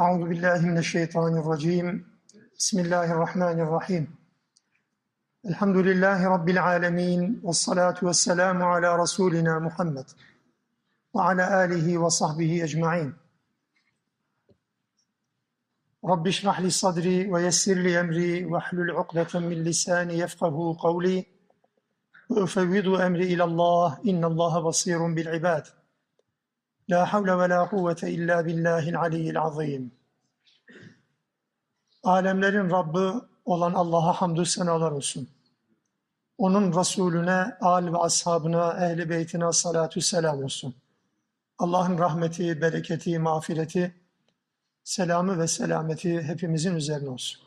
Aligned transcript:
أعوذ 0.00 0.28
بالله 0.28 0.66
من 0.66 0.78
الشيطان 0.78 1.36
الرجيم. 1.36 2.06
بسم 2.58 2.78
الله 2.80 3.12
الرحمن 3.12 3.60
الرحيم. 3.60 4.14
الحمد 5.46 5.76
لله 5.76 6.28
رب 6.28 6.48
العالمين 6.48 7.40
والصلاة 7.44 7.94
والسلام 8.02 8.62
على 8.62 8.96
رسولنا 8.96 9.58
محمد 9.58 10.04
وعلى 11.14 11.64
آله 11.64 11.98
وصحبه 11.98 12.64
أجمعين. 12.64 13.14
رب 16.04 16.26
اشرح 16.26 16.60
لي 16.60 16.70
صدري 16.70 17.30
ويسر 17.30 17.74
لي 17.74 18.00
أمري 18.00 18.44
واحلل 18.44 18.90
عقدة 18.90 19.40
من 19.40 19.64
لساني 19.64 20.18
يفقه 20.18 20.76
قولي. 20.80 21.26
وأفوض 22.28 22.88
أمري 22.88 23.34
إلى 23.34 23.44
الله 23.44 23.98
إن 24.08 24.24
الله 24.24 24.60
بصير 24.60 25.14
بالعباد. 25.14 25.64
La 26.90 27.12
havle 27.12 27.38
ve 27.38 27.48
la 27.48 27.68
kuvvete 27.68 28.10
illa 28.10 28.46
billahil 28.46 29.00
aliyyil 29.00 29.40
azim. 29.40 29.92
Alemlerin 32.02 32.70
Rabbi 32.70 33.26
olan 33.44 33.72
Allah'a 33.72 34.12
hamdü 34.12 34.46
senalar 34.46 34.92
olsun. 34.92 35.28
Onun 36.38 36.80
Resulüne, 36.80 37.56
al 37.60 37.92
ve 37.92 37.98
ashabına, 37.98 38.86
ehli 38.86 39.10
beytine 39.10 39.52
salatü 39.52 40.00
selam 40.00 40.44
olsun. 40.44 40.74
Allah'ın 41.58 41.98
rahmeti, 41.98 42.60
bereketi, 42.60 43.18
mağfireti, 43.18 43.94
selamı 44.84 45.38
ve 45.38 45.46
selameti 45.46 46.22
hepimizin 46.22 46.76
üzerine 46.76 47.10
olsun. 47.10 47.42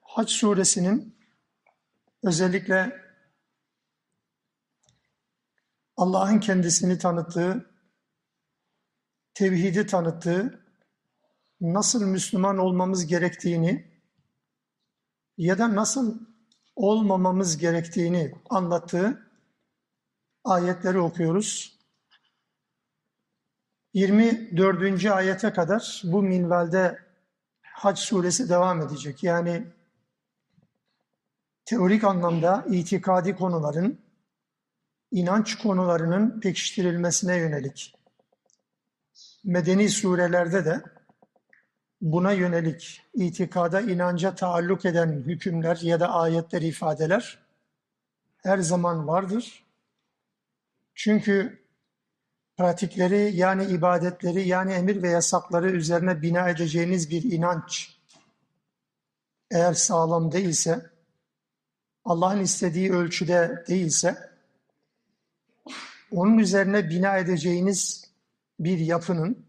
Hac 0.00 0.30
suresinin 0.30 1.16
özellikle 2.22 3.01
Allah'ın 5.96 6.40
kendisini 6.40 6.98
tanıttığı, 6.98 7.70
tevhidi 9.34 9.86
tanıttığı, 9.86 10.66
nasıl 11.60 12.04
Müslüman 12.04 12.58
olmamız 12.58 13.06
gerektiğini 13.06 13.92
ya 15.38 15.58
da 15.58 15.74
nasıl 15.74 16.20
olmamamız 16.76 17.58
gerektiğini 17.58 18.34
anlattığı 18.50 19.30
ayetleri 20.44 20.98
okuyoruz. 20.98 21.78
24. 23.94 25.06
ayete 25.06 25.52
kadar 25.52 26.02
bu 26.04 26.22
minvalde 26.22 26.98
Hac 27.62 27.98
suresi 27.98 28.48
devam 28.48 28.80
edecek. 28.80 29.22
Yani 29.22 29.66
teorik 31.64 32.04
anlamda 32.04 32.64
itikadi 32.70 33.36
konuların 33.36 34.01
inanç 35.12 35.58
konularının 35.58 36.40
pekiştirilmesine 36.40 37.36
yönelik. 37.36 37.94
Medeni 39.44 39.88
surelerde 39.88 40.64
de 40.64 40.82
buna 42.00 42.32
yönelik 42.32 43.02
itikada, 43.14 43.80
inanca 43.80 44.34
taalluk 44.34 44.84
eden 44.84 45.12
hükümler 45.12 45.78
ya 45.82 46.00
da 46.00 46.10
ayetler, 46.10 46.62
ifadeler 46.62 47.38
her 48.36 48.58
zaman 48.58 49.08
vardır. 49.08 49.64
Çünkü 50.94 51.62
pratikleri 52.56 53.36
yani 53.36 53.64
ibadetleri 53.64 54.48
yani 54.48 54.72
emir 54.72 55.02
ve 55.02 55.10
yasakları 55.10 55.70
üzerine 55.70 56.22
bina 56.22 56.48
edeceğiniz 56.48 57.10
bir 57.10 57.22
inanç 57.22 57.98
eğer 59.50 59.74
sağlam 59.74 60.32
değilse, 60.32 60.90
Allah'ın 62.04 62.40
istediği 62.40 62.92
ölçüde 62.92 63.64
değilse, 63.68 64.31
onun 66.12 66.38
üzerine 66.38 66.88
bina 66.88 67.16
edeceğiniz 67.16 68.10
bir 68.60 68.78
yapının 68.78 69.46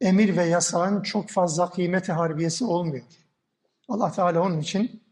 emir 0.00 0.36
ve 0.36 0.44
yasağın 0.44 1.02
çok 1.02 1.30
fazla 1.30 1.70
kıymeti 1.70 2.12
harbiyesi 2.12 2.64
olmuyor. 2.64 3.04
Allah 3.88 4.12
Teala 4.12 4.42
onun 4.42 4.60
için 4.60 5.02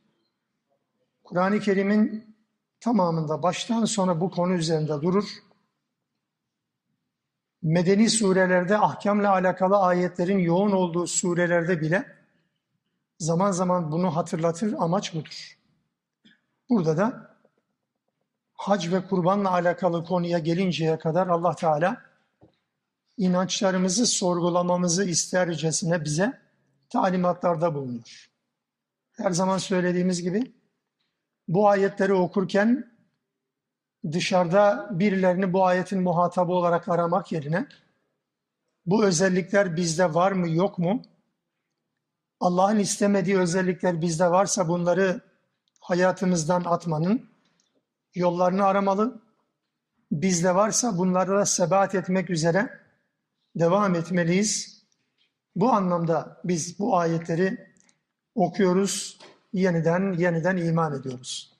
Kur'an-ı 1.24 1.60
Kerim'in 1.60 2.36
tamamında 2.80 3.42
baştan 3.42 3.84
sona 3.84 4.20
bu 4.20 4.30
konu 4.30 4.54
üzerinde 4.54 5.02
durur. 5.02 5.28
Medeni 7.62 8.10
surelerde 8.10 8.78
ahkamla 8.78 9.32
alakalı 9.32 9.76
ayetlerin 9.76 10.38
yoğun 10.38 10.72
olduğu 10.72 11.06
surelerde 11.06 11.80
bile 11.80 12.16
zaman 13.18 13.50
zaman 13.50 13.92
bunu 13.92 14.16
hatırlatır, 14.16 14.74
amaç 14.78 15.14
budur. 15.14 15.58
Burada 16.68 16.96
da 16.96 17.35
hac 18.56 18.92
ve 18.92 19.06
kurbanla 19.06 19.50
alakalı 19.50 20.04
konuya 20.04 20.38
gelinceye 20.38 20.98
kadar 20.98 21.26
Allah 21.26 21.54
Teala 21.54 22.02
inançlarımızı 23.16 24.06
sorgulamamızı 24.06 25.04
istercesine 25.04 26.04
bize 26.04 26.40
talimatlarda 26.88 27.74
bulunuyor. 27.74 28.30
Her 29.12 29.30
zaman 29.30 29.58
söylediğimiz 29.58 30.22
gibi 30.22 30.52
bu 31.48 31.68
ayetleri 31.68 32.12
okurken 32.12 32.96
dışarıda 34.12 34.88
birilerini 34.90 35.52
bu 35.52 35.64
ayetin 35.66 36.02
muhatabı 36.02 36.52
olarak 36.52 36.88
aramak 36.88 37.32
yerine 37.32 37.66
bu 38.86 39.04
özellikler 39.04 39.76
bizde 39.76 40.14
var 40.14 40.32
mı 40.32 40.50
yok 40.50 40.78
mu? 40.78 41.02
Allah'ın 42.40 42.78
istemediği 42.78 43.38
özellikler 43.38 44.00
bizde 44.00 44.30
varsa 44.30 44.68
bunları 44.68 45.20
hayatımızdan 45.80 46.64
atmanın 46.64 47.35
yollarını 48.16 48.64
aramalı. 48.64 49.20
Bizde 50.12 50.54
varsa 50.54 50.98
bunlara 50.98 51.46
sebat 51.46 51.94
etmek 51.94 52.30
üzere 52.30 52.80
devam 53.56 53.94
etmeliyiz. 53.94 54.82
Bu 55.56 55.72
anlamda 55.72 56.40
biz 56.44 56.78
bu 56.78 56.98
ayetleri 56.98 57.72
okuyoruz, 58.34 59.18
yeniden 59.52 60.12
yeniden 60.12 60.56
iman 60.56 61.00
ediyoruz. 61.00 61.56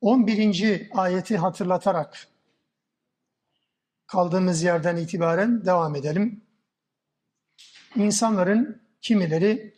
11. 0.00 0.88
ayeti 0.92 1.36
hatırlatarak 1.36 2.28
kaldığımız 4.06 4.62
yerden 4.62 4.96
itibaren 4.96 5.66
devam 5.66 5.96
edelim. 5.96 6.44
İnsanların 7.96 8.82
kimileri 9.00 9.74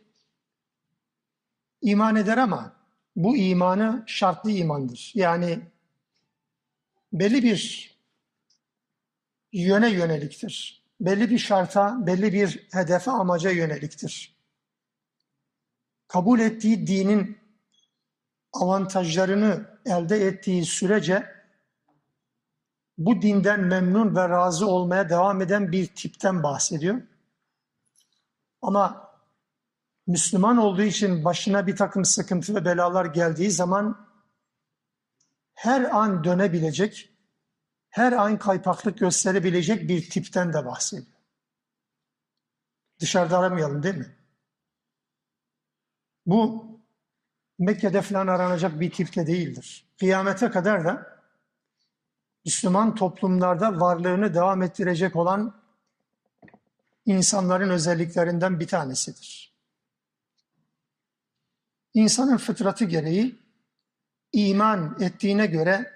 iman 1.83 2.17
eder 2.17 2.39
ama 2.39 2.81
bu 3.17 3.37
imanı 3.37 4.05
şartlı 4.06 4.50
imandır. 4.50 5.12
Yani 5.15 5.61
belli 7.12 7.43
bir 7.43 7.93
yöne 9.53 9.91
yöneliktir. 9.91 10.83
Belli 11.00 11.31
bir 11.31 11.39
şarta, 11.39 12.06
belli 12.06 12.33
bir 12.33 12.69
hedefe, 12.73 13.11
amaca 13.11 13.50
yöneliktir. 13.50 14.37
Kabul 16.09 16.41
ettiği 16.41 16.87
dinin 16.87 17.39
avantajlarını 18.53 19.79
elde 19.87 20.27
ettiği 20.27 20.65
sürece 20.65 21.27
bu 22.99 23.23
dinden 23.23 23.61
memnun 23.61 24.17
ve 24.17 24.29
razı 24.29 24.67
olmaya 24.67 25.09
devam 25.09 25.43
eden 25.43 25.73
bir 25.73 25.87
tipten 25.87 26.43
bahsediyor. 26.43 27.03
Ama 28.62 29.12
Müslüman 30.07 30.57
olduğu 30.57 30.83
için 30.83 31.25
başına 31.25 31.67
bir 31.67 31.77
takım 31.77 32.05
sıkıntı 32.05 32.55
ve 32.55 32.65
belalar 32.65 33.07
geldiği 33.07 33.51
zaman 33.51 34.09
her 35.55 35.97
an 35.97 36.25
dönebilecek, 36.25 37.13
her 37.91 38.12
an 38.12 38.39
kaypaklık 38.39 38.99
gösterebilecek 38.99 39.89
bir 39.89 40.11
tipten 40.11 40.53
de 40.53 40.67
bahsediyor. 40.67 41.17
Dışarıda 43.01 43.39
aramayalım 43.39 43.83
değil 43.83 43.95
mi? 43.95 44.17
Bu 46.27 46.67
Mekke'de 47.59 48.03
falan 48.03 48.27
aranacak 48.27 48.81
bir 48.81 48.91
tipte 48.91 49.27
değildir. 49.27 49.87
Kıyamete 49.99 50.51
kadar 50.51 50.85
da 50.85 51.21
Müslüman 52.45 52.95
toplumlarda 52.95 53.81
varlığını 53.81 54.35
devam 54.35 54.62
ettirecek 54.62 55.17
olan 55.17 55.62
insanların 57.06 57.71
özelliklerinden 57.71 58.61
bir 58.61 58.67
tanesidir. 58.67 59.51
İnsanın 61.94 62.37
fıtratı 62.37 62.85
gereği 62.85 63.39
iman 64.33 64.97
ettiğine 65.00 65.47
göre 65.47 65.93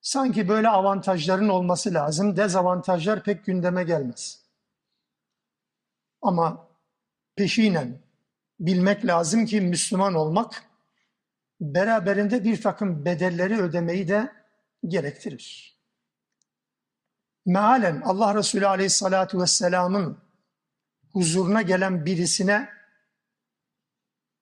sanki 0.00 0.48
böyle 0.48 0.68
avantajların 0.68 1.48
olması 1.48 1.94
lazım. 1.94 2.36
Dezavantajlar 2.36 3.22
pek 3.22 3.44
gündeme 3.44 3.84
gelmez. 3.84 4.44
Ama 6.22 6.68
peşinen 7.36 7.98
bilmek 8.60 9.06
lazım 9.06 9.46
ki 9.46 9.60
Müslüman 9.60 10.14
olmak 10.14 10.62
beraberinde 11.60 12.44
bir 12.44 12.62
takım 12.62 13.04
bedelleri 13.04 13.60
ödemeyi 13.60 14.08
de 14.08 14.32
gerektirir. 14.86 15.78
Mealen 17.46 18.00
Allah 18.04 18.34
Resulü 18.34 18.66
Aleyhisselatü 18.66 19.38
Vesselam'ın 19.38 20.18
huzuruna 21.12 21.62
gelen 21.62 22.06
birisine 22.06 22.77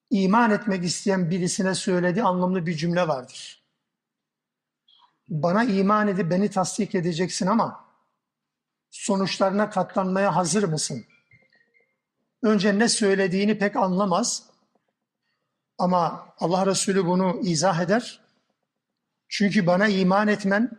iman 0.09 0.51
etmek 0.51 0.83
isteyen 0.83 1.29
birisine 1.29 1.75
söylediği 1.75 2.25
anlamlı 2.25 2.65
bir 2.65 2.77
cümle 2.77 3.07
vardır. 3.07 3.63
Bana 5.29 5.63
iman 5.63 6.07
edip 6.07 6.31
beni 6.31 6.49
tasdik 6.49 6.95
edeceksin 6.95 7.47
ama 7.47 7.85
sonuçlarına 8.89 9.69
katlanmaya 9.69 10.35
hazır 10.35 10.63
mısın? 10.63 11.05
Önce 12.43 12.79
ne 12.79 12.89
söylediğini 12.89 13.57
pek 13.57 13.75
anlamaz. 13.75 14.43
Ama 15.77 16.33
Allah 16.37 16.65
Resulü 16.65 17.05
bunu 17.05 17.39
izah 17.43 17.81
eder. 17.81 18.21
Çünkü 19.29 19.67
bana 19.67 19.87
iman 19.87 20.27
etmen, 20.27 20.71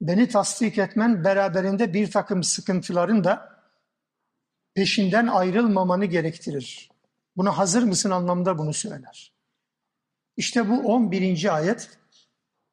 beni 0.00 0.28
tasdik 0.28 0.78
etmen 0.78 1.24
beraberinde 1.24 1.94
bir 1.94 2.10
takım 2.10 2.42
sıkıntıların 2.42 3.24
da 3.24 3.62
peşinden 4.74 5.26
ayrılmamanı 5.26 6.04
gerektirir. 6.04 6.89
Buna 7.40 7.58
hazır 7.58 7.82
mısın 7.82 8.10
anlamda 8.10 8.58
bunu 8.58 8.74
söyler. 8.74 9.32
İşte 10.36 10.68
bu 10.68 10.94
11. 10.94 11.54
ayet 11.54 11.98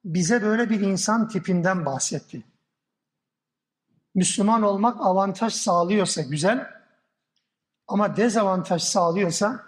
bize 0.06 0.42
böyle 0.42 0.70
bir 0.70 0.80
insan 0.80 1.28
tipinden 1.28 1.86
bahsetti. 1.86 2.44
Müslüman 4.16 4.62
olmak 4.62 5.02
avantaj 5.02 5.54
sağlıyorsa 5.54 6.22
güzel 6.22 6.68
ama 7.88 8.18
dezavantaj 8.18 8.84
sağlıyorsa 8.84 9.64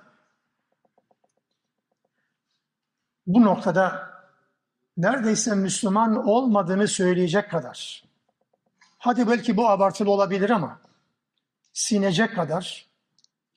bu 3.28 3.42
noktada 3.42 4.10
neredeyse 4.98 5.56
Müslüman 5.56 6.28
olmadığını 6.28 6.88
söyleyecek 6.88 7.52
kadar 7.52 8.04
hadi 8.98 9.28
belki 9.28 9.58
bu 9.58 9.70
abartılı 9.70 10.12
olabilir 10.12 10.50
ama 10.50 10.80
sinecek 11.74 12.36
kadar 12.36 12.89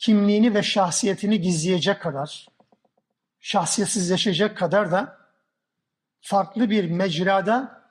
kimliğini 0.03 0.55
ve 0.55 0.63
şahsiyetini 0.63 1.41
gizleyecek 1.41 2.03
kadar, 2.03 2.47
şahsiyetsizleşecek 3.41 4.57
kadar 4.57 4.93
da 4.93 5.19
farklı 6.21 6.71
bir 6.71 6.91
mecrada 6.91 7.83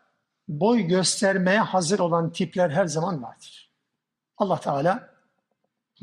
boy 0.47 0.81
göstermeye 0.81 1.59
hazır 1.59 1.99
olan 1.99 2.31
tipler 2.31 2.69
her 2.69 2.85
zaman 2.85 3.23
vardır. 3.23 3.71
Allah 4.37 4.59
Teala 4.59 5.09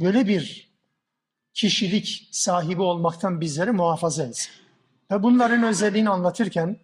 böyle 0.01 0.29
bir 0.29 0.73
kişilik 1.55 2.29
sahibi 2.33 2.83
olmaktan 2.83 3.41
bizleri 3.41 3.71
muhafaza 3.71 4.25
etsin. 4.25 4.53
Ve 5.11 5.23
bunların 5.23 5.63
özelliğini 5.63 6.11
anlatırken 6.11 6.77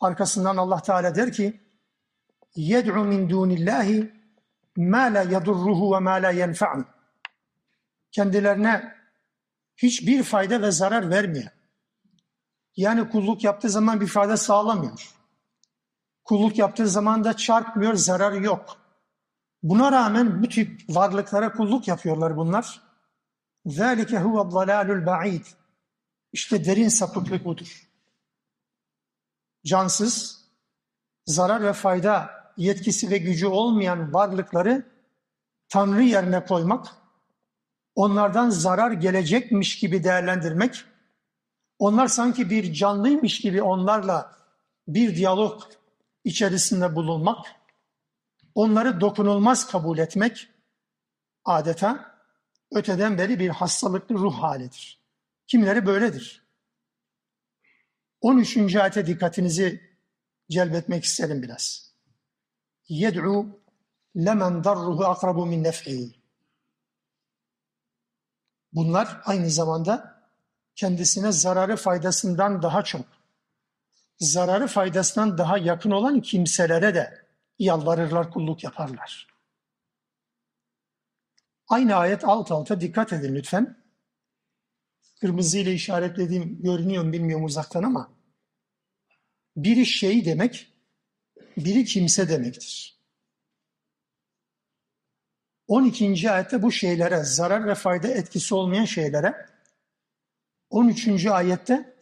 arkasından 0.00 0.56
Allah 0.56 0.82
Teala 0.82 1.14
der 1.14 1.32
ki: 1.32 1.60
"Yed'u 2.56 3.04
min 3.04 3.30
dunillahi 3.30 4.12
ma 4.76 5.02
la 5.02 5.22
yedurruhu 5.22 5.94
ve 5.94 5.98
ma 5.98 6.12
la 6.12 6.30
yenfa'u." 6.30 6.97
Kendilerine 8.11 8.95
hiçbir 9.77 10.23
fayda 10.23 10.61
ve 10.61 10.71
zarar 10.71 11.09
vermeyen, 11.09 11.51
yani 12.75 13.09
kulluk 13.09 13.43
yaptığı 13.43 13.69
zaman 13.69 14.01
bir 14.01 14.07
fayda 14.07 14.37
sağlamıyor. 14.37 15.13
Kulluk 16.23 16.57
yaptığı 16.57 16.87
zaman 16.87 17.23
da 17.23 17.37
çarpmıyor, 17.37 17.93
zararı 17.93 18.43
yok. 18.43 18.77
Buna 19.63 19.91
rağmen 19.91 20.43
bu 20.43 20.49
tip 20.49 20.81
varlıklara 20.89 21.53
kulluk 21.53 21.87
yapıyorlar 21.87 22.37
bunlar. 22.37 22.81
ذَٰلِكَ 23.65 24.09
هُوَ 24.09 24.49
الضَّلَالُ 24.49 25.03
الْبَعِيدِ 25.03 25.45
İşte 26.31 26.65
derin 26.65 26.87
sapıklık 26.87 27.45
budur. 27.45 27.89
Cansız, 29.65 30.45
zarar 31.25 31.63
ve 31.63 31.73
fayda 31.73 32.29
yetkisi 32.57 33.09
ve 33.09 33.17
gücü 33.17 33.47
olmayan 33.47 34.13
varlıkları 34.13 34.93
Tanrı 35.69 36.03
yerine 36.03 36.45
koymak, 36.45 36.87
onlardan 37.98 38.50
zarar 38.50 38.92
gelecekmiş 38.92 39.78
gibi 39.78 40.04
değerlendirmek, 40.04 40.84
onlar 41.78 42.08
sanki 42.08 42.50
bir 42.50 42.72
canlıymış 42.72 43.40
gibi 43.40 43.62
onlarla 43.62 44.36
bir 44.88 45.16
diyalog 45.16 45.62
içerisinde 46.24 46.94
bulunmak, 46.94 47.46
onları 48.54 49.00
dokunulmaz 49.00 49.70
kabul 49.70 49.98
etmek 49.98 50.48
adeta 51.44 52.14
öteden 52.72 53.18
beri 53.18 53.38
bir 53.38 53.48
hastalıklı 53.48 54.14
ruh 54.14 54.34
halidir. 54.42 55.02
Kimileri 55.46 55.86
böyledir. 55.86 56.46
13. 58.20 58.76
ayete 58.76 59.06
dikkatinizi 59.06 59.80
celbetmek 60.50 61.04
isterim 61.04 61.42
biraz. 61.42 61.94
Yed'u 62.88 63.60
lemen 64.16 64.64
darruhu 64.64 65.04
akrabu 65.04 65.46
min 65.46 65.64
nef'i. 65.64 66.17
Bunlar 68.72 69.20
aynı 69.24 69.50
zamanda 69.50 70.22
kendisine 70.74 71.32
zararı 71.32 71.76
faydasından 71.76 72.62
daha 72.62 72.84
çok, 72.84 73.06
zararı 74.18 74.66
faydasından 74.66 75.38
daha 75.38 75.58
yakın 75.58 75.90
olan 75.90 76.20
kimselere 76.20 76.94
de 76.94 77.26
yalvarırlar, 77.58 78.30
kulluk 78.30 78.64
yaparlar. 78.64 79.26
Aynı 81.68 81.94
ayet 81.94 82.24
alt 82.24 82.52
alta 82.52 82.80
dikkat 82.80 83.12
edin 83.12 83.34
lütfen. 83.34 83.76
Kırmızı 85.20 85.58
ile 85.58 85.72
işaretlediğim 85.72 86.62
görünüyor 86.62 87.04
mu 87.04 87.12
bilmiyorum 87.12 87.44
uzaktan 87.44 87.82
ama 87.82 88.10
biri 89.56 89.86
şey 89.86 90.24
demek, 90.24 90.72
biri 91.56 91.84
kimse 91.84 92.28
demektir. 92.28 92.97
12. 95.68 96.30
ayette 96.30 96.62
bu 96.62 96.72
şeylere, 96.72 97.24
zarar 97.24 97.66
ve 97.66 97.74
fayda 97.74 98.08
etkisi 98.08 98.54
olmayan 98.54 98.84
şeylere 98.84 99.46
13. 100.70 101.26
ayette 101.26 101.96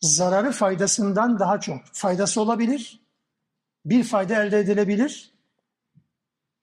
zararı 0.00 0.52
faydasından 0.52 1.38
daha 1.38 1.60
çok 1.60 1.80
faydası 1.92 2.40
olabilir. 2.40 3.00
Bir 3.84 4.04
fayda 4.04 4.44
elde 4.44 4.58
edilebilir. 4.58 5.34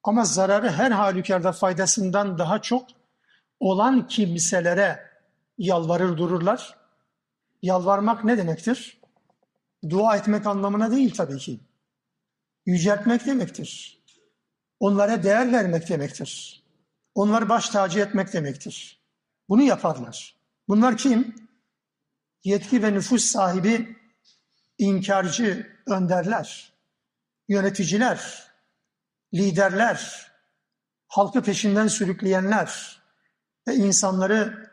Ama 0.04 0.26
zararı 0.26 0.70
her 0.72 0.92
halükarda 0.92 1.52
faydasından 1.52 2.38
daha 2.38 2.62
çok 2.62 2.88
olan 3.60 4.08
kimselere 4.08 5.10
yalvarır 5.58 6.18
dururlar. 6.18 6.78
Yalvarmak 7.62 8.24
ne 8.24 8.38
demektir? 8.38 9.02
Dua 9.90 10.16
etmek 10.18 10.46
anlamına 10.46 10.92
değil 10.92 11.14
tabii 11.14 11.38
ki. 11.38 11.60
Yüceltmek 12.66 13.26
demektir. 13.26 14.03
Onlara 14.84 15.24
değer 15.24 15.52
vermek 15.52 15.90
demektir. 15.90 16.64
Onları 17.16 17.50
baş 17.50 17.70
tacı 17.70 18.00
etmek 18.00 18.34
demektir. 18.34 19.02
Bunu 19.50 19.62
yaparlar. 19.62 20.36
Bunlar 20.68 20.98
kim? 20.98 21.36
Yetki 22.44 22.84
ve 22.84 22.94
nüfus 22.94 23.24
sahibi 23.26 23.98
inkarcı 24.78 25.68
önderler, 25.88 26.74
yöneticiler, 27.48 28.48
liderler, 29.34 30.32
halkı 31.08 31.42
peşinden 31.42 31.88
sürükleyenler 31.88 33.02
ve 33.68 33.76
insanları 33.76 34.72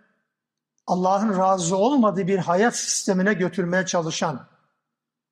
Allah'ın 0.86 1.38
razı 1.38 1.76
olmadığı 1.76 2.26
bir 2.26 2.38
hayat 2.38 2.76
sistemine 2.76 3.34
götürmeye 3.34 3.86
çalışan, 3.86 4.48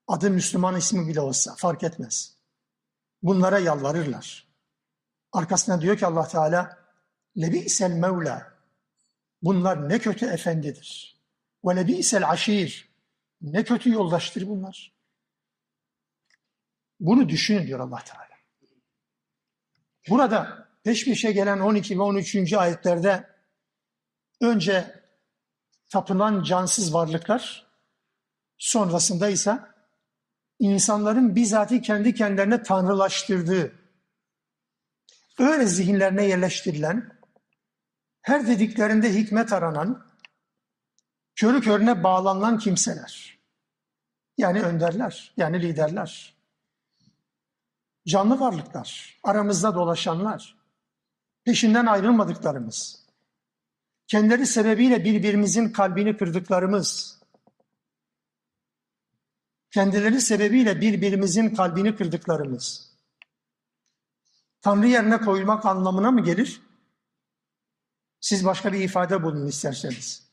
adı 0.07 0.31
Müslüman 0.31 0.77
ismi 0.77 1.09
bile 1.09 1.21
olsa 1.21 1.55
fark 1.57 1.83
etmez. 1.83 2.37
Bunlara 3.23 3.59
yalvarırlar. 3.59 4.48
Arkasına 5.33 5.81
diyor 5.81 5.97
ki 5.97 6.07
Allah 6.07 6.29
Teala, 6.29 6.79
lebi'sel 7.37 7.91
mevla, 7.91 8.59
Bunlar 9.43 9.89
ne 9.89 9.99
kötü 9.99 10.27
efendidir. 10.27 11.19
Ve 11.65 11.77
lebîsel 11.77 12.31
aşir. 12.31 12.89
Ne 13.41 13.65
kötü 13.65 13.91
yoldaştır 13.91 14.49
bunlar. 14.49 14.93
Bunu 17.01 17.29
düşünün 17.29 17.67
diyor 17.67 17.81
Allah 17.81 18.03
Teala. 18.05 18.29
Burada 20.09 20.69
peş 20.85 21.05
peşe 21.05 21.33
gelen 21.33 21.61
12 21.61 21.99
ve 21.99 22.03
13. 22.03 22.53
ayetlerde 22.53 23.29
önce 24.41 25.03
tapınan 25.89 26.43
cansız 26.43 26.95
varlıklar, 26.95 27.67
sonrasında 28.59 29.29
ise 29.29 29.59
insanların 30.59 31.37
bizatihi 31.37 31.83
kendi 31.83 32.15
kendilerine 32.15 32.63
tanrılaştırdığı, 32.63 33.73
öyle 35.39 35.67
zihinlerine 35.67 36.27
yerleştirilen 36.27 37.19
her 38.23 38.47
dediklerinde 38.47 39.15
hikmet 39.15 39.53
aranan, 39.53 40.07
körü 41.37 41.61
körüne 41.61 42.05
bağlanılan 42.05 42.59
kimseler. 42.59 43.39
Yani 44.39 44.63
önderler, 44.63 45.33
yani 45.37 45.63
liderler. 45.63 46.39
Canlı 48.09 48.41
varlıklar, 48.41 49.21
aramızda 49.23 49.75
dolaşanlar, 49.75 50.59
peşinden 51.45 51.87
ayrılmadıklarımız, 51.87 53.07
kendileri 54.07 54.47
sebebiyle 54.47 55.05
birbirimizin 55.05 55.73
kalbini 55.73 56.17
kırdıklarımız, 56.17 57.21
kendileri 59.71 60.21
sebebiyle 60.21 60.81
birbirimizin 60.81 61.55
kalbini 61.55 61.97
kırdıklarımız, 61.97 62.88
Tanrı 64.63 64.87
yerine 64.87 65.19
koyulmak 65.21 65.67
anlamına 65.67 66.11
mı 66.11 66.25
gelir? 66.25 66.63
Siz 68.21 68.45
başka 68.45 68.73
bir 68.73 68.81
ifade 68.81 69.23
bulun 69.23 69.47
isterseniz. 69.47 70.29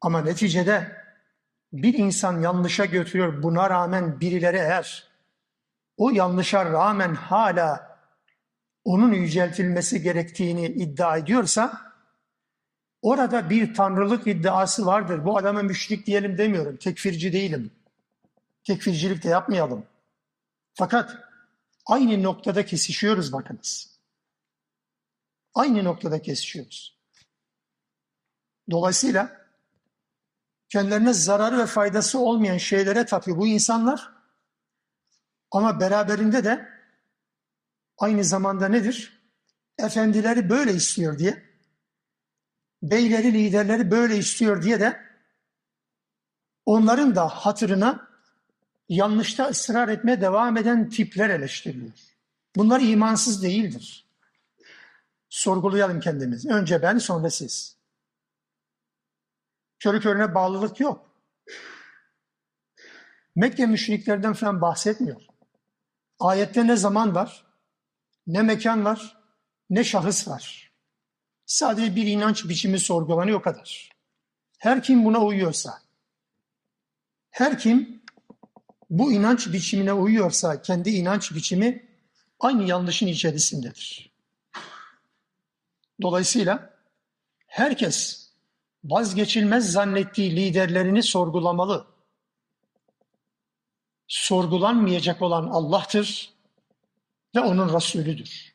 Ama 0.00 0.20
neticede 0.20 0.96
bir 1.72 1.94
insan 1.94 2.40
yanlışa 2.40 2.84
götürüyor. 2.84 3.42
Buna 3.42 3.70
rağmen 3.70 4.20
birileri 4.20 4.56
eğer 4.56 5.08
o 5.96 6.10
yanlışa 6.10 6.64
rağmen 6.64 7.14
hala 7.14 7.98
onun 8.84 9.12
yüceltilmesi 9.12 10.02
gerektiğini 10.02 10.66
iddia 10.66 11.16
ediyorsa 11.16 11.80
orada 13.02 13.50
bir 13.50 13.74
tanrılık 13.74 14.26
iddiası 14.26 14.86
vardır. 14.86 15.24
Bu 15.24 15.38
adama 15.38 15.62
müşrik 15.62 16.06
diyelim 16.06 16.38
demiyorum. 16.38 16.76
Tekfirci 16.76 17.32
değilim. 17.32 17.70
Tekfircilik 18.64 19.24
de 19.24 19.28
yapmayalım. 19.28 19.86
Fakat 20.74 21.27
aynı 21.88 22.22
noktada 22.22 22.64
kesişiyoruz 22.64 23.32
bakınız. 23.32 23.98
Aynı 25.54 25.84
noktada 25.84 26.22
kesişiyoruz. 26.22 26.98
Dolayısıyla 28.70 29.46
kendilerine 30.68 31.12
zararı 31.12 31.58
ve 31.58 31.66
faydası 31.66 32.18
olmayan 32.18 32.58
şeylere 32.58 33.06
tapıyor 33.06 33.36
bu 33.36 33.46
insanlar. 33.46 34.12
Ama 35.50 35.80
beraberinde 35.80 36.44
de 36.44 36.68
aynı 37.98 38.24
zamanda 38.24 38.68
nedir? 38.68 39.22
Efendileri 39.78 40.50
böyle 40.50 40.74
istiyor 40.74 41.18
diye, 41.18 41.42
beyleri, 42.82 43.32
liderleri 43.32 43.90
böyle 43.90 44.16
istiyor 44.16 44.62
diye 44.62 44.80
de 44.80 45.02
onların 46.66 47.16
da 47.16 47.28
hatırına 47.28 48.07
yanlışta 48.88 49.48
ısrar 49.48 49.88
etmeye 49.88 50.20
devam 50.20 50.56
eden 50.56 50.90
tipler 50.90 51.30
eleştiriliyor. 51.30 51.92
Bunlar 52.56 52.80
imansız 52.80 53.42
değildir. 53.42 54.06
Sorgulayalım 55.28 56.00
kendimizi. 56.00 56.48
Önce 56.48 56.82
ben, 56.82 56.98
sonra 56.98 57.30
siz. 57.30 57.76
Körü 59.78 60.00
körüne 60.00 60.34
bağlılık 60.34 60.80
yok. 60.80 61.10
Mekke 63.36 63.66
müşriklerden 63.66 64.32
falan 64.32 64.60
bahsetmiyor. 64.60 65.22
Ayette 66.20 66.66
ne 66.66 66.76
zaman 66.76 67.14
var, 67.14 67.46
ne 68.26 68.42
mekan 68.42 68.84
var, 68.84 69.16
ne 69.70 69.84
şahıs 69.84 70.28
var. 70.28 70.72
Sadece 71.46 71.96
bir 71.96 72.06
inanç 72.06 72.48
biçimi 72.48 72.78
sorgulanıyor 72.78 73.38
o 73.38 73.42
kadar. 73.42 73.90
Her 74.58 74.82
kim 74.82 75.04
buna 75.04 75.24
uyuyorsa, 75.24 75.82
her 77.30 77.58
kim 77.58 77.97
bu 78.90 79.12
inanç 79.12 79.52
biçimine 79.52 79.92
uyuyorsa 79.92 80.62
kendi 80.62 80.90
inanç 80.90 81.34
biçimi 81.34 81.88
aynı 82.40 82.64
yanlışın 82.64 83.06
içerisindedir. 83.06 84.10
Dolayısıyla 86.02 86.74
herkes 87.46 88.28
vazgeçilmez 88.84 89.72
zannettiği 89.72 90.36
liderlerini 90.36 91.02
sorgulamalı. 91.02 91.86
Sorgulanmayacak 94.08 95.22
olan 95.22 95.46
Allah'tır 95.46 96.32
ve 97.34 97.40
onun 97.40 97.74
Resulüdür. 97.74 98.54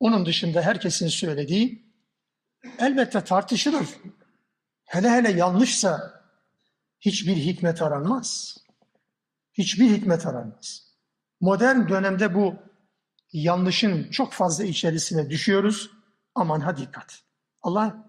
Onun 0.00 0.26
dışında 0.26 0.62
herkesin 0.62 1.08
söylediği 1.08 1.86
elbette 2.78 3.24
tartışılır. 3.24 3.86
Hele 4.84 5.10
hele 5.10 5.32
yanlışsa 5.32 6.22
hiçbir 7.00 7.36
hikmet 7.36 7.82
aranmaz. 7.82 8.58
Hiçbir 9.58 9.90
hikmet 9.90 10.26
aranmaz. 10.26 10.86
Modern 11.40 11.88
dönemde 11.88 12.34
bu 12.34 12.54
yanlışın 13.32 14.10
çok 14.10 14.32
fazla 14.32 14.64
içerisine 14.64 15.30
düşüyoruz. 15.30 15.90
Aman 16.34 16.60
ha 16.60 16.76
dikkat. 16.76 17.22
Allah 17.62 18.06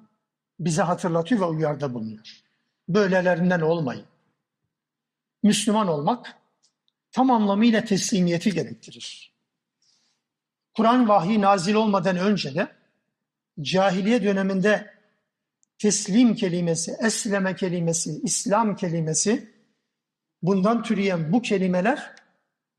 bize 0.59 0.81
hatırlatıyor 0.81 1.41
ve 1.41 1.45
uyarda 1.45 1.93
bulunuyor. 1.93 2.41
Böylelerinden 2.89 3.61
olmayın. 3.61 4.05
Müslüman 5.43 5.87
olmak 5.87 6.35
tam 7.11 7.31
anlamıyla 7.31 7.83
teslimiyeti 7.85 8.53
gerektirir. 8.53 9.33
Kur'an 10.75 11.07
vahyi 11.07 11.41
nazil 11.41 11.73
olmadan 11.73 12.17
önce 12.17 12.55
de 12.55 12.67
cahiliye 13.61 14.23
döneminde 14.23 14.93
teslim 15.77 16.35
kelimesi, 16.35 16.95
esleme 17.01 17.55
kelimesi, 17.55 18.19
İslam 18.23 18.75
kelimesi 18.75 19.56
bundan 20.41 20.83
türeyen 20.83 21.33
bu 21.33 21.41
kelimeler 21.41 22.15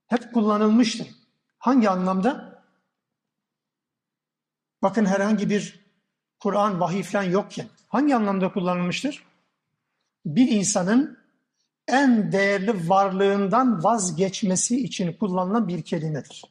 hep 0.06 0.34
kullanılmıştır. 0.34 1.08
Hangi 1.58 1.90
anlamda? 1.90 2.62
Bakın 4.82 5.04
herhangi 5.04 5.50
bir 5.50 5.88
Kur'an, 6.40 6.80
vahiy 6.80 7.02
falan 7.02 7.22
yokken 7.22 7.66
hangi 7.88 8.16
anlamda 8.16 8.52
kullanılmıştır? 8.52 9.24
Bir 10.26 10.48
insanın 10.48 11.18
en 11.88 12.32
değerli 12.32 12.88
varlığından 12.88 13.84
vazgeçmesi 13.84 14.84
için 14.84 15.12
kullanılan 15.12 15.68
bir 15.68 15.82
kelimedir. 15.82 16.44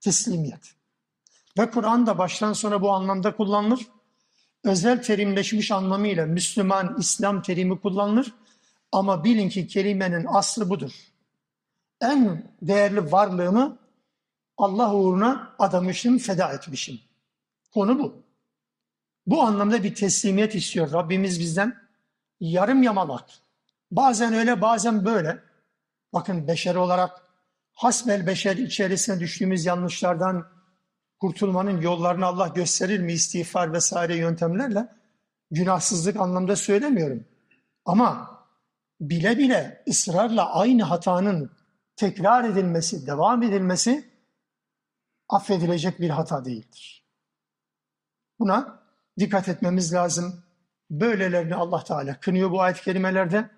Teslimiyet. 0.00 0.74
Ve 1.58 1.70
Kur'an 1.70 2.06
da 2.06 2.18
baştan 2.18 2.52
sona 2.52 2.82
bu 2.82 2.90
anlamda 2.90 3.36
kullanılır. 3.36 3.86
Özel 4.64 5.02
terimleşmiş 5.02 5.70
anlamıyla 5.70 6.26
Müslüman, 6.26 6.96
İslam 6.98 7.42
terimi 7.42 7.80
kullanılır. 7.80 8.34
Ama 8.92 9.24
bilin 9.24 9.48
ki 9.48 9.66
kelimenin 9.66 10.26
aslı 10.28 10.70
budur. 10.70 10.92
En 12.00 12.52
değerli 12.62 13.12
varlığımı 13.12 13.78
Allah 14.56 14.94
uğruna 14.94 15.54
adamışım, 15.58 16.18
feda 16.18 16.52
etmişim. 16.52 17.00
Konu 17.74 17.98
bu. 17.98 18.22
Bu 19.26 19.42
anlamda 19.42 19.82
bir 19.82 19.94
teslimiyet 19.94 20.54
istiyor 20.54 20.92
Rabbimiz 20.92 21.40
bizden. 21.40 21.76
Yarım 22.40 22.82
yamalak. 22.82 23.24
Bazen 23.90 24.32
öyle 24.32 24.60
bazen 24.60 25.04
böyle. 25.04 25.38
Bakın 26.12 26.48
beşer 26.48 26.74
olarak 26.74 27.10
hasbel 27.72 28.26
beşer 28.26 28.56
içerisine 28.56 29.20
düştüğümüz 29.20 29.66
yanlışlardan 29.66 30.46
kurtulmanın 31.20 31.80
yollarını 31.80 32.26
Allah 32.26 32.48
gösterir 32.48 33.00
mi 33.00 33.12
istiğfar 33.12 33.72
vesaire 33.72 34.16
yöntemlerle? 34.16 34.88
Günahsızlık 35.50 36.16
anlamda 36.16 36.56
söylemiyorum. 36.56 37.24
Ama 37.84 38.37
bile 39.00 39.38
bile 39.38 39.84
ısrarla 39.88 40.54
aynı 40.54 40.82
hatanın 40.82 41.50
tekrar 41.96 42.44
edilmesi, 42.44 43.06
devam 43.06 43.42
edilmesi 43.42 44.10
affedilecek 45.28 46.00
bir 46.00 46.10
hata 46.10 46.44
değildir. 46.44 47.04
Buna 48.38 48.82
dikkat 49.18 49.48
etmemiz 49.48 49.94
lazım. 49.94 50.44
Böylelerini 50.90 51.54
Allah 51.54 51.84
Teala 51.84 52.20
kınıyor 52.20 52.50
bu 52.50 52.60
ayet-i 52.60 52.82
kerimelerde. 52.82 53.50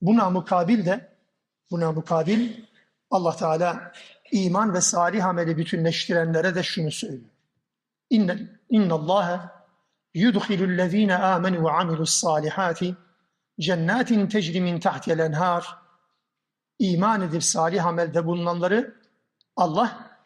Buna 0.00 0.30
mukabil 0.30 0.86
de 0.86 1.16
buna 1.70 1.92
mukabil 1.92 2.64
Allah 3.10 3.36
Teala 3.36 3.92
iman 4.32 4.74
ve 4.74 4.80
salih 4.80 5.24
ameli 5.26 5.56
bütünleştirenlere 5.56 6.54
de 6.54 6.62
şunu 6.62 6.90
söylüyor. 6.90 7.30
İnne, 8.10 8.38
inna 8.70 8.94
Allah 8.94 9.52
yudkhilul 10.14 10.78
lezine 10.78 11.16
amenu 11.16 11.64
ve 11.64 11.70
amilus 11.70 12.10
salihati 12.10 12.96
cennetin 13.60 14.26
tecri 14.26 14.60
min 14.60 14.80
tahtiyel 14.80 15.18
enhar 15.18 15.78
iman 16.78 17.22
edip 17.22 17.44
salih 17.44 17.86
amelde 17.86 18.26
bulunanları 18.26 18.94
Allah 19.56 20.18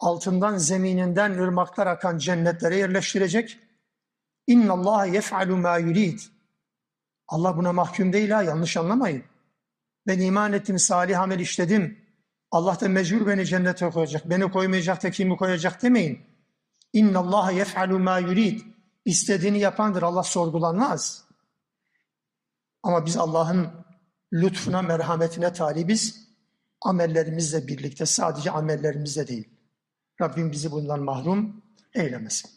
altından 0.00 0.56
zemininden 0.56 1.30
ırmaklar 1.30 1.86
akan 1.86 2.18
cennetlere 2.18 2.76
yerleştirecek. 2.76 3.58
İnna 4.46 4.72
Allah 4.72 5.06
yef'alu 5.06 5.56
ma 5.56 5.78
yurid. 5.78 6.20
Allah 7.28 7.56
buna 7.56 7.72
mahkum 7.72 8.12
değil 8.12 8.30
ha 8.30 8.42
yanlış 8.42 8.76
anlamayın. 8.76 9.24
Ben 10.06 10.20
iman 10.20 10.52
ettim, 10.52 10.78
salih 10.78 11.20
amel 11.20 11.40
işledim. 11.40 11.98
Allah 12.50 12.80
da 12.80 12.88
mecbur 12.88 13.26
beni 13.26 13.46
cennete 13.46 13.90
koyacak. 13.90 14.30
Beni 14.30 14.50
koymayacak 14.50 15.02
da 15.02 15.10
kimi 15.10 15.36
koyacak 15.36 15.82
demeyin. 15.82 16.20
İnna 16.92 17.18
Allah 17.18 17.50
yef'alu 17.50 17.98
ma 17.98 18.18
yurid. 18.18 18.60
İstediğini 19.04 19.58
yapandır. 19.58 20.02
Allah 20.02 20.22
sorgulanmaz. 20.22 21.25
Ama 22.86 23.06
biz 23.06 23.16
Allah'ın 23.16 23.70
lütfuna, 24.32 24.82
merhametine 24.82 25.52
talibiz. 25.52 26.28
Amellerimizle 26.80 27.68
birlikte, 27.68 28.06
sadece 28.06 28.50
amellerimizle 28.50 29.28
değil. 29.28 29.48
Rabbim 30.20 30.52
bizi 30.52 30.70
bundan 30.70 31.02
mahrum 31.02 31.62
eylemesin. 31.94 32.50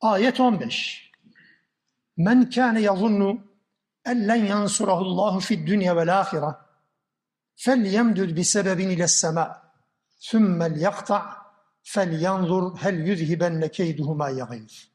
Ayet 0.00 0.40
15. 0.40 1.12
Men 2.16 2.50
kâne 2.50 2.80
yazunnu 2.80 3.40
en 4.04 4.28
len 4.28 4.44
yansurahullahu 4.44 5.40
fid 5.40 5.66
dünya 5.66 5.96
vel 5.96 6.20
ahire 6.20 6.54
fel 7.56 7.84
yemdüd 7.84 8.36
bi 8.36 8.44
sebebin 8.44 8.90
ile 8.90 9.08
sema 9.08 9.72
sümmel 10.16 10.80
yakta 10.80 11.36
fel 11.82 12.20
yanzur 12.20 12.76
hel 12.76 13.06
yüzhibenne 13.06 13.70
keyduhuma 13.70 14.30
yagayr. 14.30 14.92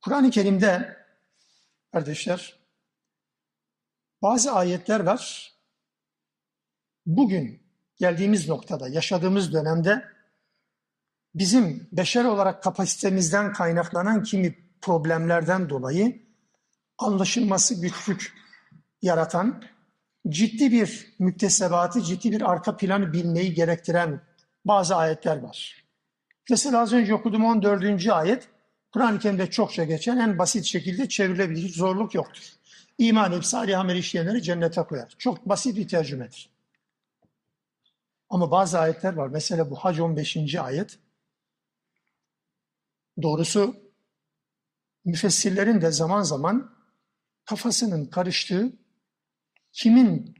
Kur'an-ı 0.00 0.30
Kerim'de 0.30 0.96
kardeşler 1.92 2.57
bazı 4.22 4.52
ayetler 4.52 5.00
var. 5.00 5.52
Bugün 7.06 7.62
geldiğimiz 7.96 8.48
noktada, 8.48 8.88
yaşadığımız 8.88 9.52
dönemde 9.52 10.04
bizim 11.34 11.88
beşer 11.92 12.24
olarak 12.24 12.62
kapasitemizden 12.62 13.52
kaynaklanan 13.52 14.22
kimi 14.22 14.54
problemlerden 14.80 15.70
dolayı 15.70 16.22
anlaşılması 16.98 17.80
güçlük 17.80 18.32
yaratan 19.02 19.64
ciddi 20.28 20.72
bir 20.72 21.14
müktesebatı, 21.18 22.02
ciddi 22.02 22.32
bir 22.32 22.50
arka 22.50 22.76
planı 22.76 23.12
bilmeyi 23.12 23.54
gerektiren 23.54 24.20
bazı 24.64 24.96
ayetler 24.96 25.36
var. 25.36 25.84
Mesela 26.50 26.80
az 26.80 26.92
önce 26.92 27.14
okuduğum 27.14 27.44
14. 27.44 28.08
ayet, 28.08 28.48
Kur'an-ı 28.92 29.18
Kerim'de 29.18 29.50
çokça 29.50 29.84
geçen 29.84 30.16
en 30.16 30.38
basit 30.38 30.64
şekilde 30.64 31.08
çevrilebilir, 31.08 31.68
zorluk 31.68 32.14
yoktur. 32.14 32.57
İman 32.98 33.32
edip 33.32 33.44
salih 33.44 33.80
amel 33.80 33.96
işleyenleri 33.96 34.42
cennete 34.42 34.82
koyar. 34.82 35.14
Çok 35.18 35.48
basit 35.48 35.76
bir 35.76 35.88
tercümedir. 35.88 36.50
Ama 38.30 38.50
bazı 38.50 38.78
ayetler 38.78 39.12
var. 39.12 39.28
Mesela 39.28 39.70
bu 39.70 39.76
Hac 39.76 40.00
15. 40.00 40.54
ayet. 40.54 40.98
Doğrusu 43.22 43.76
müfessirlerin 45.04 45.80
de 45.80 45.90
zaman 45.90 46.22
zaman 46.22 46.74
kafasının 47.44 48.06
karıştığı, 48.06 48.72
kimin 49.72 50.34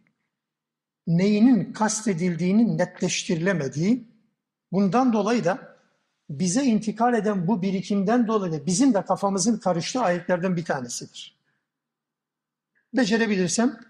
neyinin 1.07 1.73
kastedildiğini 1.73 2.79
netleştirilemediği, 2.79 4.09
bundan 4.73 5.13
dolayı 5.13 5.45
da 5.45 5.77
bize 6.31 6.65
intikal 6.65 7.15
eden 7.15 7.47
bu 7.47 7.63
birikimden 7.63 8.27
dolayı 8.27 8.67
bizim 8.67 8.95
de 8.95 9.05
kafamızın 9.05 9.59
karıştığı 9.59 10.01
ayetlerden 10.01 10.57
bir 10.57 10.65
tanesidir. 10.65 11.38
Becerebilirsem 12.93 13.81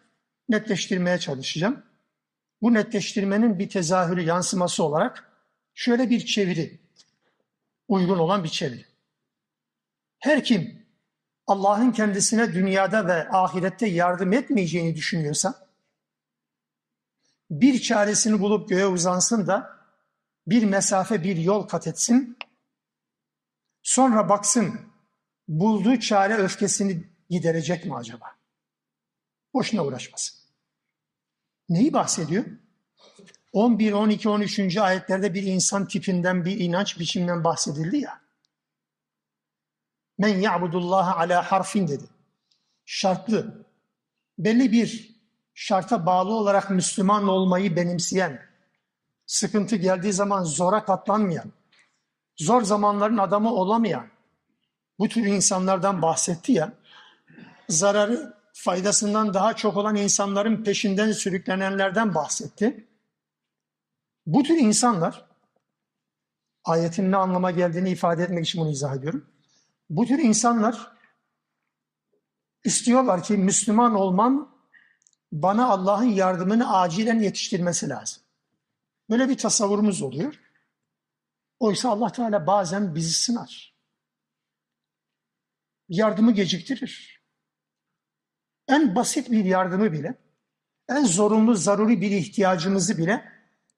netleştirmeye 0.49 1.19
çalışacağım. 1.19 1.83
Bu 2.62 2.75
netleştirmenin 2.75 3.59
bir 3.59 3.69
tezahürü, 3.69 4.23
yansıması 4.23 4.85
olarak 4.85 5.33
şöyle 5.75 6.11
bir 6.11 6.26
çeviri, 6.26 6.81
uygun 7.88 8.19
olan 8.19 8.45
bir 8.45 8.49
çeviri. 8.49 8.85
Her 10.19 10.45
kim 10.45 10.87
Allah'ın 11.47 11.93
kendisine 11.93 12.52
dünyada 12.52 13.07
ve 13.07 13.28
ahirette 13.28 13.87
yardım 13.87 14.33
etmeyeceğini 14.33 14.97
düşünüyorsa, 14.97 15.69
bir 17.50 17.81
çaresini 17.81 18.40
bulup 18.40 18.69
göğe 18.69 18.87
uzansın 18.87 19.47
da 19.47 19.78
bir 20.47 20.64
mesafe, 20.64 21.23
bir 21.23 21.37
yol 21.37 21.69
kat 21.69 21.87
etsin, 21.87 22.38
sonra 23.83 24.28
baksın 24.28 24.81
bulduğu 25.49 26.00
çare 26.00 26.35
öfkesini 26.35 27.05
giderecek 27.31 27.85
mi 27.85 27.97
acaba? 27.97 28.38
Boşuna 29.59 29.85
uğraşmasın. 29.85 30.38
Neyi 31.69 31.93
bahsediyor? 31.93 32.45
11, 33.53 33.93
12, 33.93 34.29
13. 34.29 34.77
ayetlerde 34.77 35.35
bir 35.35 35.43
insan 35.43 35.88
tipinden, 35.88 36.45
bir 36.45 36.61
inanç 36.61 36.99
biçiminden 36.99 37.45
bahsedildi 37.45 37.97
ya. 37.97 38.21
Men 40.19 40.38
ya'budullaha 40.38 41.17
ala 41.17 41.53
harfin 41.53 41.88
dedi. 41.88 42.05
Şartlı. 42.85 43.67
Belli 44.38 44.73
bir 44.73 45.17
şarta 45.55 46.07
bağlı 46.07 46.33
olarak 46.33 46.71
Müslüman 46.71 47.29
olmayı 47.29 47.77
benimseyen, 47.77 48.43
sıkıntı 49.27 49.77
geldiği 49.77 50.12
zaman 50.12 50.43
zora 50.43 50.85
katlanmayan, 50.85 51.53
zor 52.37 52.62
zamanların 52.62 53.19
adamı 53.19 53.55
olamayan, 53.55 54.09
bu 54.99 55.09
tür 55.09 55.25
insanlardan 55.25 56.03
bahsetti 56.03 56.53
ya, 56.53 56.73
zararı 57.69 58.38
faydasından 58.61 59.35
daha 59.35 59.57
çok 59.57 59.77
olan 59.77 59.97
insanların 59.97 60.65
peşinden 60.65 61.12
sürüklenenlerden 61.12 62.15
bahsetti. 62.15 62.88
Bu 64.27 64.43
tür 64.43 64.55
insanlar, 64.55 65.27
ayetin 66.65 67.12
ne 67.12 67.17
anlama 67.17 67.50
geldiğini 67.50 67.91
ifade 67.91 68.23
etmek 68.23 68.47
için 68.47 68.61
bunu 68.61 68.71
izah 68.71 68.97
ediyorum. 68.97 69.27
Bu 69.91 70.07
tür 70.07 70.19
insanlar 70.19 70.93
istiyorlar 72.65 73.23
ki 73.23 73.37
Müslüman 73.37 73.95
olmam 73.95 74.55
bana 75.33 75.69
Allah'ın 75.69 76.09
yardımını 76.11 76.77
acilen 76.77 77.21
yetiştirmesi 77.21 77.88
lazım. 77.88 78.23
Böyle 79.11 79.29
bir 79.29 79.38
tasavvurumuz 79.38 80.03
oluyor. 80.03 80.41
Oysa 81.59 81.91
Allah 81.91 82.12
Teala 82.12 82.47
bazen 82.47 82.95
bizi 82.95 83.12
sınar. 83.12 83.75
Yardımı 85.89 86.32
geciktirir. 86.32 87.18
En 88.69 88.95
basit 88.95 89.31
bir 89.31 89.45
yardımı 89.45 89.93
bile, 89.93 90.15
en 90.89 91.04
zorunlu, 91.04 91.54
zaruri 91.54 92.00
bir 92.00 92.11
ihtiyacımızı 92.11 92.99
bile 92.99 93.25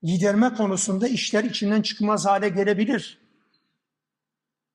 giderme 0.02 0.54
konusunda 0.54 1.08
işler 1.08 1.44
içinden 1.44 1.82
çıkmaz 1.82 2.26
hale 2.26 2.48
gelebilir. 2.48 3.18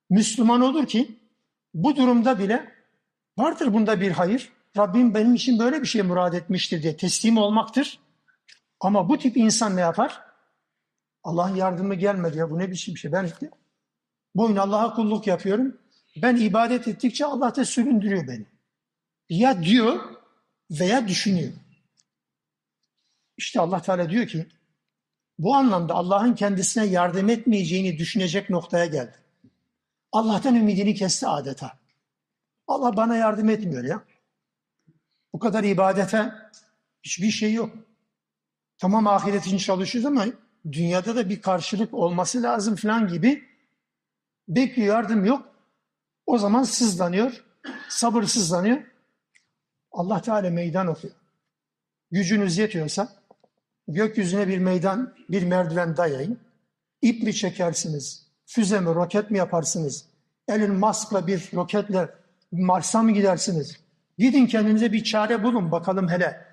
Müslüman 0.10 0.62
olur 0.62 0.88
ki 0.88 1.20
bu 1.74 1.96
durumda 1.96 2.40
bile 2.40 2.72
vardır 3.38 3.74
bunda 3.74 4.02
bir 4.02 4.12
hayır. 4.12 4.54
Rabbim 4.78 5.14
benim 5.14 5.36
için 5.36 5.60
böyle 5.60 5.82
bir 5.82 5.88
şey 5.88 6.02
murad 6.02 6.34
etmiştir 6.34 6.84
diye 6.84 6.98
teslim 6.98 7.38
olmaktır. 7.38 8.00
Ama 8.80 9.10
bu 9.10 9.18
tip 9.18 9.38
insan 9.38 9.76
ne 9.76 9.82
yapar? 9.82 10.22
Allah'ın 11.24 11.56
yardımı 11.56 11.96
gelmedi 11.96 12.38
ya 12.38 12.50
bu 12.50 12.60
ne 12.60 12.72
biçim 12.72 12.98
şey. 12.98 13.12
Ben 13.12 13.30
boyun 14.36 14.56
Allah'a 14.56 14.96
kulluk 14.96 15.28
yapıyorum. 15.28 15.78
Ben 16.22 16.36
ibadet 16.36 16.88
ettikçe 16.88 17.26
Allah 17.26 17.56
da 17.56 17.66
süründürüyor 17.66 18.28
beni. 18.28 18.46
Ya 19.30 19.64
diyor 19.64 20.16
veya 20.72 21.08
düşünüyor. 21.08 21.54
İşte 23.38 23.60
Allah 23.60 23.82
Teala 23.82 24.10
diyor 24.10 24.28
ki 24.28 24.48
bu 25.40 25.56
anlamda 25.56 25.94
Allah'ın 25.94 26.36
kendisine 26.36 26.86
yardım 26.86 27.30
etmeyeceğini 27.30 27.98
düşünecek 27.98 28.50
noktaya 28.50 28.86
geldi. 28.86 29.16
Allah'tan 30.12 30.56
ümidini 30.56 30.96
kesti 30.96 31.28
adeta. 31.28 31.80
Allah 32.68 32.98
bana 32.98 33.16
yardım 33.16 33.50
etmiyor 33.50 33.84
ya. 33.84 34.04
Bu 35.34 35.40
kadar 35.40 35.64
ibadete 35.64 36.34
hiçbir 37.04 37.32
şey 37.32 37.54
yok. 37.54 37.76
Tamam 38.78 39.08
ahiret 39.08 39.46
için 39.48 39.58
çalışıyoruz 39.58 40.06
ama 40.06 40.26
dünyada 40.72 41.16
da 41.16 41.30
bir 41.30 41.42
karşılık 41.42 41.94
olması 41.94 42.44
lazım 42.44 42.76
falan 42.76 43.08
gibi 43.08 43.44
bekliyor 44.48 44.96
yardım 44.96 45.26
yok. 45.26 45.56
O 46.26 46.38
zaman 46.38 46.64
sızlanıyor, 46.64 47.46
sabırsızlanıyor. 47.90 48.95
Allah 49.96 50.22
Teala 50.22 50.50
meydan 50.50 50.88
okuyor. 50.88 51.14
Gücünüz 52.12 52.58
yetiyorsa 52.58 53.10
gökyüzüne 53.88 54.48
bir 54.48 54.58
meydan, 54.58 55.16
bir 55.30 55.44
merdiven 55.44 55.98
dayayın. 55.98 56.40
İp 57.02 57.24
mi 57.24 57.34
çekersiniz? 57.34 58.28
Füze 58.46 58.80
mi, 58.80 58.86
roket 58.88 59.32
mi 59.32 59.38
yaparsınız? 59.38 60.06
Elin 60.48 60.74
Musk'la 60.74 61.28
bir 61.28 61.50
roketle 61.54 62.10
Mars'a 62.52 63.04
mı 63.04 63.12
gidersiniz? 63.12 63.80
Gidin 64.18 64.46
kendinize 64.46 64.94
bir 64.94 65.04
çare 65.04 65.44
bulun 65.44 65.72
bakalım 65.72 66.10
hele 66.10 66.46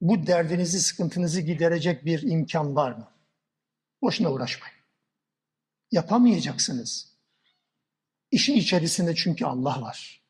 bu 0.00 0.26
derdinizi, 0.26 0.80
sıkıntınızı 0.80 1.40
giderecek 1.40 2.04
bir 2.04 2.22
imkan 2.22 2.76
var 2.76 2.92
mı? 2.92 3.08
Boşuna 4.02 4.32
uğraşmayın. 4.32 4.76
Yapamayacaksınız. 5.90 7.12
İşin 8.30 8.54
içerisinde 8.54 9.14
çünkü 9.14 9.44
Allah 9.44 9.82
var. 9.82 10.21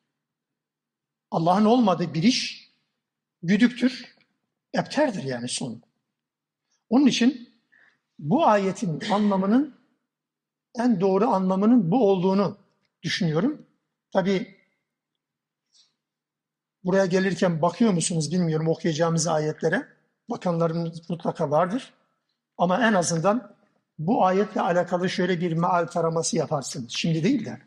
Allah'ın 1.33 1.65
olmadığı 1.65 2.15
bir 2.15 2.23
iş 2.23 2.71
güdüktür, 3.43 4.17
epterdir 4.73 5.23
yani 5.23 5.49
son. 5.49 5.83
Onun 6.91 7.07
için 7.07 7.49
bu 8.19 8.47
ayetin 8.47 9.01
anlamının 9.11 9.75
en 10.75 11.01
doğru 11.01 11.29
anlamının 11.29 11.91
bu 11.91 12.11
olduğunu 12.11 12.59
düşünüyorum. 13.03 13.67
Tabi 14.13 14.63
Buraya 16.85 17.07
gelirken 17.07 17.63
bakıyor 17.63 17.93
musunuz 17.93 18.33
bilmiyorum 18.33 18.69
okuyacağımız 18.69 19.27
ayetlere. 19.27 19.89
Bakanlarımız 20.31 21.11
mutlaka 21.11 21.51
vardır. 21.51 21.95
Ama 22.59 22.89
en 22.89 22.93
azından 22.93 23.55
bu 23.99 24.27
ayetle 24.27 24.61
alakalı 24.61 25.11
şöyle 25.11 25.41
bir 25.41 25.53
meal 25.53 25.87
taraması 25.87 26.37
yaparsınız. 26.37 26.93
Şimdi 26.93 27.25
değil 27.25 27.45
de. 27.45 27.59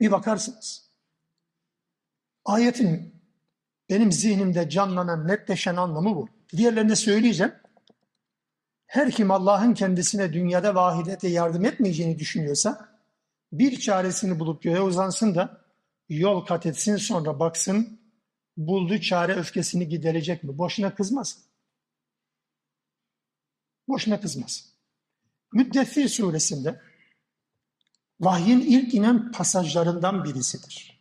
Bir 0.00 0.10
bakarsınız. 0.10 0.89
Ayetin 2.50 3.14
benim 3.90 4.12
zihnimde 4.12 4.68
canlanan, 4.70 5.28
netleşen 5.28 5.76
anlamı 5.76 6.16
bu. 6.16 6.28
Diğerlerine 6.56 6.96
söyleyeceğim. 6.96 7.54
Her 8.86 9.10
kim 9.10 9.30
Allah'ın 9.30 9.74
kendisine 9.74 10.32
dünyada 10.32 10.74
vahidete 10.74 11.28
yardım 11.28 11.64
etmeyeceğini 11.64 12.18
düşünüyorsa 12.18 12.98
bir 13.52 13.80
çaresini 13.80 14.40
bulup 14.40 14.62
göğe 14.62 14.80
uzansın 14.80 15.34
da 15.34 15.64
yol 16.08 16.46
kat 16.46 16.66
etsin 16.66 16.96
sonra 16.96 17.40
baksın 17.40 18.00
bulduğu 18.56 19.00
çare 19.00 19.34
öfkesini 19.34 19.88
giderecek 19.88 20.44
mi? 20.44 20.58
Boşuna 20.58 20.94
kızmaz. 20.94 21.38
Boşuna 23.88 24.20
kızmaz. 24.20 24.74
Müddessir 25.52 26.08
suresinde 26.08 26.80
vahyin 28.20 28.60
ilk 28.60 28.94
inen 28.94 29.32
pasajlarından 29.32 30.24
birisidir. 30.24 30.99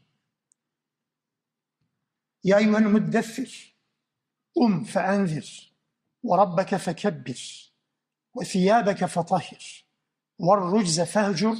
Feenzir 4.83 5.75
ve 6.23 6.37
rabbeke 6.37 6.77
fekebbir 6.77 7.73
ve 8.35 8.45
thiyâbeke 8.45 9.07
fetahhir 9.07 9.85
ve 10.39 10.55
rucze 10.55 11.05
fehcur 11.05 11.57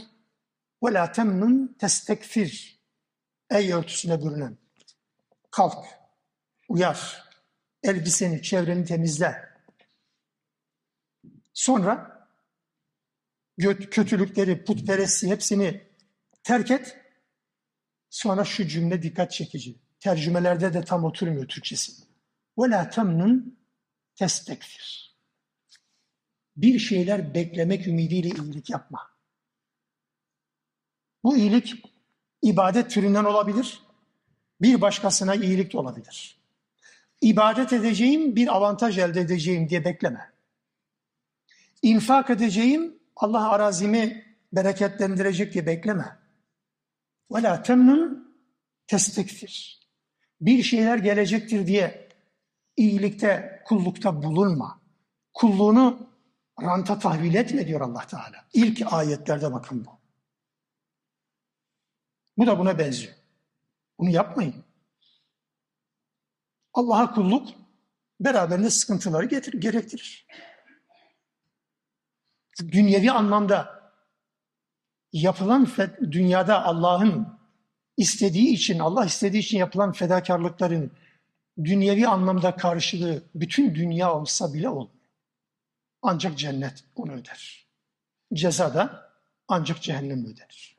ve 0.84 0.94
la 0.94 1.12
temnun 1.12 1.76
testekfir 1.80 2.80
Ey 3.50 3.74
örtüsüne 3.74 4.22
bürünen. 4.22 4.58
Kalk, 5.52 5.86
uyar, 6.70 7.24
elbiseni, 7.84 8.42
çevreni 8.42 8.86
temizle. 8.86 9.50
Sonra 11.54 12.20
kötülükleri, 13.92 14.64
putperestliği 14.64 15.34
hepsini 15.34 15.88
terk 16.44 16.72
et. 16.72 16.98
Sonra 18.10 18.46
şu 18.46 18.68
cümle 18.68 19.04
dikkat 19.04 19.32
çekici 19.32 19.76
Tercümelerde 20.01 20.75
de 20.75 20.85
tam 20.85 21.05
oturmuyor 21.05 21.49
Türkçesi. 21.49 21.93
وَلَا 22.57 22.91
تَمْنُنْ 22.91 23.43
testekfir. 24.17 25.15
Bir 26.57 26.79
şeyler 26.79 27.35
beklemek 27.35 27.87
ümidiyle 27.87 28.29
iyilik 28.29 28.71
yapma. 28.71 29.11
Bu 31.25 31.37
iyilik 31.37 31.85
ibadet 32.43 32.91
türünden 32.91 33.25
olabilir, 33.25 33.81
bir 34.61 34.81
başkasına 34.81 35.35
iyilik 35.35 35.73
de 35.73 35.79
olabilir. 35.79 36.39
İbadet 37.21 37.73
edeceğim, 37.73 38.37
bir 38.37 38.57
avantaj 38.57 38.99
elde 38.99 39.21
edeceğim 39.21 39.69
diye 39.69 39.85
bekleme. 39.85 40.33
İnfak 41.83 42.31
edeceğim, 42.31 42.99
Allah 43.17 43.51
arazimi 43.51 44.37
bereketlendirecek 44.53 45.55
diye 45.55 45.67
bekleme. 45.67 46.19
وَلَا 47.31 47.65
تَمْنُنْ 47.65 48.25
testekfir. 48.87 49.78
Bir 50.42 50.64
şeyler 50.64 50.98
gelecektir 50.98 51.68
diye 51.68 52.10
iyilikte, 52.78 53.62
kullukta 53.66 54.24
bulunma. 54.24 54.82
Kulluğunu 55.34 56.10
ranta 56.62 57.00
tahvil 57.00 57.36
etme 57.36 57.68
diyor 57.68 57.82
Allah 57.82 58.08
Teala. 58.08 58.46
İlk 58.54 58.94
ayetlerde 58.94 59.54
bakın 59.54 59.86
bu. 59.86 60.00
Bu 62.38 62.48
da 62.48 62.60
buna 62.60 62.80
benziyor. 62.80 63.14
Bunu 64.00 64.10
yapmayın. 64.10 64.56
Allah'a 66.74 67.14
kulluk 67.14 67.50
beraberinde 68.20 68.70
sıkıntıları 68.70 69.26
getir, 69.26 69.54
gerektirir. 69.54 70.28
Dünyevi 72.60 73.12
anlamda 73.12 73.80
yapılan 75.14 75.68
dünyada 76.02 76.66
Allah'ın 76.66 77.39
istediği 78.00 78.54
için, 78.54 78.80
Allah 78.80 79.06
istediği 79.06 79.40
için 79.40 79.58
yapılan 79.58 79.92
fedakarlıkların 79.92 80.92
dünyevi 81.64 82.08
anlamda 82.08 82.56
karşılığı 82.56 83.24
bütün 83.36 83.76
dünya 83.76 84.16
olsa 84.16 84.54
bile 84.54 84.70
olmuyor. 84.70 84.90
Ancak 86.02 86.38
cennet 86.38 86.84
onu 86.96 87.12
öder. 87.12 87.66
Ceza 88.34 88.74
da 88.74 89.12
ancak 89.48 89.82
cehennem 89.82 90.26
öder. 90.26 90.76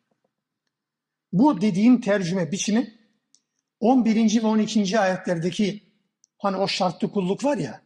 Bu 1.33 1.61
dediğim 1.61 2.01
tercüme 2.01 2.53
biçimi 2.53 2.99
11. 3.81 4.43
ve 4.43 4.47
12. 4.47 5.01
ayetlerdeki 5.01 5.83
hani 6.39 6.57
o 6.57 6.69
şartlı 6.69 7.13
kulluk 7.13 7.45
var 7.45 7.57
ya 7.57 7.83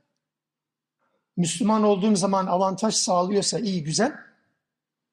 Müslüman 1.37 1.83
olduğum 1.83 2.17
zaman 2.17 2.47
avantaj 2.47 2.95
sağlıyorsa 2.95 3.59
iyi 3.59 3.85
güzel 3.85 4.13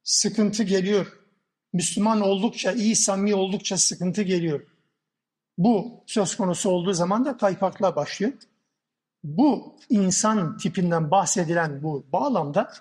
sıkıntı 0.04 0.64
geliyor. 0.64 1.21
Müslüman 1.74 2.22
oldukça 2.22 2.72
iyi 2.72 2.96
samimi 2.96 3.36
oldukça 3.36 3.78
sıkıntı 3.78 4.22
geliyor. 4.22 4.68
Bu 5.58 6.04
söz 6.06 6.36
konusu 6.36 6.70
olduğu 6.70 6.94
zaman 6.94 7.26
da 7.26 7.38
kaypakla 7.38 7.96
başlıyor. 7.96 8.34
Bu 9.24 9.76
insan 9.90 10.58
tipinden 10.58 11.12
bahsedilen 11.12 11.84
bu 11.84 12.06
bağlamda 12.14 12.72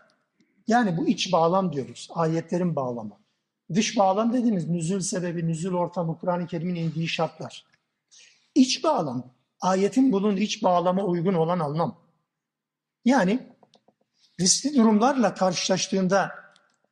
yani 0.67 0.97
bu 0.97 1.09
iç 1.09 1.33
bağlam 1.33 1.73
diyoruz. 1.73 2.09
Ayetlerin 2.11 2.77
bağlamı. 2.77 3.21
Dış 3.75 3.99
bağlam 3.99 4.33
dediğimiz 4.33 4.69
nüzül 4.69 5.01
sebebi, 5.01 5.47
nüzül 5.47 5.73
ortamı, 5.73 6.19
Kur'an-ı 6.19 6.47
Kerim'in 6.47 6.75
indiği 6.75 7.09
şartlar. 7.09 7.67
İç 8.55 8.85
bağlam, 8.85 9.35
ayetin 9.61 10.13
bunun 10.13 10.37
iç 10.37 10.63
bağlama 10.63 11.05
uygun 11.05 11.35
olan 11.35 11.59
anlam. 11.59 12.01
Yani 13.05 13.47
riskli 14.41 14.75
durumlarla 14.77 15.35
karşılaştığında 15.35 16.40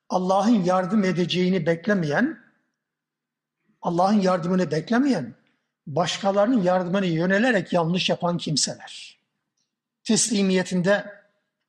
Allah'ın 0.09 0.65
yardım 0.65 1.05
edeceğini 1.05 1.67
beklemeyen, 1.67 2.39
Allah'ın 3.83 4.21
yardımını 4.21 4.71
beklemeyen, 4.71 5.35
başkalarının 5.87 6.63
yardımına 6.63 7.05
yönelerek 7.05 7.73
yanlış 7.73 8.11
yapan 8.11 8.39
kimseler. 8.39 9.19
Teslimiyetinde 10.05 11.19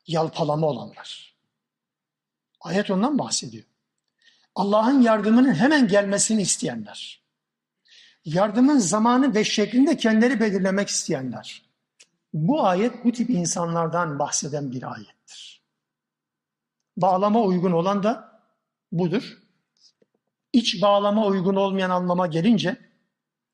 yalpalama 0.07 0.67
olanlar. 0.67 1.35
Ayet 2.61 2.91
ondan 2.91 3.19
bahsediyor. 3.19 3.63
Allah'ın 4.55 5.01
yardımının 5.01 5.53
hemen 5.53 5.87
gelmesini 5.87 6.41
isteyenler. 6.41 7.21
Yardımın 8.25 8.77
zamanı 8.77 9.35
ve 9.35 9.43
şeklinde 9.43 9.97
kendileri 9.97 10.39
belirlemek 10.39 10.89
isteyenler. 10.89 11.69
Bu 12.33 12.67
ayet 12.67 13.05
bu 13.05 13.11
tip 13.11 13.29
insanlardan 13.29 14.19
bahseden 14.19 14.71
bir 14.71 14.93
ayettir. 14.93 15.61
Bağlama 16.97 17.41
uygun 17.41 17.71
olan 17.71 18.03
da 18.03 18.28
budur. 18.91 19.37
İç 20.53 20.81
bağlama 20.81 21.25
uygun 21.25 21.55
olmayan 21.55 21.89
anlama 21.89 22.27
gelince 22.27 22.77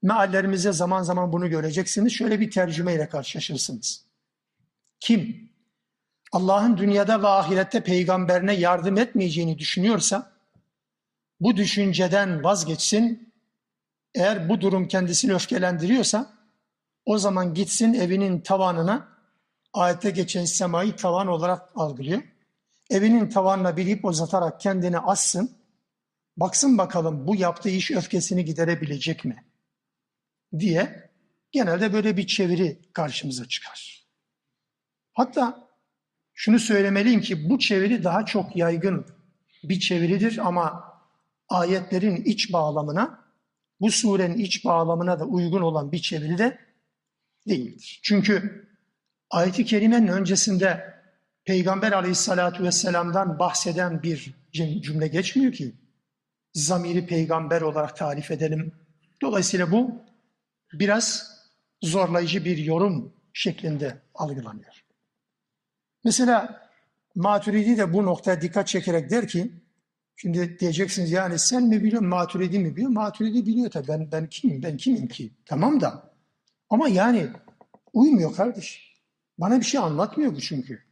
meallerimize 0.01 0.71
zaman 0.71 1.03
zaman 1.03 1.33
bunu 1.33 1.49
göreceksiniz. 1.49 2.13
Şöyle 2.13 2.39
bir 2.39 2.51
tercümeyle 2.51 3.09
karşılaşırsınız. 3.09 4.05
Kim 4.99 5.49
Allah'ın 6.31 6.77
dünyada 6.77 7.21
ve 7.23 7.27
ahirette 7.27 7.83
peygamberine 7.83 8.53
yardım 8.53 8.97
etmeyeceğini 8.97 9.59
düşünüyorsa 9.59 10.31
bu 11.39 11.55
düşünceden 11.57 12.43
vazgeçsin. 12.43 13.33
Eğer 14.15 14.49
bu 14.49 14.61
durum 14.61 14.87
kendisini 14.87 15.33
öfkelendiriyorsa 15.33 16.33
o 17.05 17.17
zaman 17.17 17.53
gitsin 17.53 17.93
evinin 17.93 18.41
tavanına 18.41 19.07
ayette 19.73 20.09
geçen 20.09 20.45
semayı 20.45 20.95
tavan 20.95 21.27
olarak 21.27 21.69
algılıyor. 21.75 22.21
Evinin 22.89 23.29
tavanına 23.29 23.77
bir 23.77 23.85
ip 23.85 24.05
uzatarak 24.05 24.59
kendini 24.59 24.99
assın. 24.99 25.57
Baksın 26.37 26.77
bakalım 26.77 27.27
bu 27.27 27.35
yaptığı 27.35 27.69
iş 27.69 27.91
öfkesini 27.91 28.45
giderebilecek 28.45 29.25
mi? 29.25 29.45
diye 30.59 31.09
genelde 31.51 31.93
böyle 31.93 32.17
bir 32.17 32.27
çeviri 32.27 32.81
karşımıza 32.93 33.47
çıkar. 33.47 34.05
Hatta 35.13 35.69
şunu 36.33 36.59
söylemeliyim 36.59 37.21
ki 37.21 37.49
bu 37.49 37.59
çeviri 37.59 38.03
daha 38.03 38.25
çok 38.25 38.55
yaygın 38.55 39.05
bir 39.63 39.79
çeviridir 39.79 40.47
ama 40.47 40.83
ayetlerin 41.49 42.15
iç 42.15 42.53
bağlamına, 42.53 43.25
bu 43.79 43.91
surenin 43.91 44.37
iç 44.37 44.65
bağlamına 44.65 45.19
da 45.19 45.25
uygun 45.25 45.61
olan 45.61 45.91
bir 45.91 45.99
çeviri 45.99 46.37
de 46.37 46.59
değildir. 47.47 47.99
Çünkü 48.03 48.67
ayet-i 49.29 49.65
kerimenin 49.65 50.07
öncesinde 50.07 50.94
Peygamber 51.45 51.91
aleyhissalatu 51.91 52.63
vesselam'dan 52.63 53.39
bahseden 53.39 54.03
bir 54.03 54.35
cümle 54.81 55.07
geçmiyor 55.07 55.53
ki. 55.53 55.75
Zamiri 56.53 57.07
peygamber 57.07 57.61
olarak 57.61 57.97
tarif 57.97 58.31
edelim. 58.31 58.71
Dolayısıyla 59.21 59.71
bu 59.71 60.01
biraz 60.73 61.35
zorlayıcı 61.81 62.45
bir 62.45 62.57
yorum 62.57 63.13
şeklinde 63.33 64.01
algılanıyor. 64.15 64.83
Mesela 66.03 66.65
Maturidi 67.15 67.77
de 67.77 67.93
bu 67.93 68.05
noktaya 68.05 68.41
dikkat 68.41 68.67
çekerek 68.67 69.09
der 69.09 69.27
ki, 69.27 69.51
şimdi 70.15 70.59
diyeceksiniz 70.59 71.11
yani 71.11 71.39
sen 71.39 71.63
mi 71.63 71.83
biliyorsun, 71.83 72.09
Maturidi 72.09 72.59
mi 72.59 72.75
biliyor? 72.75 72.89
Maturidi 72.89 73.45
biliyor 73.45 73.71
tabii 73.71 73.87
ben, 73.87 74.11
ben 74.11 74.27
kimim, 74.27 74.63
ben 74.63 74.77
kimim 74.77 75.07
ki? 75.07 75.31
Tamam 75.45 75.81
da 75.81 76.13
ama 76.69 76.89
yani 76.89 77.27
uymuyor 77.93 78.35
kardeş. 78.35 78.95
Bana 79.37 79.59
bir 79.59 79.65
şey 79.65 79.79
anlatmıyor 79.79 80.35
bu 80.35 80.41
çünkü. 80.41 80.84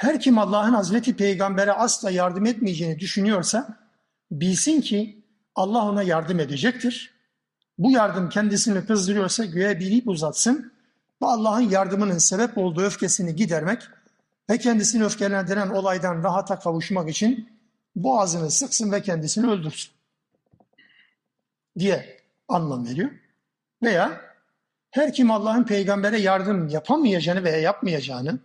Her 0.00 0.20
kim 0.20 0.38
Allah'ın 0.38 0.72
Hazreti 0.72 1.16
Peygamber'e 1.16 1.72
asla 1.72 2.10
yardım 2.10 2.46
etmeyeceğini 2.46 2.98
düşünüyorsa 2.98 3.78
bilsin 4.30 4.80
ki 4.80 5.24
Allah 5.54 5.84
ona 5.84 6.02
yardım 6.02 6.40
edecektir. 6.40 7.14
Bu 7.78 7.90
yardım 7.90 8.28
kendisini 8.28 8.86
kızdırıyorsa 8.86 9.44
göğe 9.44 9.80
bir 9.80 9.92
ip 9.92 10.08
uzatsın 10.08 10.72
ve 11.22 11.26
Allah'ın 11.26 11.60
yardımının 11.60 12.18
sebep 12.18 12.58
olduğu 12.58 12.82
öfkesini 12.82 13.36
gidermek 13.36 13.82
ve 14.50 14.58
kendisini 14.58 15.04
öfkelendiren 15.04 15.70
olaydan 15.70 16.22
rahata 16.24 16.58
kavuşmak 16.58 17.08
için 17.08 17.48
boğazını 17.96 18.50
sıksın 18.50 18.92
ve 18.92 19.02
kendisini 19.02 19.50
öldürsün 19.50 19.92
diye 21.78 22.20
anlam 22.48 22.86
veriyor. 22.86 23.10
Veya 23.82 24.20
her 24.90 25.12
kim 25.12 25.30
Allah'ın 25.30 25.64
peygambere 25.64 26.20
yardım 26.20 26.68
yapamayacağını 26.68 27.44
veya 27.44 27.60
yapmayacağını, 27.60 28.38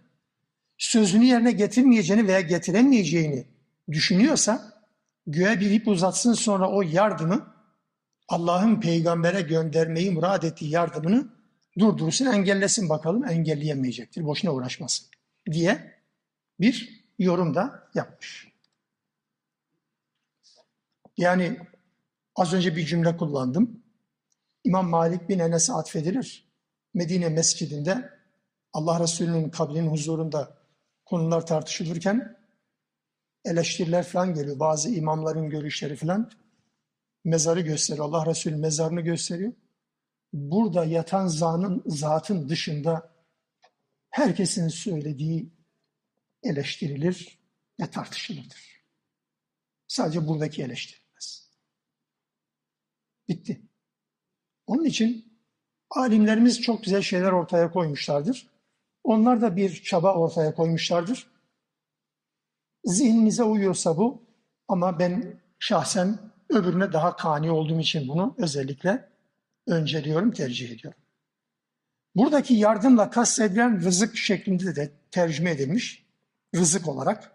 sözünü 0.77 1.25
yerine 1.25 1.51
getirmeyeceğini 1.51 2.27
veya 2.27 2.41
getiremeyeceğini 2.41 3.45
düşünüyorsa 3.91 4.73
göğe 5.27 5.59
bir 5.59 5.71
ip 5.71 5.87
uzatsın 5.87 6.33
sonra 6.33 6.71
o 6.71 6.81
yardımı 6.81 7.55
Allah'ın 8.27 8.79
peygambere 8.79 9.41
göndermeyi 9.41 10.11
murad 10.11 10.43
ettiği 10.43 10.69
yardımını 10.69 11.27
durdursun, 11.79 12.25
engellesin 12.25 12.89
bakalım, 12.89 13.25
engelleyemeyecektir, 13.25 14.25
boşuna 14.25 14.51
uğraşmasın 14.51 15.07
diye 15.51 16.01
bir 16.59 17.05
yorum 17.19 17.55
da 17.55 17.89
yapmış. 17.95 18.47
Yani 21.17 21.59
az 22.35 22.53
önce 22.53 22.75
bir 22.75 22.85
cümle 22.85 23.17
kullandım. 23.17 23.83
İmam 24.63 24.89
Malik 24.89 25.29
bin 25.29 25.39
Enes'e 25.39 25.73
atfedilir. 25.73 26.45
Medine 26.93 27.29
mescidinde 27.29 28.09
Allah 28.73 28.99
Resulü'nün 28.99 29.49
kabrinin 29.49 29.87
huzurunda 29.87 30.54
konular 31.05 31.45
tartışılırken 31.45 32.37
eleştiriler 33.45 34.03
falan 34.03 34.33
geliyor. 34.33 34.59
Bazı 34.59 34.89
imamların 34.89 35.49
görüşleri 35.49 35.95
falan 35.95 36.31
mezarı 37.23 37.61
gösteriyor. 37.61 38.05
Allah 38.05 38.25
Resulü 38.25 38.55
mezarını 38.55 39.01
gösteriyor. 39.01 39.53
Burada 40.33 40.85
yatan 40.85 41.27
zanın, 41.27 41.83
zatın 41.85 42.49
dışında 42.49 43.15
herkesin 44.09 44.67
söylediği 44.67 45.49
eleştirilir 46.43 47.39
ve 47.79 47.89
tartışılır. 47.89 48.47
Sadece 49.87 50.27
buradaki 50.27 50.63
eleştirilmez. 50.63 51.49
Bitti. 53.27 53.61
Onun 54.67 54.85
için 54.85 55.39
alimlerimiz 55.89 56.61
çok 56.61 56.83
güzel 56.83 57.01
şeyler 57.01 57.31
ortaya 57.31 57.71
koymuşlardır. 57.71 58.54
Onlar 59.05 59.41
da 59.41 59.55
bir 59.55 59.83
çaba 59.83 60.15
ortaya 60.15 60.55
koymuşlardır. 60.55 61.27
Zihninize 62.83 63.43
uyuyorsa 63.43 63.97
bu 63.97 64.23
ama 64.67 64.99
ben 64.99 65.39
şahsen 65.59 66.19
öbürüne 66.49 66.93
daha 66.93 67.15
kani 67.15 67.51
olduğum 67.51 67.79
için 67.79 68.07
bunu 68.07 68.35
özellikle 68.37 69.09
önceliyorum, 69.67 70.31
tercih 70.31 70.71
ediyorum. 70.71 70.99
Buradaki 72.15 72.53
yardımla 72.53 73.09
kastedilen 73.09 73.81
rızık 73.81 74.17
şeklinde 74.17 74.75
de 74.75 74.91
tercüme 75.11 75.51
edilmiş. 75.51 76.05
Rızık 76.55 76.87
olarak. 76.87 77.31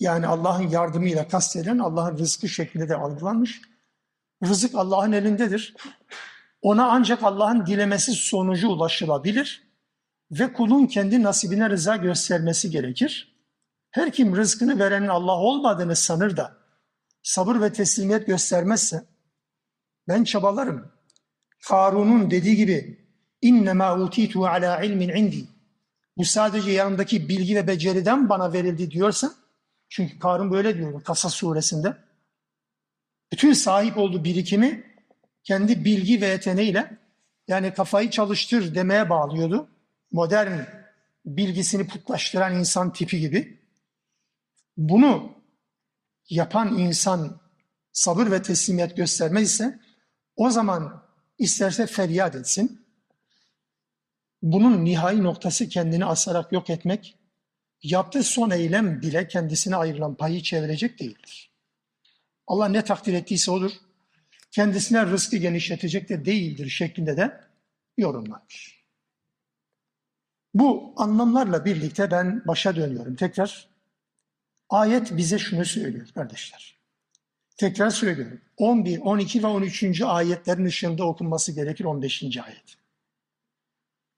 Yani 0.00 0.26
Allah'ın 0.26 0.68
yardımıyla 0.68 1.28
kastedilen 1.28 1.78
Allah'ın 1.78 2.18
rızkı 2.18 2.48
şeklinde 2.48 2.88
de 2.88 2.96
algılanmış. 2.96 3.62
Rızık 4.44 4.74
Allah'ın 4.74 5.12
elindedir. 5.12 5.76
Ona 6.62 6.90
ancak 6.90 7.22
Allah'ın 7.22 7.66
dilemesi 7.66 8.12
sonucu 8.12 8.68
ulaşılabilir 8.68 9.67
ve 10.30 10.52
kulun 10.52 10.86
kendi 10.86 11.22
nasibine 11.22 11.70
rıza 11.70 11.96
göstermesi 11.96 12.70
gerekir. 12.70 13.38
Her 13.90 14.12
kim 14.12 14.36
rızkını 14.36 14.78
verenin 14.78 15.08
Allah 15.08 15.36
olmadığını 15.36 15.96
sanır 15.96 16.36
da 16.36 16.56
sabır 17.22 17.60
ve 17.60 17.72
teslimiyet 17.72 18.26
göstermezse 18.26 19.04
ben 20.08 20.24
çabalarım. 20.24 20.92
Karun'un 21.68 22.30
dediği 22.30 22.56
gibi 22.56 23.08
innema 23.42 23.98
utitu 23.98 24.46
ala 24.46 24.82
ilmin 24.82 25.08
indi. 25.08 25.48
Bu 26.16 26.24
sadece 26.24 26.70
yanımdaki 26.70 27.28
bilgi 27.28 27.56
ve 27.56 27.66
beceriden 27.66 28.28
bana 28.28 28.52
verildi 28.52 28.90
diyorsa 28.90 29.34
çünkü 29.88 30.18
Karun 30.18 30.50
böyle 30.50 30.76
diyor 30.76 31.04
Kasas 31.04 31.34
suresinde. 31.34 31.96
Bütün 33.32 33.52
sahip 33.52 33.98
olduğu 33.98 34.24
birikimi 34.24 34.84
kendi 35.44 35.84
bilgi 35.84 36.20
ve 36.20 36.26
yeteneğiyle 36.26 36.98
yani 37.48 37.74
kafayı 37.74 38.10
çalıştır 38.10 38.74
demeye 38.74 39.10
bağlıyordu. 39.10 39.68
Modern 40.12 40.60
bilgisini 41.26 41.86
putlaştıran 41.86 42.58
insan 42.58 42.92
tipi 42.92 43.20
gibi. 43.20 43.62
Bunu 44.76 45.42
yapan 46.28 46.78
insan 46.78 47.40
sabır 47.92 48.30
ve 48.30 48.42
teslimiyet 48.42 48.96
göstermez 48.96 49.52
ise 49.52 49.80
o 50.36 50.50
zaman 50.50 51.04
isterse 51.38 51.86
feryat 51.86 52.34
etsin. 52.36 52.86
Bunun 54.42 54.84
nihai 54.84 55.22
noktası 55.22 55.68
kendini 55.68 56.04
asarak 56.04 56.52
yok 56.52 56.70
etmek, 56.70 57.16
yaptığı 57.82 58.22
son 58.22 58.50
eylem 58.50 59.02
bile 59.02 59.28
kendisine 59.28 59.76
ayrılan 59.76 60.14
payı 60.14 60.42
çevirecek 60.42 61.00
değildir. 61.00 61.52
Allah 62.46 62.68
ne 62.68 62.84
takdir 62.84 63.12
ettiyse 63.12 63.50
odur 63.50 63.72
kendisine 64.50 65.06
rızkı 65.06 65.36
genişletecek 65.36 66.08
de 66.08 66.24
değildir 66.24 66.68
şeklinde 66.68 67.16
de 67.16 67.40
yorumlanmış. 67.96 68.77
Bu 70.58 70.92
anlamlarla 70.96 71.64
birlikte 71.64 72.10
ben 72.10 72.42
başa 72.46 72.76
dönüyorum 72.76 73.16
tekrar. 73.16 73.68
Ayet 74.68 75.16
bize 75.16 75.38
şunu 75.38 75.64
söylüyor 75.64 76.08
kardeşler. 76.14 76.78
Tekrar 77.56 77.90
söylüyorum. 77.90 78.40
11, 78.56 79.00
12 79.00 79.42
ve 79.42 79.46
13. 79.46 80.02
ayetlerin 80.02 80.64
ışığında 80.64 81.04
okunması 81.04 81.52
gerekir 81.52 81.84
15. 81.84 82.22
ayet. 82.22 82.76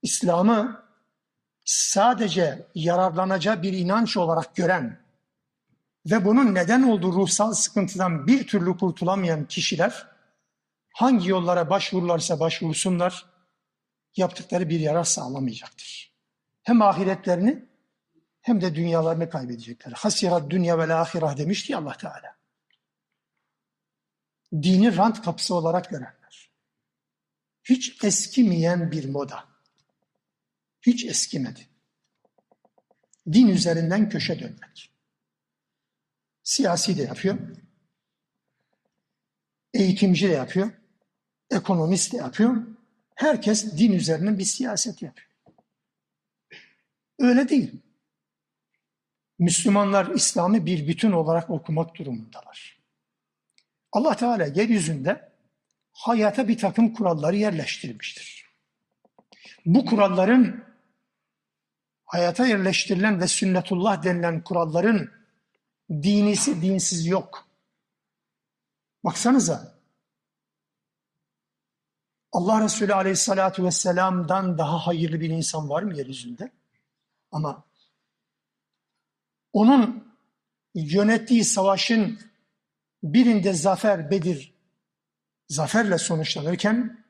İslam'ı 0.03 0.83
sadece 1.64 2.66
yararlanacağı 2.74 3.62
bir 3.62 3.72
inanç 3.72 4.16
olarak 4.16 4.57
gören 4.57 4.98
ve 6.07 6.24
bunun 6.24 6.55
neden 6.55 6.83
olduğu 6.83 7.12
ruhsal 7.12 7.53
sıkıntıdan 7.53 8.26
bir 8.26 8.46
türlü 8.46 8.76
kurtulamayan 8.76 9.44
kişiler 9.44 10.07
hangi 10.92 11.29
yollara 11.29 11.70
başvururlarsa 11.70 12.40
başvursunlar 12.40 13.26
yaptıkları 14.16 14.68
bir 14.68 14.81
yarar 14.81 15.05
sağlamayacaktır. 15.05 16.09
Hem 16.70 16.83
ahiretlerini 16.83 17.64
hem 18.40 18.61
de 18.61 18.74
dünyalarını 18.74 19.30
kaybedecekler. 19.30 19.92
Hasirat 19.92 20.50
dünya 20.50 20.78
ve 20.78 20.94
ahirah 20.94 21.37
demişti 21.37 21.76
Allah 21.76 21.96
Teala. 21.96 22.37
Dini 24.52 24.96
rant 24.96 25.22
kapısı 25.22 25.54
olarak 25.54 25.90
görenler. 25.90 26.50
Hiç 27.64 28.04
eskimeyen 28.04 28.90
bir 28.90 29.09
moda. 29.09 29.44
Hiç 30.83 31.04
eskimedi. 31.04 31.61
Din 33.33 33.48
üzerinden 33.48 34.09
köşe 34.09 34.40
dönmek. 34.40 34.92
Siyasi 36.42 36.98
de 36.98 37.02
yapıyor. 37.02 37.38
Eğitimci 39.74 40.28
de 40.28 40.33
yapıyor 40.33 40.70
ekonomist 41.50 42.12
de 42.12 42.16
yapıyor. 42.16 42.56
Herkes 43.14 43.78
din 43.78 43.92
üzerine 43.92 44.38
bir 44.38 44.44
siyaset 44.44 45.02
yapıyor. 45.02 45.29
Öyle 47.20 47.48
değil. 47.48 47.83
Müslümanlar 49.38 50.06
İslam'ı 50.06 50.66
bir 50.66 50.88
bütün 50.88 51.12
olarak 51.12 51.50
okumak 51.50 51.94
durumundalar. 51.94 52.80
Allah 53.92 54.16
Teala 54.16 54.46
yeryüzünde 54.46 55.33
hayata 55.92 56.48
bir 56.48 56.59
takım 56.59 56.94
kuralları 56.94 57.37
yerleştirmiştir. 57.37 58.46
Bu 59.66 59.85
kuralların 59.85 60.64
hayata 62.04 62.46
yerleştirilen 62.46 63.20
ve 63.20 63.26
sünnetullah 63.26 64.02
denilen 64.02 64.44
kuralların 64.44 65.11
dinisi 65.90 66.62
dinsiz 66.62 67.06
yok. 67.06 67.48
Baksanıza 69.04 69.74
Allah 72.33 72.64
Resulü 72.64 72.94
Aleyhisselatü 72.94 73.64
Vesselam'dan 73.64 74.59
daha 74.59 74.87
hayırlı 74.87 75.20
bir 75.20 75.30
insan 75.30 75.68
var 75.68 75.83
mı 75.83 75.96
yeryüzünde? 75.96 76.59
Ama 77.30 77.64
onun 79.52 80.14
yönettiği 80.74 81.44
savaşın 81.44 82.20
birinde 83.02 83.52
zafer 83.52 84.10
Bedir 84.10 84.54
zaferle 85.48 85.98
sonuçlanırken 85.98 87.04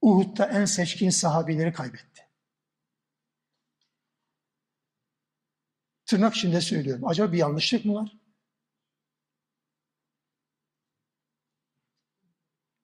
Uhud'da 0.00 0.46
en 0.46 0.64
seçkin 0.64 1.10
sahabileri 1.10 1.72
kaybetti. 1.72 2.28
Tırnak 6.06 6.34
içinde 6.34 6.60
söylüyorum. 6.60 7.08
Acaba 7.08 7.32
bir 7.32 7.38
yanlışlık 7.38 7.84
mı 7.84 7.94
var? 7.94 8.18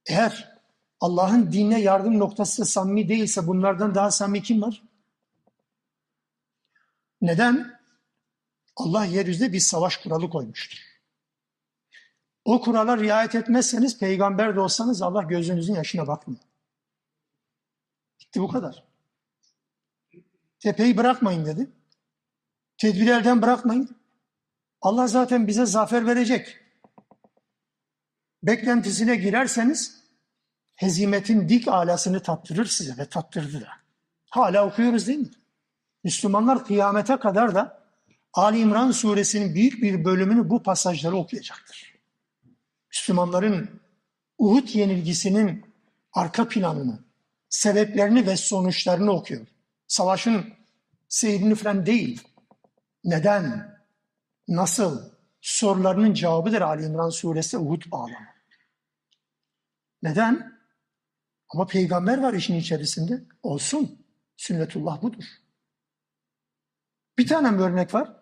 Eğer 0.06 0.58
Allah'ın 1.00 1.52
dinine 1.52 1.80
yardım 1.80 2.18
noktası 2.18 2.64
samimi 2.64 3.08
değilse 3.08 3.46
bunlardan 3.46 3.94
daha 3.94 4.10
samimi 4.10 4.42
kim 4.42 4.62
var? 4.62 4.87
Neden? 7.20 7.78
Allah 8.76 9.04
yeryüzünde 9.04 9.52
bir 9.52 9.60
savaş 9.60 9.96
kuralı 9.96 10.30
koymuştur. 10.30 10.78
O 12.44 12.60
kurala 12.60 12.98
riayet 12.98 13.34
etmezseniz 13.34 13.98
peygamber 13.98 14.56
de 14.56 14.60
olsanız 14.60 15.02
Allah 15.02 15.22
gözünüzün 15.22 15.74
yaşına 15.74 16.06
bakmıyor. 16.06 16.40
Gitti 18.18 18.40
bu 18.40 18.48
kadar. 18.48 18.84
Tepeyi 20.60 20.96
bırakmayın 20.96 21.46
dedi. 21.46 21.70
Tedbiri 22.78 23.10
elden 23.10 23.42
bırakmayın. 23.42 23.96
Allah 24.80 25.06
zaten 25.06 25.46
bize 25.46 25.66
zafer 25.66 26.06
verecek. 26.06 26.56
Beklentisine 28.42 29.16
girerseniz 29.16 30.04
hezimetin 30.76 31.48
dik 31.48 31.68
alasını 31.68 32.22
tattırır 32.22 32.66
size 32.66 32.96
ve 32.96 33.08
tattırdı 33.08 33.60
da. 33.60 33.68
Hala 34.30 34.66
okuyoruz 34.66 35.06
değil 35.06 35.18
mi? 35.18 35.30
Müslümanlar 36.08 36.64
kıyamete 36.64 37.16
kadar 37.16 37.54
da 37.54 37.82
Ali 38.32 38.58
İmran 38.58 38.90
suresinin 38.90 39.54
büyük 39.54 39.82
bir 39.82 40.04
bölümünü 40.04 40.50
bu 40.50 40.62
pasajları 40.62 41.16
okuyacaktır. 41.16 41.94
Müslümanların 42.90 43.80
Uhud 44.38 44.68
yenilgisinin 44.74 45.64
arka 46.12 46.48
planını, 46.48 46.98
sebeplerini 47.48 48.26
ve 48.26 48.36
sonuçlarını 48.36 49.10
okuyor. 49.10 49.46
Savaşın 49.86 50.44
seyrini 51.08 51.54
falan 51.54 51.86
değil. 51.86 52.22
Neden, 53.04 53.76
nasıl 54.48 55.10
sorularının 55.40 56.14
cevabıdır 56.14 56.60
Ali 56.60 56.86
İmran 56.86 57.10
suresi 57.10 57.58
Uhud 57.58 57.90
bağlamı. 57.90 58.28
Neden? 60.02 60.58
Ama 61.54 61.66
peygamber 61.66 62.18
var 62.18 62.34
işin 62.34 62.54
içerisinde. 62.54 63.24
Olsun. 63.42 63.98
Sünnetullah 64.36 65.02
budur. 65.02 65.24
Bir 67.18 67.26
tane 67.26 67.62
örnek 67.62 67.94
var. 67.94 68.16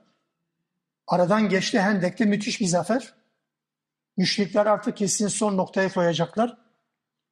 Aradan 1.06 1.48
geçti 1.48 1.80
Hendek'te 1.80 2.24
müthiş 2.24 2.60
bir 2.60 2.66
zafer. 2.66 3.14
Müşrikler 4.16 4.66
artık 4.66 4.96
kesin 4.96 5.28
son 5.28 5.56
noktaya 5.56 5.92
koyacaklar. 5.92 6.58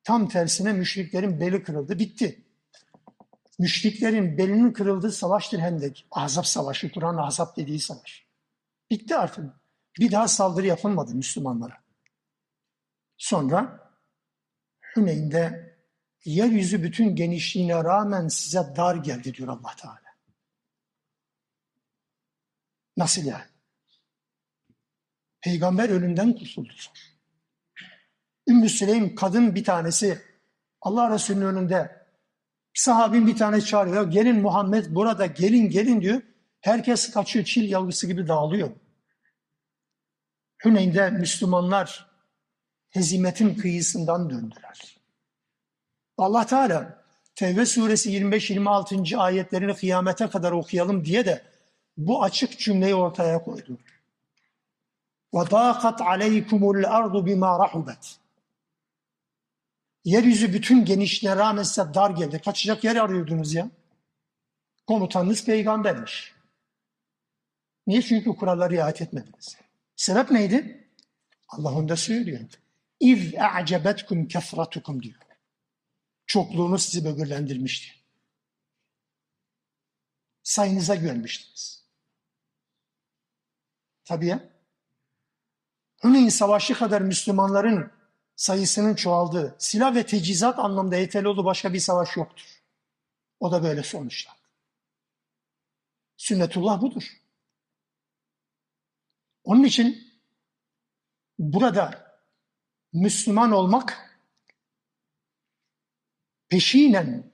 Tam 0.04 0.28
tersine 0.28 0.72
müşriklerin 0.72 1.40
beli 1.40 1.62
kırıldı. 1.62 1.98
Bitti. 1.98 2.44
Müşriklerin 3.58 4.38
belinin 4.38 4.72
kırıldığı 4.72 5.12
savaştır 5.12 5.58
Hendek. 5.58 6.06
Ahzab 6.10 6.44
savaşı, 6.44 6.92
Kur'an 6.92 7.16
Ahzab 7.16 7.56
dediği 7.56 7.80
savaş. 7.80 8.26
Bitti 8.90 9.16
artık. 9.16 9.44
Bir 9.98 10.12
daha 10.12 10.28
saldırı 10.28 10.66
yapılmadı 10.66 11.14
Müslümanlara. 11.14 11.74
Sonra 13.16 13.90
Hüneyn'de 14.96 15.74
yeryüzü 16.24 16.82
bütün 16.82 17.16
genişliğine 17.16 17.84
rağmen 17.84 18.28
size 18.28 18.74
dar 18.76 18.96
geldi 18.96 19.34
diyor 19.34 19.48
Allah 19.48 19.76
Teala. 19.76 20.03
Nasıl 22.96 23.24
yani? 23.24 23.44
Peygamber 25.40 25.88
ölümden 25.88 26.32
kurtuldu. 26.32 26.72
Ümmü 28.48 28.68
Süleym 28.68 29.14
kadın 29.14 29.54
bir 29.54 29.64
tanesi 29.64 30.22
Allah 30.80 31.14
Resulü'nün 31.14 31.46
önünde 31.46 32.06
sahabin 32.74 33.26
bir 33.26 33.36
tane 33.36 33.60
çağırıyor. 33.60 34.10
Gelin 34.10 34.40
Muhammed 34.40 34.86
burada 34.88 35.26
gelin 35.26 35.70
gelin 35.70 36.00
diyor. 36.00 36.22
Herkes 36.60 37.10
kaçıyor 37.10 37.44
çil 37.44 37.70
yavrusu 37.70 38.06
gibi 38.06 38.28
dağılıyor. 38.28 38.70
Hüneyn'de 40.64 41.10
Müslümanlar 41.10 42.10
hezimetin 42.90 43.54
kıyısından 43.54 44.30
döndüler. 44.30 44.96
Allah 46.18 46.46
Teala 46.46 47.04
Tevbe 47.34 47.66
suresi 47.66 48.10
25-26. 48.10 49.16
ayetlerini 49.16 49.74
kıyamete 49.74 50.28
kadar 50.28 50.52
okuyalım 50.52 51.04
diye 51.04 51.26
de 51.26 51.53
bu 51.97 52.23
açık 52.23 52.59
cümleyi 52.59 52.95
ortaya 52.95 53.43
koydu. 53.43 53.77
وَضَاقَتْ 55.33 55.97
عَلَيْكُمُ 56.01 56.59
الْاَرْضُ 56.59 57.29
بِمَا 57.29 57.67
رَحُبَتْ 57.67 58.15
Yeryüzü 60.05 60.53
bütün 60.53 60.85
genişliğine 60.85 61.37
rağmen 61.37 61.63
size 61.63 61.93
dar 61.93 62.11
geldi. 62.11 62.41
Kaçacak 62.45 62.83
yer 62.83 62.95
arıyordunuz 62.95 63.53
ya. 63.53 63.69
Komutanınız 64.87 65.45
peygambermiş. 65.45 66.33
Niye? 67.87 68.01
Çünkü 68.01 68.35
kuralları 68.35 68.73
riayet 68.73 69.01
etmediniz. 69.01 69.57
Sebep 69.95 70.31
neydi? 70.31 70.87
Allah 71.49 71.73
onda 71.73 71.95
söylüyor. 71.95 72.49
İz 72.99 73.33
a'cebetkum 73.39 74.27
kefratukum 74.27 75.03
diyor. 75.03 75.15
Çokluğunuz 76.25 76.83
sizi 76.83 77.05
böbürlendirmişti. 77.05 77.87
Sayınıza 80.43 80.95
güvenmiştiniz. 80.95 81.82
Tabii 84.04 84.26
ya. 84.26 84.48
Huneyn 86.02 86.28
Savaşı 86.28 86.74
kadar 86.74 87.00
Müslümanların 87.00 87.92
sayısının 88.36 88.94
çoğaldığı, 88.94 89.56
silah 89.58 89.94
ve 89.94 90.06
tecizat 90.06 90.58
anlamda 90.58 90.96
yeterli 90.96 91.28
olduğu 91.28 91.44
başka 91.44 91.72
bir 91.72 91.80
savaş 91.80 92.16
yoktur. 92.16 92.62
O 93.40 93.52
da 93.52 93.62
böyle 93.62 93.82
sonuçlandı. 93.82 94.38
Sünnetullah 96.16 96.82
budur. 96.82 97.04
Onun 99.44 99.64
için 99.64 100.12
burada 101.38 102.14
Müslüman 102.92 103.52
olmak 103.52 104.18
peşinen, 106.48 107.32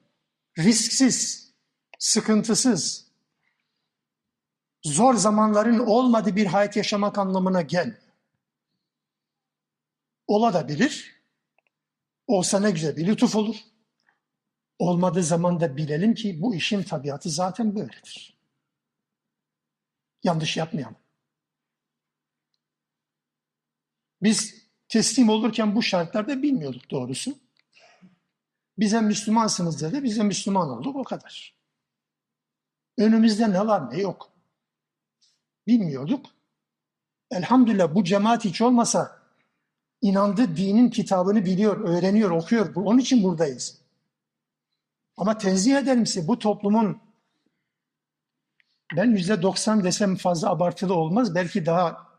risksiz, 0.58 1.50
sıkıntısız, 1.98 3.09
zor 4.84 5.14
zamanların 5.14 5.78
olmadığı 5.78 6.36
bir 6.36 6.46
hayat 6.46 6.76
yaşamak 6.76 7.18
anlamına 7.18 7.62
gel. 7.62 8.00
Ola 10.26 10.54
da 10.54 10.68
bilir. 10.68 11.20
Olsa 12.26 12.60
ne 12.60 12.70
güzel 12.70 12.96
bir 12.96 13.06
lütuf 13.06 13.36
olur. 13.36 13.56
Olmadığı 14.78 15.22
zaman 15.22 15.60
da 15.60 15.76
bilelim 15.76 16.14
ki 16.14 16.42
bu 16.42 16.54
işin 16.54 16.82
tabiatı 16.82 17.30
zaten 17.30 17.76
böyledir. 17.76 18.36
Yanlış 20.22 20.56
yapmayalım. 20.56 20.96
Biz 24.22 24.54
teslim 24.88 25.28
olurken 25.28 25.74
bu 25.74 25.82
şartlarda 25.82 26.42
bilmiyorduk 26.42 26.90
doğrusu. 26.90 27.38
Bize 28.78 29.00
Müslümansınız 29.00 29.82
dedi, 29.82 30.02
bize 30.02 30.22
Müslüman 30.22 30.70
olduk 30.70 30.96
o 30.96 31.04
kadar. 31.04 31.54
Önümüzde 32.98 33.50
ne 33.50 33.66
var 33.66 33.90
ne 33.90 34.00
yok. 34.00 34.32
Bilmiyorduk. 35.66 36.26
Elhamdülillah 37.30 37.94
bu 37.94 38.04
cemaat 38.04 38.44
hiç 38.44 38.60
olmasa 38.60 39.20
inandı 40.02 40.56
dinin 40.56 40.90
kitabını 40.90 41.44
biliyor, 41.44 41.88
öğreniyor, 41.88 42.30
okuyor. 42.30 42.74
Onun 42.74 42.98
için 42.98 43.22
buradayız. 43.22 43.80
Ama 45.16 45.38
tenzih 45.38 45.76
ederim 45.76 46.06
size 46.06 46.28
bu 46.28 46.38
toplumun 46.38 47.02
ben 48.96 49.10
yüzde 49.10 49.42
doksan 49.42 49.84
desem 49.84 50.16
fazla 50.16 50.50
abartılı 50.50 50.94
olmaz. 50.94 51.34
Belki 51.34 51.66
daha 51.66 52.10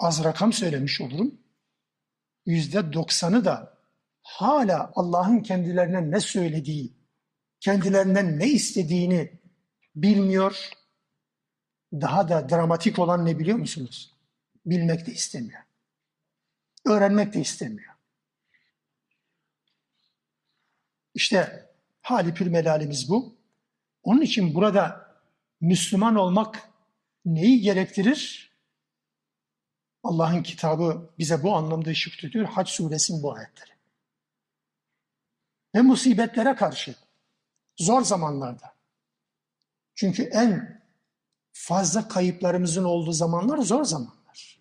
az 0.00 0.24
rakam 0.24 0.52
söylemiş 0.52 1.00
olurum. 1.00 1.40
Yüzde 2.46 2.92
doksanı 2.92 3.44
da 3.44 3.78
hala 4.22 4.92
Allah'ın 4.94 5.40
kendilerine 5.40 6.10
ne 6.10 6.20
söylediği, 6.20 6.92
kendilerinden 7.60 8.38
ne 8.38 8.48
istediğini 8.48 9.40
bilmiyor. 9.96 10.70
Daha 12.00 12.28
da 12.28 12.48
dramatik 12.48 12.98
olan 12.98 13.26
ne 13.26 13.38
biliyor 13.38 13.58
musunuz? 13.58 14.14
Bilmek 14.66 15.06
de 15.06 15.12
istemiyor. 15.12 15.62
Öğrenmek 16.86 17.32
de 17.34 17.40
istemiyor. 17.40 17.94
İşte 21.14 21.70
hali 22.02 22.34
pür 22.34 22.46
melalimiz 22.46 23.10
bu. 23.10 23.36
Onun 24.02 24.20
için 24.20 24.54
burada 24.54 25.10
Müslüman 25.60 26.16
olmak 26.16 26.70
neyi 27.24 27.60
gerektirir? 27.60 28.50
Allah'ın 30.02 30.42
kitabı 30.42 31.10
bize 31.18 31.42
bu 31.42 31.56
anlamda 31.56 31.90
ışık 31.90 32.18
tutuyor. 32.18 32.46
Hac 32.46 32.68
suresinin 32.68 33.22
bu 33.22 33.34
ayetleri. 33.34 33.70
Ve 35.74 35.82
musibetlere 35.82 36.54
karşı 36.54 36.94
zor 37.76 38.02
zamanlarda. 38.02 38.74
Çünkü 39.94 40.22
en 40.22 40.83
fazla 41.54 42.08
kayıplarımızın 42.08 42.84
olduğu 42.84 43.12
zamanlar 43.12 43.58
zor 43.58 43.84
zamanlar. 43.84 44.60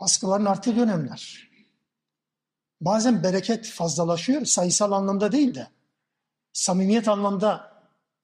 Baskıların 0.00 0.44
arttığı 0.44 0.76
dönemler. 0.76 1.50
Bazen 2.80 3.22
bereket 3.22 3.66
fazlalaşıyor, 3.66 4.44
sayısal 4.44 4.92
anlamda 4.92 5.32
değil 5.32 5.54
de 5.54 5.68
samimiyet 6.52 7.08
anlamda 7.08 7.72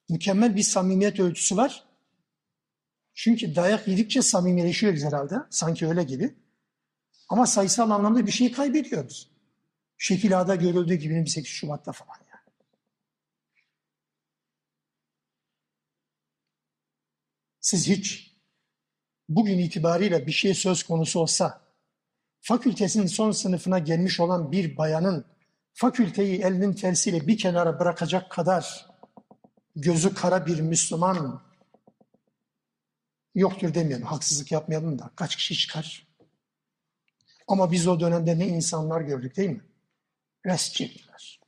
mükemmel 0.08 0.56
bir 0.56 0.62
samimiyet 0.62 1.20
ölçüsü 1.20 1.56
var. 1.56 1.84
Çünkü 3.14 3.54
dayak 3.54 3.88
yedikçe 3.88 4.22
samimileşiyoruz 4.22 5.02
herhalde. 5.02 5.34
Sanki 5.50 5.86
öyle 5.86 6.02
gibi. 6.02 6.34
Ama 7.28 7.46
sayısal 7.46 7.90
anlamda 7.90 8.26
bir 8.26 8.32
şey 8.32 8.52
kaybediyoruz. 8.52 9.30
Şekil 9.98 10.40
A'da 10.40 10.54
görüldüğü 10.54 10.94
gibi 10.94 11.14
28 11.14 11.50
Şubat'ta 11.50 11.92
falan 11.92 12.16
yani. 12.18 12.28
Siz 17.68 17.88
hiç 17.88 18.36
bugün 19.28 19.58
itibariyle 19.58 20.26
bir 20.26 20.32
şey 20.32 20.54
söz 20.54 20.82
konusu 20.82 21.20
olsa 21.20 21.60
fakültesinin 22.40 23.06
son 23.06 23.30
sınıfına 23.30 23.78
gelmiş 23.78 24.20
olan 24.20 24.52
bir 24.52 24.76
bayanın 24.76 25.24
fakülteyi 25.72 26.42
elinin 26.42 26.72
tersiyle 26.72 27.26
bir 27.26 27.38
kenara 27.38 27.80
bırakacak 27.80 28.30
kadar 28.30 28.86
gözü 29.76 30.14
kara 30.14 30.46
bir 30.46 30.60
Müslüman 30.60 31.42
yoktur 33.34 33.74
demeyelim, 33.74 34.06
haksızlık 34.06 34.52
yapmayalım 34.52 34.98
da 34.98 35.10
kaç 35.16 35.36
kişi 35.36 35.54
çıkar. 35.58 36.08
Ama 37.48 37.72
biz 37.72 37.86
o 37.86 38.00
dönemde 38.00 38.38
ne 38.38 38.48
insanlar 38.48 39.00
gördük 39.00 39.36
değil 39.36 39.50
mi? 39.50 39.64
Rest 40.46 40.74
çektiler. 40.74 41.40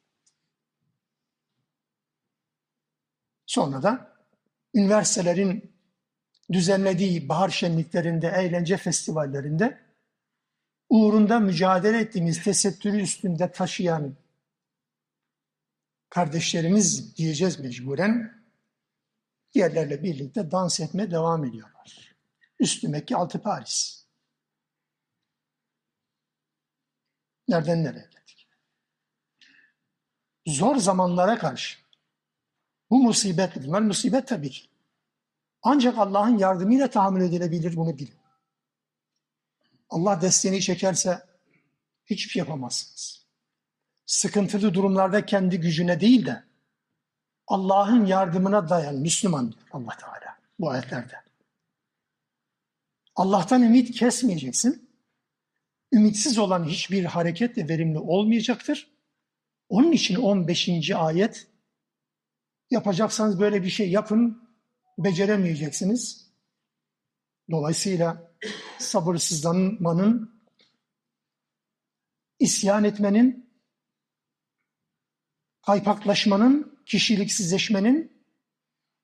Sonra 3.46 3.82
da 3.82 4.16
üniversitelerin 4.74 5.79
düzenlediği 6.52 7.28
bahar 7.28 7.48
şenliklerinde, 7.48 8.28
eğlence 8.28 8.76
festivallerinde 8.76 9.80
uğrunda 10.88 11.40
mücadele 11.40 11.98
ettiğimiz 11.98 12.42
tesettürü 12.42 13.00
üstünde 13.00 13.52
taşıyan 13.52 14.16
kardeşlerimiz 16.08 17.16
diyeceğiz 17.16 17.58
mecburen 17.58 18.44
diğerlerle 19.54 20.02
birlikte 20.02 20.50
dans 20.50 20.80
etmeye 20.80 21.10
devam 21.10 21.44
ediyorlar. 21.44 22.16
Üstü 22.60 22.88
Mekke, 22.88 23.16
altı 23.16 23.42
Paris. 23.42 24.06
Nereden 27.48 27.84
nereye 27.84 28.08
geldik? 28.10 28.48
zor 30.46 30.76
zamanlara 30.76 31.38
karşı 31.38 31.78
bu 32.90 33.02
musibet, 33.02 33.56
bunlar 33.66 33.80
musibet 33.80 34.28
tabii 34.28 34.50
ki. 34.50 34.69
Ancak 35.62 35.98
Allah'ın 35.98 36.38
yardımıyla 36.38 36.90
tahammül 36.90 37.22
edilebilir 37.22 37.76
bunu 37.76 37.98
bilin. 37.98 38.20
Allah 39.90 40.20
desteğini 40.20 40.60
çekerse 40.60 41.22
hiçbir 42.06 42.30
şey 42.30 42.40
yapamazsınız. 42.40 43.26
Sıkıntılı 44.06 44.74
durumlarda 44.74 45.26
kendi 45.26 45.60
gücüne 45.60 46.00
değil 46.00 46.26
de 46.26 46.44
Allah'ın 47.46 48.06
yardımına 48.06 48.68
dayan 48.68 48.94
Müslüman 48.94 49.52
diyor 49.52 49.64
Allah 49.72 49.96
Teala 49.96 50.38
bu 50.58 50.70
ayetlerde. 50.70 51.14
Allah'tan 53.16 53.62
ümit 53.62 53.90
kesmeyeceksin. 53.90 54.90
Ümitsiz 55.92 56.38
olan 56.38 56.64
hiçbir 56.64 57.04
hareket 57.04 57.56
de 57.56 57.68
verimli 57.68 57.98
olmayacaktır. 57.98 58.90
Onun 59.68 59.92
için 59.92 60.16
15. 60.16 60.90
ayet 60.90 61.48
yapacaksanız 62.70 63.40
böyle 63.40 63.62
bir 63.62 63.70
şey 63.70 63.90
yapın, 63.90 64.49
beceremeyeceksiniz. 65.04 66.30
Dolayısıyla 67.50 68.32
sabırsızlanmanın, 68.78 70.40
isyan 72.38 72.84
etmenin, 72.84 73.50
kaypaklaşmanın, 75.66 76.78
kişiliksizleşmenin, 76.86 78.24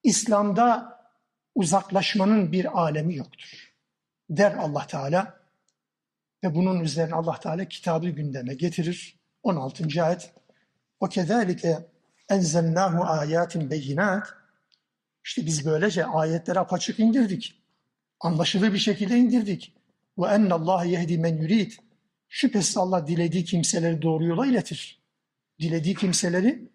İslam'da 0.02 1.00
uzaklaşmanın 1.54 2.52
bir 2.52 2.80
alemi 2.80 3.16
yoktur. 3.16 3.74
Der 4.30 4.52
Allah 4.52 4.86
Teala 4.86 5.40
ve 6.44 6.54
bunun 6.54 6.80
üzerine 6.80 7.14
Allah 7.14 7.40
Teala 7.40 7.64
kitabı 7.64 8.08
gündeme 8.08 8.54
getirir. 8.54 9.20
16. 9.42 10.04
ayet. 10.04 10.34
O 11.00 11.08
kezalike 11.08 11.78
enzelnahu 12.28 13.04
ayatin 13.04 13.70
beyinat. 13.70 14.45
İşte 15.26 15.46
biz 15.46 15.66
böylece 15.66 16.06
ayetleri 16.06 16.58
apaçık 16.58 16.98
indirdik. 16.98 17.62
Anlaşılır 18.20 18.72
bir 18.72 18.78
şekilde 18.78 19.18
indirdik. 19.18 19.74
Ve 20.18 20.26
Allah 20.26 20.84
yehdi 20.84 21.18
men 21.18 21.36
yurid. 21.36 21.72
Şüphesiz 22.28 22.76
Allah 22.76 23.06
dilediği 23.06 23.44
kimseleri 23.44 24.02
doğru 24.02 24.24
yola 24.24 24.46
iletir. 24.46 25.02
Dilediği 25.60 25.94
kimseleri 25.94 26.68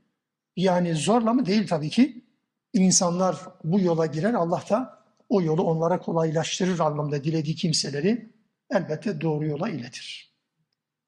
yani 0.55 0.95
zorla 0.95 1.33
mı 1.33 1.45
değil 1.45 1.67
tabii 1.67 1.89
ki. 1.89 2.25
İnsanlar 2.73 3.35
bu 3.63 3.79
yola 3.79 4.05
girer 4.05 4.33
Allah 4.33 4.63
da 4.69 5.03
o 5.29 5.41
yolu 5.41 5.63
onlara 5.63 5.99
kolaylaştırır 5.99 6.79
anlamda 6.79 7.23
dilediği 7.23 7.55
kimseleri 7.55 8.29
elbette 8.69 9.21
doğru 9.21 9.45
yola 9.45 9.69
iletir. 9.69 10.33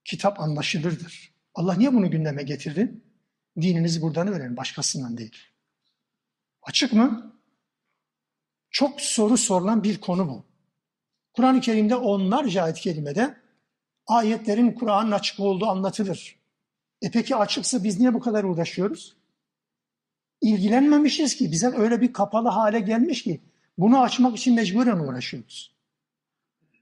Kitap 0.05 0.39
anlaşılırdır. 0.39 1.33
Allah 1.55 1.75
niye 1.75 1.93
bunu 1.93 2.11
gündeme 2.11 2.43
getirdi? 2.43 3.01
Dininizi 3.61 4.01
buradan 4.01 4.27
öğrenin, 4.27 4.57
başkasından 4.57 5.17
değil. 5.17 5.37
Açık 6.61 6.93
mı? 6.93 7.32
Çok 8.73 9.01
soru 9.01 9.37
sorulan 9.37 9.83
bir 9.83 10.01
konu 10.01 10.29
bu. 10.29 10.45
Kur'an-ı 11.33 11.61
Kerim'de 11.61 11.95
onlarca 11.95 12.63
ayet 12.63 12.79
kelimede 12.79 13.37
ayetlerin 14.07 14.71
Kur'an'ın 14.71 15.11
açık 15.11 15.39
olduğu 15.39 15.65
anlatılır. 15.65 16.39
E 17.01 17.11
peki 17.11 17.35
açıksa 17.35 17.83
biz 17.83 17.99
niye 17.99 18.13
bu 18.13 18.19
kadar 18.19 18.43
uğraşıyoruz? 18.43 19.15
İlgilenmemişiz 20.41 21.35
ki, 21.35 21.51
bize 21.51 21.67
öyle 21.67 22.01
bir 22.01 22.13
kapalı 22.13 22.49
hale 22.49 22.79
gelmiş 22.79 23.23
ki 23.23 23.41
bunu 23.77 24.01
açmak 24.01 24.37
için 24.37 24.55
mecburen 24.55 24.99
uğraşıyoruz. 24.99 25.75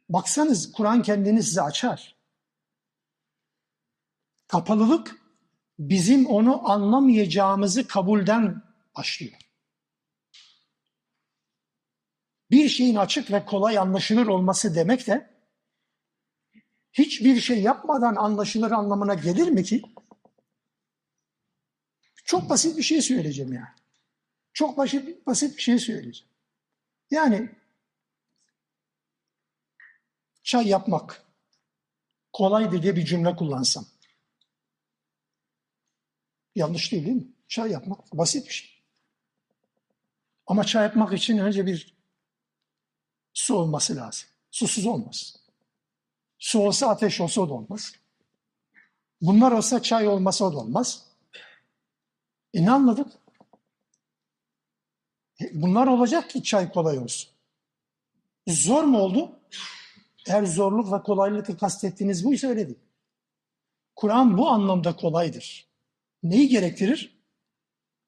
Baksanız 0.10 0.72
Kur'an 0.72 1.02
kendini 1.02 1.44
size 1.44 1.62
açar. 1.62 2.16
Kapalılık 4.48 5.22
bizim 5.80 6.26
onu 6.26 6.70
anlamayacağımızı 6.70 7.88
kabulden 7.88 8.62
başlıyor. 8.98 9.41
Bir 12.52 12.70
şeyin 12.70 12.95
açık 12.95 13.32
ve 13.32 13.45
kolay 13.45 13.78
anlaşılır 13.78 14.28
olması 14.28 14.76
demek 14.76 15.08
de 15.08 15.30
hiçbir 16.93 17.39
şey 17.39 17.62
yapmadan 17.62 18.16
anlaşılır 18.16 18.72
anlamına 18.72 19.14
gelir 19.14 19.47
mi 19.47 19.64
ki? 19.64 19.82
Çok 22.26 22.49
basit 22.49 22.78
bir 22.78 22.84
şey 22.84 23.02
söyleyeceğim 23.02 23.54
yani. 23.54 23.68
Çok 24.54 24.78
basit, 24.78 25.28
basit 25.28 25.58
bir 25.58 25.62
şey 25.62 25.80
söyleyeceğim. 25.80 26.32
Yani 27.12 27.49
çay 30.43 30.68
yapmak 30.68 31.24
kolaydır 32.34 32.84
diye 32.84 32.95
bir 32.95 33.06
cümle 33.06 33.36
kullansam. 33.36 33.86
Yanlış 36.56 36.91
değil 36.91 37.06
değil 37.06 37.16
mi? 37.16 37.28
Çay 37.47 37.72
yapmak 37.72 38.14
basit 38.14 38.47
bir 38.47 38.54
şey. 38.54 38.84
Ama 40.47 40.64
çay 40.64 40.84
yapmak 40.84 41.14
için 41.14 41.38
önce 41.38 41.66
bir 41.66 42.01
su 43.34 43.56
olması 43.56 43.96
lazım. 43.96 44.30
Susuz 44.52 44.86
olmaz. 44.86 45.36
Su 46.40 46.60
olsa 46.60 46.90
ateş 46.90 47.22
olsa 47.22 47.42
o 47.42 47.50
da 47.50 47.54
olmaz. 47.54 47.94
Bunlar 49.22 49.52
olsa 49.52 49.82
çay 49.82 50.08
olmasa 50.08 50.46
o 50.46 50.54
da 50.54 50.58
olmaz. 50.58 51.06
E 52.54 52.66
ne 52.66 52.72
anladık? 52.72 53.08
E 55.42 55.62
bunlar 55.62 55.88
olacak 55.88 56.30
ki 56.30 56.44
çay 56.44 56.72
kolay 56.72 56.98
olsun. 56.98 57.32
Zor 58.48 58.84
mu 58.84 59.00
oldu? 59.00 59.40
Eğer 60.28 60.44
zorluk 60.44 60.94
ve 60.94 61.04
kolaylıkla 61.04 61.58
kastettiğiniz 61.58 62.26
buysa 62.26 62.48
öyle 62.48 62.68
değil. 62.68 62.80
Kur'an 63.96 64.38
bu 64.38 64.50
anlamda 64.50 64.96
kolaydır. 64.96 65.68
Neyi 66.24 66.48
gerektirir? 66.48 67.22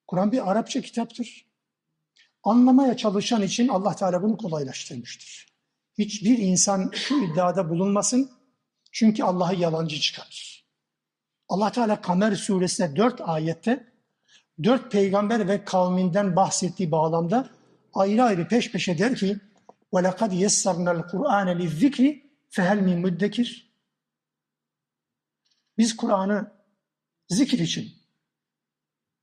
Kur'an 0.08 0.32
bir 0.32 0.52
Arapça 0.52 0.82
kitaptır. 0.82 1.46
Anlamaya 2.43 2.97
çalışan 2.97 3.43
için 3.43 3.69
Allah 3.69 3.97
Teala 3.97 4.23
bunu 4.23 4.37
kolaylaştırmıştır. 4.37 5.49
Hiçbir 5.99 6.39
insan 6.39 6.91
şu 6.95 7.25
iddiada 7.25 7.71
bulunmasın 7.71 8.31
çünkü 8.93 9.23
Allah'ı 9.23 9.55
yalancı 9.55 10.01
çıkarır. 10.01 10.69
Allah 11.49 11.73
Teala 11.73 12.01
Kamer 12.01 12.35
suresinde 12.35 12.97
dört 12.97 13.21
ayette 13.21 13.93
dört 14.65 14.93
peygamber 14.93 15.49
ve 15.49 15.65
kavminden 15.65 16.37
bahsettiği 16.37 16.91
bağlamda 16.91 17.51
ayrı 17.95 18.23
ayrı 18.23 18.49
peş 18.49 18.73
peşe 18.73 18.99
der 18.99 19.17
ki 19.17 19.39
وَلَقَدْ 19.93 20.33
يَسَّرْنَا 20.45 20.91
الْقُرْآنَ 20.99 21.49
لِلذِّكْرِ 21.61 22.21
فَهَلْ 22.51 22.79
مِنْ 22.89 22.97
مُدَّكِرٍ 23.07 23.63
Biz 25.79 25.97
Kur'an'ı 25.97 26.53
zikir 27.29 27.59
için, 27.59 27.93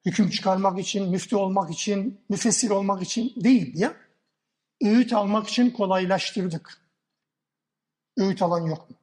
hüküm 0.07 0.31
çıkarmak 0.31 0.79
için, 0.79 1.11
müftü 1.11 1.37
olmak 1.37 1.71
için, 1.71 2.21
müfessir 2.29 2.71
olmak 2.71 3.03
için 3.03 3.33
değil 3.37 3.79
ya, 3.79 3.97
öğüt 4.83 5.13
almak 5.13 5.49
için 5.49 5.71
kolaylaştırdık. 5.71 6.81
Öğüt 8.17 8.43
alan 8.43 8.67
yok 8.67 8.91
mu? 8.91 8.97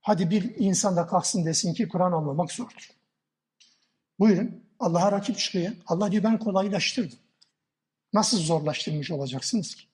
Hadi 0.00 0.30
bir 0.30 0.54
insan 0.56 0.96
da 0.96 1.06
kalksın 1.06 1.46
desin 1.46 1.74
ki 1.74 1.88
Kur'an 1.88 2.12
anlamak 2.12 2.52
zordur. 2.52 2.90
Buyurun. 4.18 4.64
Allah'a 4.78 5.12
rakip 5.12 5.38
çıkıyor. 5.38 5.72
Allah 5.86 6.12
diyor 6.12 6.24
ben 6.24 6.38
kolaylaştırdım. 6.38 7.18
Nasıl 8.12 8.38
zorlaştırmış 8.38 9.10
olacaksınız 9.10 9.74
ki? 9.74 9.84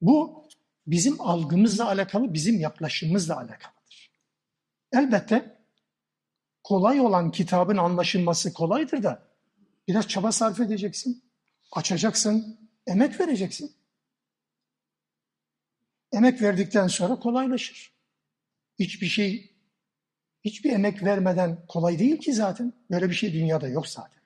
Bu 0.00 0.48
bizim 0.86 1.20
algımızla 1.20 1.88
alakalı, 1.88 2.34
bizim 2.34 2.60
yaklaşımımızla 2.60 3.36
alakalıdır. 3.36 4.10
Elbette 4.92 5.57
kolay 6.68 7.00
olan 7.00 7.30
kitabın 7.30 7.76
anlaşılması 7.76 8.52
kolaydır 8.52 9.02
da 9.02 9.22
biraz 9.88 10.08
çaba 10.08 10.32
sarf 10.32 10.60
edeceksin, 10.60 11.22
açacaksın, 11.72 12.58
emek 12.86 13.20
vereceksin. 13.20 13.72
Emek 16.12 16.42
verdikten 16.42 16.86
sonra 16.86 17.18
kolaylaşır. 17.18 17.92
Hiçbir 18.78 19.06
şey, 19.06 19.52
hiçbir 20.44 20.72
emek 20.72 21.02
vermeden 21.02 21.66
kolay 21.68 21.98
değil 21.98 22.20
ki 22.20 22.32
zaten. 22.32 22.72
Böyle 22.90 23.08
bir 23.08 23.14
şey 23.14 23.32
dünyada 23.32 23.68
yok 23.68 23.88
zaten. 23.88 24.22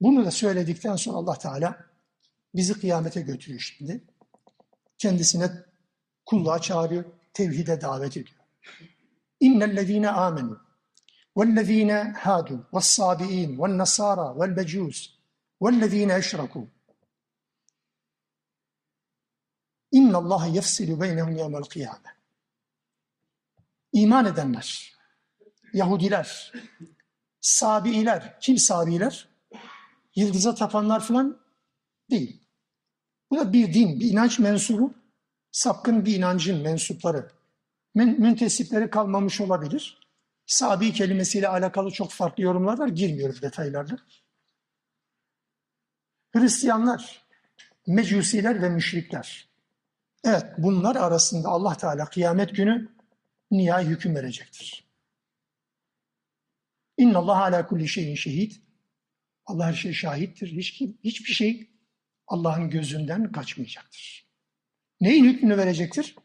Bunu 0.00 0.24
da 0.24 0.30
söyledikten 0.30 0.96
sonra 0.96 1.16
Allah 1.16 1.38
Teala 1.38 1.86
bizi 2.54 2.80
kıyamete 2.80 3.20
götürüyor 3.20 3.60
şimdi. 3.60 4.04
Kendisine 4.98 5.50
kulluğa 6.26 6.58
çağırıyor, 6.58 7.04
tevhide 7.34 7.80
davet 7.80 8.16
ediyor. 8.16 8.38
İnnellezîne 9.40 10.06
âmenû 10.06 10.56
vellezîne 11.36 12.14
hâdû 12.24 12.56
vessâbi'în 12.74 13.58
vennasârâ 13.58 14.26
velmecûs 14.38 15.10
vellezîne 15.62 16.12
eşrakû 16.12 16.66
İnnallâhe 19.92 20.50
yefsilu 20.50 21.00
beynehum 21.00 21.36
yevmel 21.36 21.62
kıyâme 21.62 22.18
İman 23.92 24.24
edenler, 24.24 24.96
Yahudiler, 25.72 26.52
Sabi'iler, 27.40 28.40
kim 28.40 28.58
Sabi'iler? 28.58 29.28
yıldıza 30.14 30.54
tapanlar 30.54 31.00
falan 31.00 31.40
değil. 32.10 32.48
Bu 33.30 33.38
da 33.38 33.52
bir 33.52 33.74
din, 33.74 34.00
bir 34.00 34.10
inanç 34.10 34.38
mensubu, 34.38 34.94
sapkın 35.52 36.04
bir 36.04 36.16
inancın 36.16 36.62
mensupları. 36.62 37.30
Müntesipleri 38.04 38.90
kalmamış 38.90 39.40
olabilir. 39.40 40.00
Sabi 40.46 40.92
kelimesiyle 40.92 41.48
alakalı 41.48 41.90
çok 41.90 42.10
farklı 42.10 42.42
yorumlar 42.42 42.78
var. 42.78 42.88
Girmiyoruz 42.88 43.42
detaylarla. 43.42 43.98
Hristiyanlar, 46.30 47.26
mecusiler 47.86 48.62
ve 48.62 48.68
müşrikler. 48.68 49.48
Evet 50.24 50.44
bunlar 50.58 50.96
arasında 50.96 51.48
Allah 51.48 51.76
Teala 51.76 52.04
kıyamet 52.04 52.56
günü 52.56 52.88
nihai 53.50 53.86
hüküm 53.86 54.14
verecektir. 54.14 54.84
İnna 56.96 57.18
Allah 57.18 57.42
ala 57.42 57.66
kulli 57.66 57.88
şeyin 57.88 58.14
şehit. 58.14 58.60
Allah 59.46 59.66
her 59.66 59.72
şey 59.72 59.92
şahittir. 59.92 60.52
Hiç, 60.52 60.82
hiçbir 61.04 61.32
şey 61.32 61.70
Allah'ın 62.26 62.70
gözünden 62.70 63.32
kaçmayacaktır. 63.32 64.28
Neyin 65.00 65.24
hükmünü 65.24 65.56
verecektir? 65.56 66.16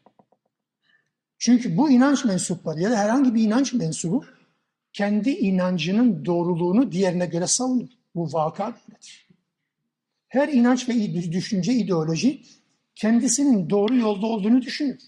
Çünkü 1.44 1.76
bu 1.76 1.90
inanç 1.90 2.24
mensupları 2.24 2.80
ya 2.80 2.90
da 2.90 2.96
herhangi 2.96 3.34
bir 3.34 3.42
inanç 3.42 3.72
mensubu 3.72 4.24
kendi 4.92 5.30
inancının 5.30 6.24
doğruluğunu 6.24 6.92
diğerine 6.92 7.26
göre 7.26 7.46
savunur. 7.46 7.88
Bu 8.14 8.32
vaka 8.32 8.64
böyledir. 8.64 9.28
Her 10.28 10.48
inanç 10.48 10.88
ve 10.88 11.32
düşünce, 11.32 11.72
ideoloji 11.72 12.42
kendisinin 12.94 13.70
doğru 13.70 13.96
yolda 13.96 14.26
olduğunu 14.26 14.62
düşünür. 14.62 15.00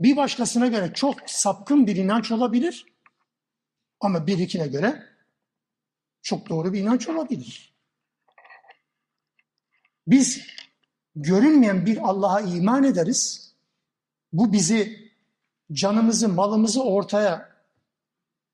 Bir 0.00 0.16
başkasına 0.16 0.66
göre 0.66 0.90
çok 0.94 1.16
sapkın 1.26 1.86
bir 1.86 1.96
inanç 1.96 2.32
olabilir 2.32 2.86
ama 4.00 4.26
bir 4.26 4.38
ikine 4.38 4.66
göre 4.66 5.02
çok 6.22 6.48
doğru 6.48 6.72
bir 6.72 6.80
inanç 6.80 7.08
olabilir. 7.08 7.74
Biz 10.06 10.46
görünmeyen 11.16 11.86
bir 11.86 12.08
Allah'a 12.08 12.40
iman 12.40 12.84
ederiz. 12.84 13.52
Bu 14.32 14.52
bizi 14.52 15.03
canımızı, 15.72 16.28
malımızı 16.28 16.82
ortaya 16.84 17.54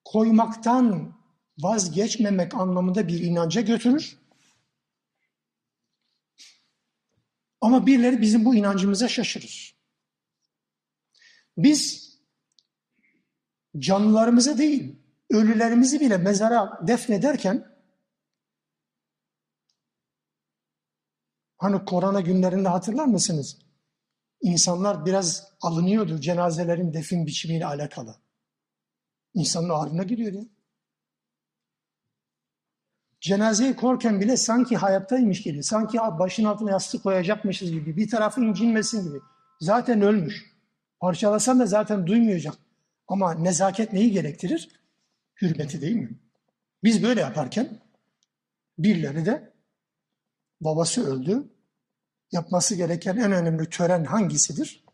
koymaktan 0.05 1.15
vazgeçmemek 1.59 2.55
anlamında 2.55 3.09
bir 3.09 3.21
inanca 3.21 3.61
götürür. 3.61 4.19
Ama 7.61 7.87
birileri 7.87 8.21
bizim 8.21 8.45
bu 8.45 8.55
inancımıza 8.55 9.09
şaşırır. 9.09 9.77
Biz 11.59 12.11
canlılarımızı 13.79 14.59
değil, 14.59 14.97
ölülerimizi 15.31 16.01
bile 16.01 16.17
mezara 16.17 16.81
defnederken 16.87 17.77
hani 21.59 21.85
korona 21.85 22.21
günlerinde 22.21 22.69
hatırlar 22.69 23.05
mısınız? 23.05 23.70
İnsanlar 24.41 25.07
biraz 25.07 25.53
alınıyordu 25.61 26.21
cenazelerin 26.21 26.95
defin 26.95 27.27
biçimiyle 27.27 27.67
alakalı. 27.67 28.17
İnsanın 29.35 29.69
ağrına 29.69 30.03
gidiyor 30.03 30.33
ya. 30.33 30.43
Cenazeyi 33.21 33.77
korken 33.77 34.21
bile 34.21 34.37
sanki 34.37 34.77
hayattaymış 34.77 35.43
gibi, 35.43 35.63
sanki 35.63 35.99
başın 35.99 36.45
altına 36.45 36.71
yastık 36.71 37.03
koyacakmışız 37.03 37.71
gibi, 37.71 37.97
bir 37.97 38.11
tarafı 38.11 38.41
incinmesin 38.41 39.09
gibi. 39.09 39.19
Zaten 39.61 40.03
ölmüş. 40.03 40.51
Parçalasan 41.01 41.61
da 41.61 41.67
zaten 41.67 42.07
duymayacak. 42.07 42.55
Ama 43.09 43.35
nezaket 43.35 43.93
neyi 43.93 44.11
gerektirir? 44.11 44.69
Hürmeti 45.43 45.81
değil 45.81 45.97
mi? 45.97 46.19
Biz 46.85 47.03
böyle 47.03 47.21
yaparken 47.21 47.79
birileri 48.79 49.27
de 49.27 49.53
babası 50.61 51.07
öldü. 51.15 51.49
Yapması 52.33 52.75
gereken 52.75 53.17
en 53.17 53.33
önemli 53.33 53.71
tören 53.71 54.05
hangisidir? 54.05 54.85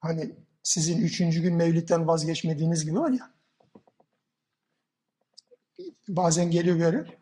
Hani 0.00 0.36
sizin 0.62 1.02
üçüncü 1.02 1.42
gün 1.42 1.54
mevlitten 1.54 2.06
vazgeçmediğiniz 2.06 2.84
gibi 2.84 2.98
var 2.98 3.10
ya. 3.10 3.34
Bazen 6.08 6.50
geliyor 6.50 6.80
böyle. 6.80 7.18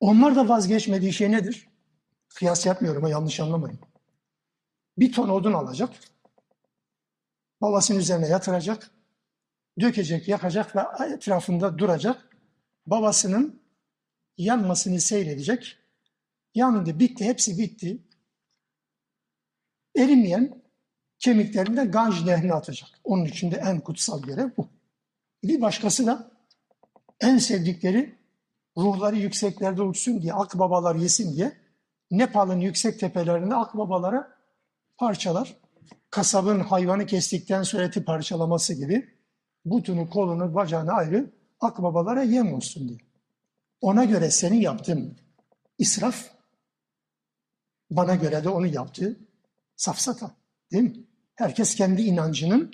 Onlar 0.00 0.36
da 0.36 0.48
vazgeçmediği 0.48 1.12
şey 1.12 1.32
nedir? 1.32 1.68
Kıyas 2.28 2.66
yapmıyorum 2.66 3.06
yanlış 3.06 3.40
anlamayın. 3.40 3.80
Bir 4.98 5.12
ton 5.12 5.28
odun 5.28 5.52
alacak. 5.52 5.94
Babasının 7.60 7.98
üzerine 7.98 8.28
yatıracak. 8.28 8.90
Dökecek, 9.80 10.28
yakacak 10.28 10.76
ve 10.76 10.80
etrafında 11.14 11.78
duracak. 11.78 12.36
Babasının 12.86 13.62
yanmasını 14.38 15.00
seyredecek. 15.00 15.79
Yandı, 16.54 16.98
bitti, 16.98 17.24
hepsi 17.24 17.58
bitti. 17.58 17.98
Erimeyen 19.96 20.62
kemiklerini 21.18 21.76
de 21.76 21.84
Ganj 21.84 22.24
nehrine 22.24 22.54
atacak. 22.54 22.90
Onun 23.04 23.24
için 23.24 23.50
de 23.50 23.56
en 23.56 23.80
kutsal 23.80 24.22
görev 24.22 24.50
bu. 24.56 24.68
Bir 25.44 25.60
başkası 25.60 26.06
da 26.06 26.30
en 27.20 27.38
sevdikleri 27.38 28.14
ruhları 28.76 29.16
yükseklerde 29.16 29.82
uçsun 29.82 30.22
diye, 30.22 30.32
akbabalar 30.32 30.94
yesin 30.94 31.36
diye 31.36 31.52
Nepal'ın 32.10 32.60
yüksek 32.60 33.00
tepelerinde 33.00 33.54
akbabalara 33.54 34.36
parçalar. 34.98 35.56
Kasabın 36.10 36.60
hayvanı 36.60 37.06
kestikten 37.06 37.62
sonra 37.62 37.84
eti 37.84 38.04
parçalaması 38.04 38.74
gibi 38.74 39.08
butunu, 39.64 40.10
kolunu, 40.10 40.54
bacağını 40.54 40.92
ayrı 40.92 41.30
akbabalara 41.60 42.22
yem 42.22 42.54
olsun 42.54 42.88
diye. 42.88 42.98
Ona 43.80 44.04
göre 44.04 44.30
senin 44.30 44.60
yaptığın 44.60 45.18
israf, 45.78 46.30
bana 47.90 48.14
göre 48.14 48.44
de 48.44 48.48
onu 48.48 48.66
yaptığı 48.66 49.16
safsata. 49.76 50.36
Değil 50.72 50.82
mi? 50.82 50.96
Herkes 51.34 51.74
kendi 51.74 52.02
inancının 52.02 52.72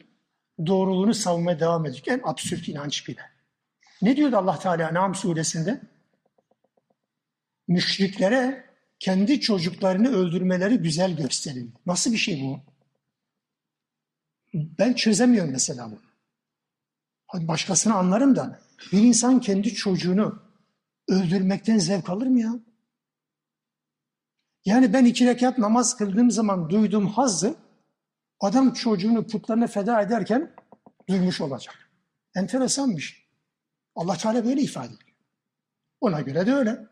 doğruluğunu 0.67 1.15
savunmaya 1.15 1.61
devam 1.61 1.87
edecek. 1.87 2.09
En 2.09 2.21
absürt 2.25 2.69
inanç 2.69 3.09
bile. 3.09 3.21
Ne 4.03 4.17
diyordu 4.17 4.37
Allah 4.37 4.59
Teala 4.59 4.95
Nam 4.95 5.15
suresinde? 5.15 5.81
Müşriklere 7.69 8.67
kendi 8.99 9.41
çocuklarını 9.41 10.09
öldürmeleri 10.17 10.79
güzel 10.79 11.17
gösterin. 11.17 11.75
Nasıl 11.87 12.13
bir 12.13 12.17
şey 12.17 12.43
bu? 12.43 12.61
Ben 14.55 14.93
çözemiyorum 14.93 15.53
mesela 15.53 15.91
bunu. 15.91 16.01
Hadi 17.27 17.49
başkasını 17.49 17.95
anlarım 17.95 18.37
da 18.37 18.61
bir 18.93 19.03
insan 19.03 19.41
kendi 19.41 19.75
çocuğunu 19.75 20.43
öldürmekten 21.09 21.79
zevk 21.79 22.11
alır 22.11 22.27
mı 22.27 22.41
ya? 22.41 22.55
Yani 24.67 24.93
ben 24.93 25.05
iki 25.05 25.27
rekat 25.27 25.59
namaz 25.59 25.97
kıldığım 25.97 26.31
zaman 26.31 26.71
duyduğum 26.71 27.07
hazzı 27.09 27.57
adam 28.41 28.73
çocuğunu 28.73 29.27
putlarına 29.27 29.67
feda 29.67 30.01
ederken 30.01 30.55
duymuş 31.09 31.41
olacak. 31.41 31.91
Enteresan 32.35 32.97
bir 32.97 33.03
şey. 33.03 33.27
Allah 33.95 34.17
Teala 34.17 34.45
böyle 34.45 34.61
ifade 34.63 34.87
ediyor. 34.87 35.17
Ona 36.01 36.21
göre 36.21 36.47
de 36.47 36.55
öyle. 36.55 36.87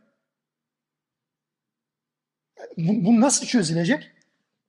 Bu, 2.76 3.04
bu 3.04 3.20
nasıl 3.20 3.46
çözülecek? 3.46 4.10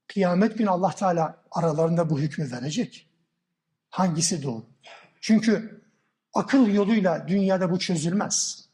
Kıyamet 0.07 0.57
günü 0.57 0.69
Allah 0.69 0.95
Teala 0.95 1.43
aralarında 1.51 2.09
bu 2.09 2.19
hükmü 2.19 2.51
verecek. 2.51 3.09
Hangisi 3.89 4.43
doğru? 4.43 4.65
Çünkü 5.21 5.81
akıl 6.33 6.67
yoluyla 6.67 7.27
dünyada 7.27 7.71
bu 7.71 7.79
çözülmez. 7.79 8.69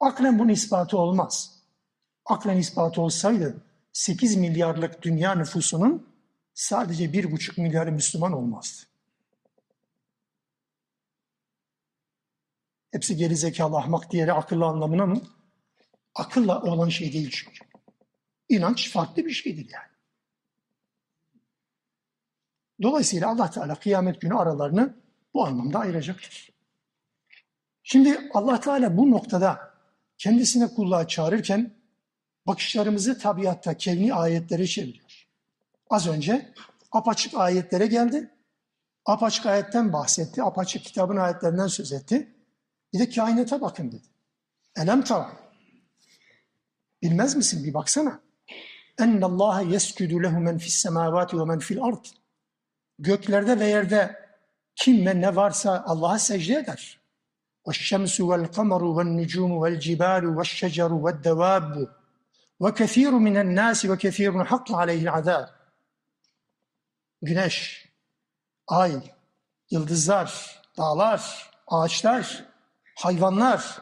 Aklen 0.00 0.38
bunun 0.38 0.48
ispatı 0.48 0.98
olmaz. 0.98 1.61
Aklen 2.24 2.56
ispatı 2.56 3.00
olsaydı 3.00 3.56
8 3.92 4.36
milyarlık 4.36 5.02
dünya 5.02 5.34
nüfusunun 5.34 6.08
sadece 6.54 7.04
1,5 7.04 7.60
milyarı 7.60 7.92
Müslüman 7.92 8.32
olmazdı. 8.32 8.86
Hepsi 12.90 13.16
geri 13.16 13.36
zekalı, 13.36 13.76
ahmak, 13.76 14.10
diğeri 14.10 14.32
akıllı 14.32 14.64
anlamına 14.64 15.06
mı? 15.06 15.20
Akılla 16.14 16.62
olan 16.62 16.88
şey 16.88 17.12
değil 17.12 17.30
çünkü. 17.32 17.64
İnanç 18.48 18.90
farklı 18.92 19.24
bir 19.24 19.30
şeydir 19.30 19.70
yani. 19.72 19.92
Dolayısıyla 22.82 23.28
Allah 23.28 23.50
Teala 23.50 23.74
kıyamet 23.74 24.20
günü 24.20 24.34
aralarını 24.34 24.94
bu 25.34 25.46
anlamda 25.46 25.78
ayıracaktır. 25.78 26.52
Şimdi 27.82 28.30
Allah 28.34 28.60
Teala 28.60 28.96
bu 28.96 29.10
noktada 29.10 29.74
kendisine 30.18 30.68
kulluğa 30.68 31.08
çağırırken 31.08 31.81
bakışlarımızı 32.47 33.19
tabiatta 33.19 33.77
kevni 33.77 34.13
ayetlere 34.13 34.67
çeviriyor. 34.67 35.27
Az 35.89 36.07
önce 36.07 36.53
apaçık 36.91 37.33
ayetlere 37.33 37.87
geldi. 37.87 38.31
Apaçık 39.05 39.45
ayetten 39.45 39.93
bahsetti. 39.93 40.43
Apaçık 40.43 40.83
kitabın 40.83 41.17
ayetlerinden 41.17 41.67
söz 41.67 41.91
etti. 41.91 42.35
Bir 42.93 42.99
de 42.99 43.09
kainata 43.09 43.61
bakın 43.61 43.91
dedi. 43.91 44.07
Elem 44.77 45.03
tara. 45.03 45.31
Bilmez 47.01 47.35
misin? 47.35 47.63
Bir 47.63 47.73
baksana. 47.73 48.19
اَنَّ 49.03 49.21
اللّٰهَ 49.29 49.55
يَسْكُدُ 49.75 50.11
لَهُ 50.25 50.35
مَنْ 50.47 50.57
فِي 50.63 50.69
السَّمَاوَاتِ 50.73 51.31
وَمَنْ 51.39 51.59
فِي 51.59 51.73
الْأَرْضِ 51.77 52.05
Göklerde 52.99 53.59
ve 53.59 53.65
yerde 53.65 54.27
kim 54.75 55.05
ve 55.05 55.21
ne 55.21 55.35
varsa 55.35 55.83
Allah'a 55.87 56.19
secde 56.19 56.53
eder. 56.53 56.99
وَالشَّمْسُ 57.65 58.21
وَالْقَمَرُ 58.29 58.81
وَالنُّجُومُ 58.95 59.51
وَالْجِبَالُ 59.61 60.23
وَالشَّجَرُ 60.37 60.91
وَالدَّوَابُ 61.03 61.89
وَكَثِيرٌ 62.63 63.11
مِنَ 63.27 63.35
النَّاسِ 63.45 63.79
وَكَثِيرٌ 63.91 64.31
حَقَّ 64.51 64.67
عَلَيْهِ 64.71 65.01
الْعَذَابِ 65.07 65.49
Güneş, 67.21 67.85
ay, 68.67 69.01
yıldızlar, 69.71 70.61
dağlar, 70.77 71.51
ağaçlar, 71.67 72.45
hayvanlar, 72.95 73.81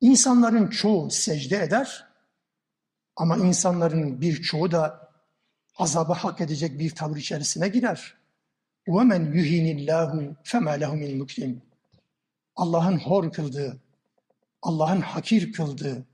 insanların 0.00 0.66
çoğu 0.66 1.10
secde 1.10 1.62
eder 1.62 2.06
ama 3.16 3.36
insanların 3.36 4.20
birçoğu 4.20 4.70
da 4.70 5.10
azabı 5.78 6.12
hak 6.12 6.40
edecek 6.40 6.78
bir 6.78 6.94
tavır 6.94 7.16
içerisine 7.16 7.68
girer. 7.68 8.14
وَمَنْ 8.86 9.32
يُهِنِ 9.34 9.66
اللّٰهُ 9.76 10.34
فَمَا 10.44 10.80
لَهُ 10.80 10.92
مِنْ 11.02 11.22
مُكْرِمٍ 11.22 11.54
Allah'ın 12.56 12.98
hor 12.98 13.32
kıldığı, 13.32 13.80
Allah'ın 14.62 15.00
hakir 15.00 15.52
kıldığı, 15.52 16.06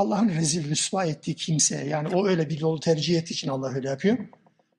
Allah'ın 0.00 0.28
rezil 0.28 0.70
rüsva 0.70 1.04
ettiği 1.04 1.36
kimseye, 1.36 1.84
yani 1.84 2.16
o 2.16 2.26
öyle 2.26 2.48
bir 2.48 2.60
yolu 2.60 2.80
tercih 2.80 3.18
ettiği 3.18 3.32
için 3.32 3.48
Allah 3.48 3.74
öyle 3.74 3.88
yapıyor. 3.88 4.18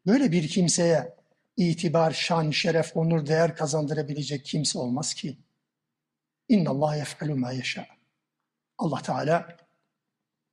Böyle 0.08 0.32
bir 0.32 0.48
kimseye 0.48 1.16
itibar, 1.58 2.12
şan, 2.12 2.52
şeref, 2.52 2.98
onur, 2.98 3.28
değer 3.28 3.56
kazandırabilecek 3.56 4.46
kimse 4.46 4.80
olmaz 4.80 5.14
ki. 5.14 5.38
İnna 6.50 6.70
Allah 6.70 6.96
yef'alu 6.96 7.36
ma 7.36 7.52
yeşâ. 7.52 7.88
Allah 8.78 9.02
Teala 9.02 9.58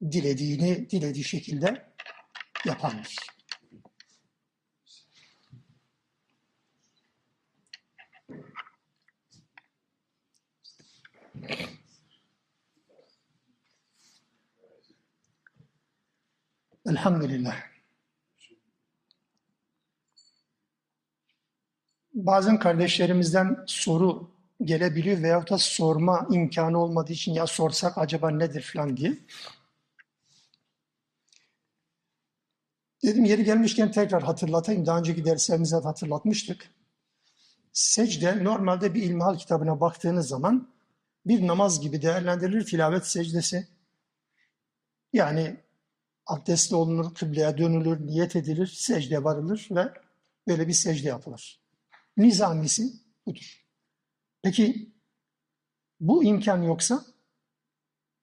dilediğini 0.02 0.90
dilediği 0.90 1.24
şekilde 1.24 1.86
yapandır. 2.66 3.16
Elhamdülillah. 16.88 17.56
Bazen 22.14 22.58
kardeşlerimizden 22.58 23.64
soru 23.66 24.30
gelebiliyor 24.64 25.22
veyahut 25.22 25.50
da 25.50 25.58
sorma 25.58 26.26
imkanı 26.30 26.78
olmadığı 26.82 27.12
için 27.12 27.32
ya 27.32 27.46
sorsak 27.46 27.98
acaba 27.98 28.30
nedir 28.30 28.62
falan 28.72 28.96
diye. 28.96 29.18
Dedim 33.02 33.24
yeri 33.24 33.44
gelmişken 33.44 33.92
tekrar 33.92 34.22
hatırlatayım. 34.22 34.86
Daha 34.86 34.98
önceki 34.98 35.24
derslerimizde 35.24 35.76
hatırlatmıştık. 35.76 36.70
Secde 37.72 38.44
normalde 38.44 38.94
bir 38.94 39.02
ilmihal 39.02 39.38
kitabına 39.38 39.80
baktığınız 39.80 40.28
zaman 40.28 40.68
bir 41.26 41.46
namaz 41.46 41.80
gibi 41.80 42.02
değerlendirilir 42.02 42.66
tilavet 42.66 43.06
secdesi. 43.06 43.68
Yani 45.12 45.67
abdestli 46.28 46.76
olunur, 46.76 47.14
kıbleye 47.14 47.58
dönülür, 47.58 48.06
niyet 48.06 48.36
edilir, 48.36 48.66
secde 48.66 49.24
varılır 49.24 49.68
ve 49.70 49.92
böyle 50.48 50.68
bir 50.68 50.72
secde 50.72 51.08
yapılır. 51.08 51.60
Nizamisi 52.16 52.92
budur. 53.26 53.66
Peki 54.42 54.92
bu 56.00 56.24
imkan 56.24 56.62
yoksa, 56.62 57.04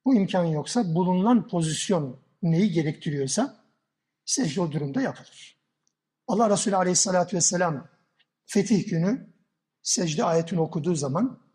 bu 0.06 0.16
imkan 0.16 0.46
yoksa 0.46 0.96
bulunan 0.96 1.48
pozisyon 1.48 2.20
neyi 2.42 2.72
gerektiriyorsa 2.72 3.64
secde 4.26 4.62
o 4.62 4.72
durumda 4.72 5.02
yapılır. 5.02 5.58
Allah 6.28 6.50
Resulü 6.50 6.76
Aleyhisselatü 6.76 7.38
Vesselam 7.38 7.90
fetih 8.46 8.90
günü 8.90 9.34
secde 9.82 10.24
ayetini 10.24 10.60
okuduğu 10.60 10.96
zaman 10.96 11.46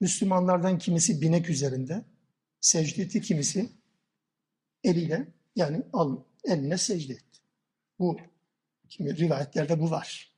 Müslümanlardan 0.00 0.78
kimisi 0.78 1.20
binek 1.20 1.50
üzerinde 1.50 2.04
secde 2.60 3.20
kimisi 3.20 3.72
eliyle 4.84 5.39
yani 5.56 5.82
al, 5.92 6.16
eline 6.44 6.78
secde 6.78 7.12
etti. 7.12 7.40
Bu 7.98 8.16
kimi 8.88 9.16
rivayetlerde 9.16 9.80
bu 9.80 9.90
var. 9.90 10.32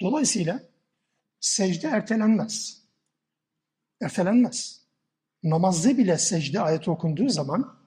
Dolayısıyla 0.00 0.62
secde 1.40 1.88
ertelenmez. 1.88 2.82
Ertelenmez. 4.00 4.80
Namazda 5.42 5.98
bile 5.98 6.18
secde 6.18 6.60
ayeti 6.60 6.90
okunduğu 6.90 7.28
zaman 7.28 7.80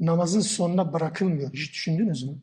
namazın 0.00 0.40
sonuna 0.40 0.92
bırakılmıyor. 0.92 1.52
Hiç 1.52 1.72
düşündünüz 1.72 2.22
mü? 2.22 2.42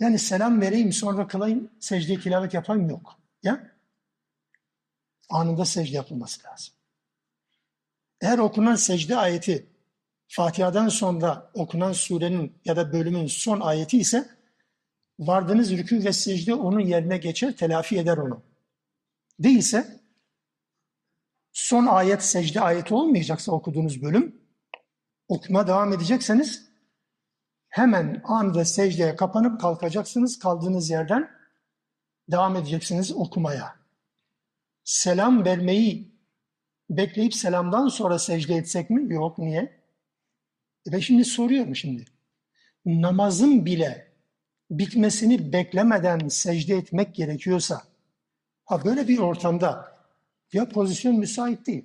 Yani 0.00 0.18
selam 0.18 0.60
vereyim 0.60 0.92
sonra 0.92 1.26
kılayım, 1.26 1.70
secde 1.80 2.20
tilavet 2.20 2.54
yapayım 2.54 2.90
yok. 2.90 3.20
Ya? 3.42 3.76
Anında 5.28 5.64
secde 5.64 5.96
yapılması 5.96 6.48
lazım. 6.48 6.74
Eğer 8.20 8.38
okunan 8.38 8.74
secde 8.74 9.16
ayeti 9.16 9.71
Fatiha'dan 10.34 10.88
sonra 10.88 11.50
okunan 11.54 11.92
surenin 11.92 12.60
ya 12.64 12.76
da 12.76 12.92
bölümün 12.92 13.26
son 13.26 13.60
ayeti 13.60 13.98
ise 13.98 14.28
vardığınız 15.18 15.72
rükû 15.72 16.04
ve 16.04 16.12
secde 16.12 16.54
onun 16.54 16.80
yerine 16.80 17.16
geçer, 17.16 17.56
telafi 17.56 17.98
eder 17.98 18.16
onu. 18.16 18.42
Değilse 19.38 20.00
son 21.52 21.86
ayet 21.86 22.22
secde 22.22 22.60
ayeti 22.60 22.94
olmayacaksa 22.94 23.52
okuduğunuz 23.52 24.02
bölüm 24.02 24.42
okuma 25.28 25.66
devam 25.66 25.92
edecekseniz 25.92 26.68
hemen 27.68 28.22
anında 28.24 28.64
secdeye 28.64 29.16
kapanıp 29.16 29.60
kalkacaksınız. 29.60 30.38
Kaldığınız 30.38 30.90
yerden 30.90 31.30
devam 32.30 32.56
edeceksiniz 32.56 33.12
okumaya. 33.12 33.76
Selam 34.84 35.44
vermeyi 35.44 36.18
bekleyip 36.90 37.34
selamdan 37.34 37.88
sonra 37.88 38.18
secde 38.18 38.54
etsek 38.54 38.90
mi? 38.90 39.14
Yok. 39.14 39.38
Niye? 39.38 39.81
E 40.86 40.92
ben 40.92 40.98
şimdi 40.98 41.24
soruyorum 41.24 41.76
şimdi. 41.76 42.04
Namazın 42.84 43.66
bile 43.66 44.12
bitmesini 44.70 45.52
beklemeden 45.52 46.28
secde 46.28 46.76
etmek 46.76 47.14
gerekiyorsa, 47.14 47.82
ha 48.64 48.84
böyle 48.84 49.08
bir 49.08 49.18
ortamda 49.18 49.98
ya 50.52 50.68
pozisyon 50.68 51.18
müsait 51.18 51.66
değil. 51.66 51.84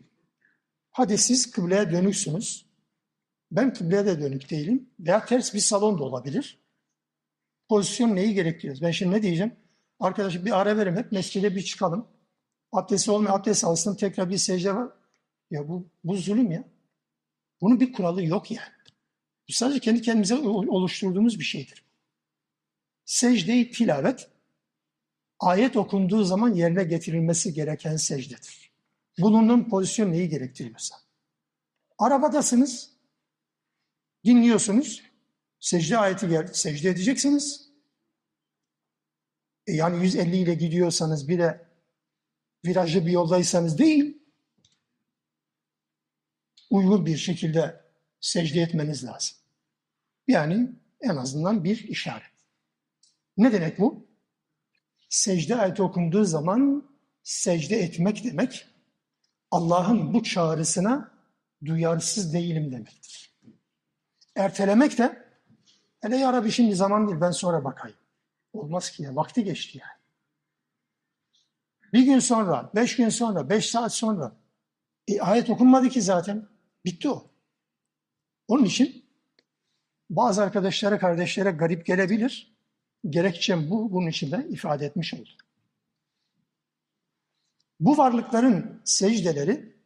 Hadi 0.92 1.18
siz 1.18 1.52
kıbleye 1.52 1.92
dönüksünüz. 1.92 2.66
Ben 3.52 3.74
kıbleye 3.74 4.06
de 4.06 4.22
dönük 4.22 4.50
değilim. 4.50 4.90
Veya 5.00 5.26
ters 5.26 5.54
bir 5.54 5.60
salon 5.60 6.00
da 6.00 6.04
olabilir. 6.04 6.60
Pozisyon 7.70 8.16
neyi 8.16 8.34
gerektiriyor? 8.34 8.78
Ben 8.82 8.92
şimdi 8.92 9.16
ne 9.16 9.22
diyeceğim? 9.22 9.56
Arkadaşım 10.00 10.46
bir 10.46 10.62
ara 10.62 10.78
verim. 10.78 10.96
Hep 10.96 11.12
mescide 11.12 11.56
bir 11.56 11.62
çıkalım. 11.62 12.08
Abdesti 12.72 13.12
olmayan 13.12 13.34
abdest 13.34 13.64
alsın. 13.64 13.96
Tekrar 13.96 14.30
bir 14.30 14.38
secde 14.38 14.76
var. 14.76 14.90
Ya 15.52 15.68
bu, 15.68 15.88
bu 16.04 16.18
zulüm 16.18 16.52
ya. 16.52 16.64
Bunun 17.62 17.80
bir 17.80 17.94
kuralı 17.94 18.24
yok 18.24 18.52
yani. 18.52 18.77
Bu 19.50 19.54
sadece 19.54 19.80
kendi 19.80 20.02
kendimize 20.02 20.36
oluşturduğumuz 20.36 21.40
bir 21.40 21.44
şeydir. 21.44 21.84
Secde-i 23.06 23.72
tilavet, 23.72 24.30
ayet 25.40 25.78
okunduğu 25.78 26.24
zaman 26.24 26.54
yerine 26.54 26.84
getirilmesi 26.84 27.54
gereken 27.54 27.96
secdedir. 27.96 28.72
Bulunduğun 29.20 29.70
pozisyon 29.70 30.12
neyi 30.12 30.30
gerektiriyorsa. 30.30 30.96
Arabadasınız, 31.98 32.92
dinliyorsunuz, 34.26 35.04
secde 35.60 35.98
ayeti 35.98 36.30
geldi, 36.30 36.52
secde 36.54 36.90
edeceksiniz. 36.90 37.70
E 39.68 39.74
yani 39.74 40.04
150 40.04 40.38
ile 40.38 40.54
gidiyorsanız 40.54 41.28
bir 41.28 41.40
de 41.40 41.68
virajlı 42.66 43.06
bir 43.06 43.12
yoldaysanız 43.12 43.78
değil, 43.78 44.18
uygun 46.70 47.06
bir 47.06 47.18
şekilde 47.18 47.87
secde 48.20 48.62
etmeniz 48.62 49.04
lazım. 49.04 49.38
Yani 50.28 50.70
en 51.02 51.16
azından 51.16 51.64
bir 51.64 51.84
işaret. 51.84 52.38
Ne 53.38 53.52
demek 53.52 53.80
bu? 53.80 54.08
Secde 55.10 55.56
ayeti 55.56 55.84
okunduğu 55.84 56.24
zaman 56.24 56.90
secde 57.24 57.80
etmek 57.80 58.24
demek, 58.24 58.68
Allah'ın 59.52 60.14
bu 60.14 60.24
çağrısına 60.24 61.12
duyarsız 61.66 62.34
değilim 62.34 62.72
demektir. 62.72 63.38
Ertelemek 64.36 64.98
de, 64.98 65.28
hele 66.00 66.18
ya 66.18 66.34
Rabbi 66.34 66.52
şimdi 66.52 66.76
zaman 66.76 67.08
değil 67.08 67.22
ben 67.22 67.32
sonra 67.32 67.64
bakayım. 67.64 67.98
Olmaz 68.54 68.92
ki 68.92 69.04
ya, 69.04 69.16
vakti 69.16 69.44
geçti 69.44 69.78
yani. 69.78 69.98
Bir 71.94 72.06
gün 72.06 72.20
sonra, 72.20 72.72
beş 72.76 72.96
gün 72.96 73.10
sonra, 73.10 73.50
beş 73.50 73.70
saat 73.70 73.94
sonra, 73.94 74.36
e, 75.08 75.22
ayet 75.22 75.50
okunmadı 75.50 75.90
ki 75.90 76.02
zaten, 76.02 76.48
bitti 76.86 77.10
o. 77.10 77.32
Onun 78.48 78.64
için 78.64 79.06
bazı 80.10 80.44
arkadaşlara, 80.44 81.00
kardeşlere 81.00 81.52
garip 81.52 81.86
gelebilir. 81.86 82.58
Gerekçem 83.10 83.70
bu, 83.70 83.92
bunun 83.92 84.08
için 84.08 84.32
de 84.32 84.48
ifade 84.50 84.86
etmiş 84.86 85.14
oldum. 85.14 85.34
Bu 87.80 87.98
varlıkların 87.98 88.82
secdeleri 88.86 89.78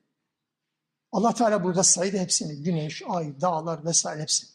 Allah 1.12 1.34
Teala 1.34 1.64
burada 1.64 1.84
saydı 1.84 2.18
hepsini. 2.18 2.64
Güneş, 2.64 3.04
ay, 3.08 3.42
dağlar 3.42 3.86
vesaire 3.86 4.22
hepsi. 4.22 4.48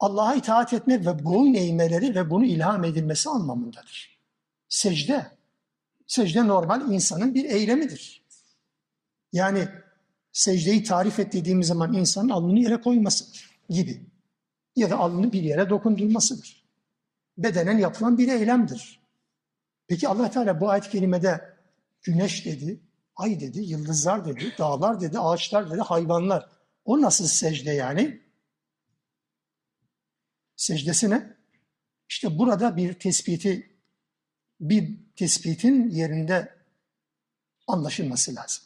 Allah'a 0.00 0.34
itaat 0.34 0.72
etme 0.72 1.06
ve 1.06 1.24
boyun 1.24 1.54
eğmeleri 1.54 2.14
ve 2.14 2.30
bunu 2.30 2.44
ilham 2.44 2.84
edilmesi 2.84 3.28
anlamındadır. 3.28 4.18
Secde. 4.68 5.26
Secde 6.06 6.46
normal 6.46 6.92
insanın 6.92 7.34
bir 7.34 7.44
eylemidir. 7.44 8.22
Yani 9.32 9.68
secdeyi 10.36 10.84
tarif 10.84 11.18
et 11.18 11.32
dediğimiz 11.32 11.66
zaman 11.66 11.92
insanın 11.92 12.28
alnını 12.28 12.58
yere 12.58 12.80
koymasıdır 12.80 13.50
gibi. 13.68 14.06
Ya 14.76 14.90
da 14.90 14.98
alnını 14.98 15.32
bir 15.32 15.42
yere 15.42 15.70
dokundurmasıdır. 15.70 16.64
Bedenen 17.38 17.78
yapılan 17.78 18.18
bir 18.18 18.28
eylemdir. 18.28 19.00
Peki 19.88 20.08
allah 20.08 20.30
Teala 20.30 20.60
bu 20.60 20.70
ayet-i 20.70 21.40
güneş 22.02 22.46
dedi, 22.46 22.80
ay 23.16 23.40
dedi, 23.40 23.60
yıldızlar 23.60 24.24
dedi, 24.24 24.54
dağlar 24.58 25.00
dedi, 25.00 25.18
ağaçlar 25.18 25.70
dedi, 25.70 25.80
hayvanlar. 25.80 26.48
O 26.84 27.00
nasıl 27.02 27.26
secde 27.26 27.70
yani? 27.70 28.20
Secdesi 30.56 31.10
ne? 31.10 31.36
İşte 32.08 32.38
burada 32.38 32.76
bir 32.76 32.94
tespiti, 32.94 33.76
bir 34.60 34.96
tespitin 35.16 35.90
yerinde 35.90 36.56
anlaşılması 37.66 38.34
lazım. 38.34 38.65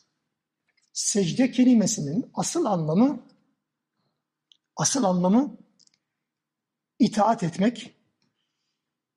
Secde 0.93 1.51
kelimesinin 1.51 2.31
asıl 2.35 2.65
anlamı 2.65 3.27
asıl 4.77 5.05
anlamı 5.05 5.57
itaat 6.99 7.43
etmek 7.43 7.95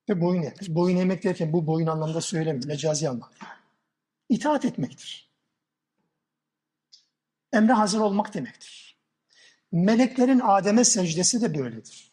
ve 0.09 0.21
boyun 0.21 0.43
eğmek. 0.43 0.69
Boyun 0.69 0.97
eğmek 0.97 1.23
derken 1.23 1.53
bu 1.53 1.67
boyun 1.67 1.87
anlamda 1.87 2.21
söylemiyor, 2.21 2.65
mecazi 2.65 3.09
anlamda. 3.09 3.47
İtaat 4.29 4.65
etmektir. 4.65 5.33
Emre 7.53 7.73
hazır 7.73 7.99
olmak 7.99 8.33
demektir. 8.33 8.97
Meleklerin 9.71 10.39
Adem'e 10.39 10.83
secdesi 10.83 11.41
de 11.41 11.57
böyledir. 11.57 12.11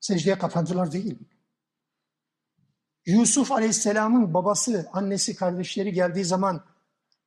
Secdeye 0.00 0.38
kapandılar 0.38 0.92
değil. 0.92 1.18
Yusuf 3.06 3.52
Aleyhisselam'ın 3.52 4.34
babası, 4.34 4.88
annesi, 4.92 5.36
kardeşleri 5.36 5.92
geldiği 5.92 6.24
zaman 6.24 6.64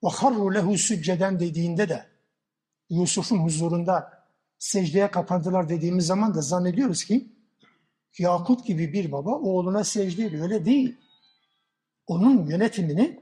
وَخَرُّ 0.03 0.55
lehu 0.55 0.79
sücceden 0.79 1.41
dediğinde 1.41 1.89
de 1.89 2.07
Yusuf'un 2.91 3.39
huzurunda 3.39 4.27
secdeye 4.59 5.11
kapandılar 5.11 5.69
dediğimiz 5.69 6.07
zaman 6.07 6.35
da 6.35 6.41
zannediyoruz 6.41 7.05
ki 7.05 7.37
Yakut 8.19 8.67
gibi 8.67 8.93
bir 8.93 9.13
baba 9.13 9.31
oğluna 9.31 9.85
secde 9.85 10.25
ediyor. 10.25 10.43
Öyle 10.43 10.65
değil. 10.65 10.97
Onun 12.07 12.47
yönetimini 12.47 13.21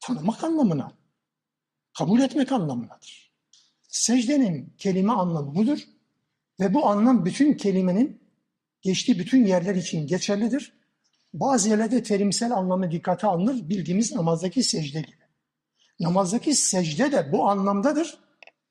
tanımak 0.00 0.44
anlamına, 0.44 0.92
kabul 1.98 2.20
etmek 2.20 2.52
anlamındadır. 2.52 3.32
Secdenin 3.88 4.74
kelime 4.78 5.12
anlamı 5.12 5.54
budur 5.54 5.78
ve 6.60 6.74
bu 6.74 6.86
anlam 6.86 7.24
bütün 7.24 7.54
kelimenin 7.54 8.20
geçtiği 8.82 9.18
bütün 9.18 9.46
yerler 9.46 9.74
için 9.74 10.06
geçerlidir. 10.06 10.72
Bazı 11.34 11.68
yerlerde 11.68 12.02
terimsel 12.02 12.52
anlamı 12.52 12.90
dikkate 12.90 13.26
alınır, 13.26 13.68
bildiğimiz 13.68 14.12
namazdaki 14.12 14.62
secde 14.62 15.00
gibi. 15.00 15.19
Namazdaki 16.01 16.55
secde 16.55 17.11
de 17.11 17.31
bu 17.31 17.49
anlamdadır. 17.49 18.17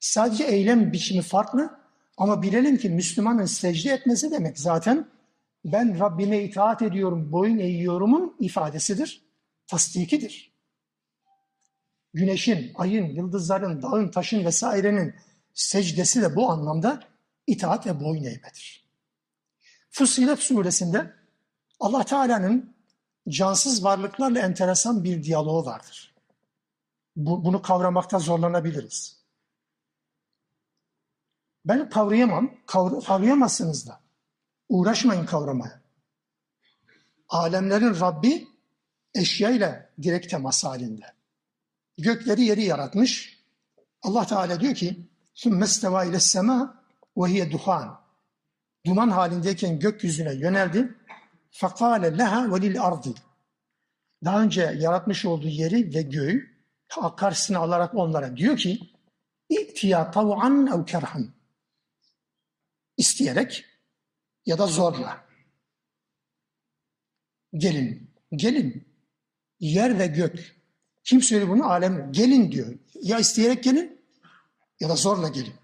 Sadece 0.01 0.45
eylem 0.45 0.93
biçimi 0.93 1.23
farklı 1.23 1.81
ama 2.17 2.43
bilelim 2.43 2.77
ki 2.77 2.91
Müslümanın 2.91 3.45
secde 3.45 3.93
etmesi 3.93 4.31
demek 4.31 4.59
zaten 4.59 5.09
ben 5.65 6.01
Rabbime 6.01 6.45
itaat 6.45 6.83
ediyorum, 6.83 7.33
boyun 7.33 7.59
eğiyorumun 7.59 8.37
ifadesidir, 8.41 9.23
tasdikidir. 9.67 10.53
Güneşin, 12.15 12.73
ayın, 12.75 13.07
yıldızların, 13.07 13.83
dağın, 13.83 14.11
taşın 14.11 14.45
vesairenin 14.45 15.15
secdesi 15.55 16.23
de 16.23 16.37
bu 16.37 16.51
anlamda 16.51 17.01
itaat 17.47 17.87
ve 17.87 18.01
boyun 18.01 18.25
eğmedir. 18.25 18.91
Fussilet 19.91 20.39
suresinde 20.39 21.13
Allah 21.81 22.05
Teala'nın 22.05 22.77
cansız 23.29 23.85
varlıklarla 23.85 24.39
enteresan 24.39 25.05
bir 25.05 25.23
diyaloğu 25.23 25.65
vardır 25.67 26.10
Bu, 27.16 27.46
bunu 27.46 27.62
kavramakta 27.62 28.20
zorlanabiliriz. 28.20 29.26
Ben 31.66 31.90
kavrayamam, 31.90 32.52
kavr 32.66 33.06
kavrayamazsınız 33.06 33.88
da. 33.88 34.00
Uğraşmayın 34.70 35.26
kavramaya. 35.26 35.82
Alemlerin 37.30 38.00
Rabbi 38.00 38.48
eşya 39.14 39.50
ile 39.50 39.90
direkt 40.02 40.30
temas 40.30 40.64
halinde. 40.64 41.14
Gökleri 41.98 42.42
yeri 42.42 42.64
yaratmış. 42.64 43.40
Allah 44.02 44.26
Teala 44.28 44.60
diyor 44.60 44.76
ki 44.76 45.10
ثُمَّ 45.36 45.64
اسْتَوَى 45.64 46.10
اِلَى 46.10 46.16
السَّمَا 46.16 46.74
وَهِيَ 47.18 47.52
duhan. 47.52 48.00
Duman 48.86 49.10
halindeyken 49.10 49.80
gökyüzüne 49.80 50.34
yöneldi. 50.34 50.96
فَقَالَ 51.52 52.18
لَهَا 52.18 52.50
وَلِلْاَرْضِ 52.50 53.16
Daha 54.24 54.42
önce 54.42 54.62
yaratmış 54.62 55.26
olduğu 55.26 55.48
yeri 55.48 55.94
ve 55.94 56.02
göğü 56.02 56.49
karşısına 57.17 57.59
alarak 57.59 57.95
onlara 57.95 58.37
diyor 58.37 58.57
ki 58.57 58.81
İ'tiya 59.49 60.11
tav'an 60.11 60.67
ev 60.67 60.85
kerhan 60.85 61.35
isteyerek 62.97 63.65
ya 64.47 64.59
da 64.59 64.67
zorla 64.67 65.25
gelin, 67.55 68.11
gelin 68.37 68.89
yer 69.61 69.99
ve 69.99 70.07
gök 70.07 70.57
kim 71.05 71.23
söylüyor 71.23 71.51
bunu? 71.51 71.71
Alem 71.71 72.13
gelin 72.13 72.53
diyor. 72.53 72.79
Ya 72.95 73.19
isteyerek 73.19 73.65
gelin 73.65 74.01
ya 74.81 74.89
da 74.89 74.97
zorla 74.97 75.29
gelin. 75.29 75.55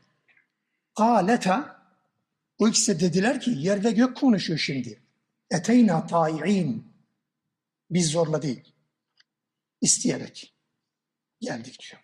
Kaleta 0.95 1.83
o 2.59 2.69
ikisi 2.69 3.01
dediler 3.01 3.41
ki 3.41 3.51
yer 3.51 3.85
ve 3.85 3.91
gök 3.91 4.17
konuşuyor 4.17 4.59
şimdi. 4.59 5.03
Eteyna 5.51 6.07
ta'i'in. 6.07 6.93
Biz 7.91 8.11
zorla 8.11 8.43
değil. 8.43 8.73
isteyerek 9.81 10.56
geldik 11.41 11.79
diyor. 11.81 12.03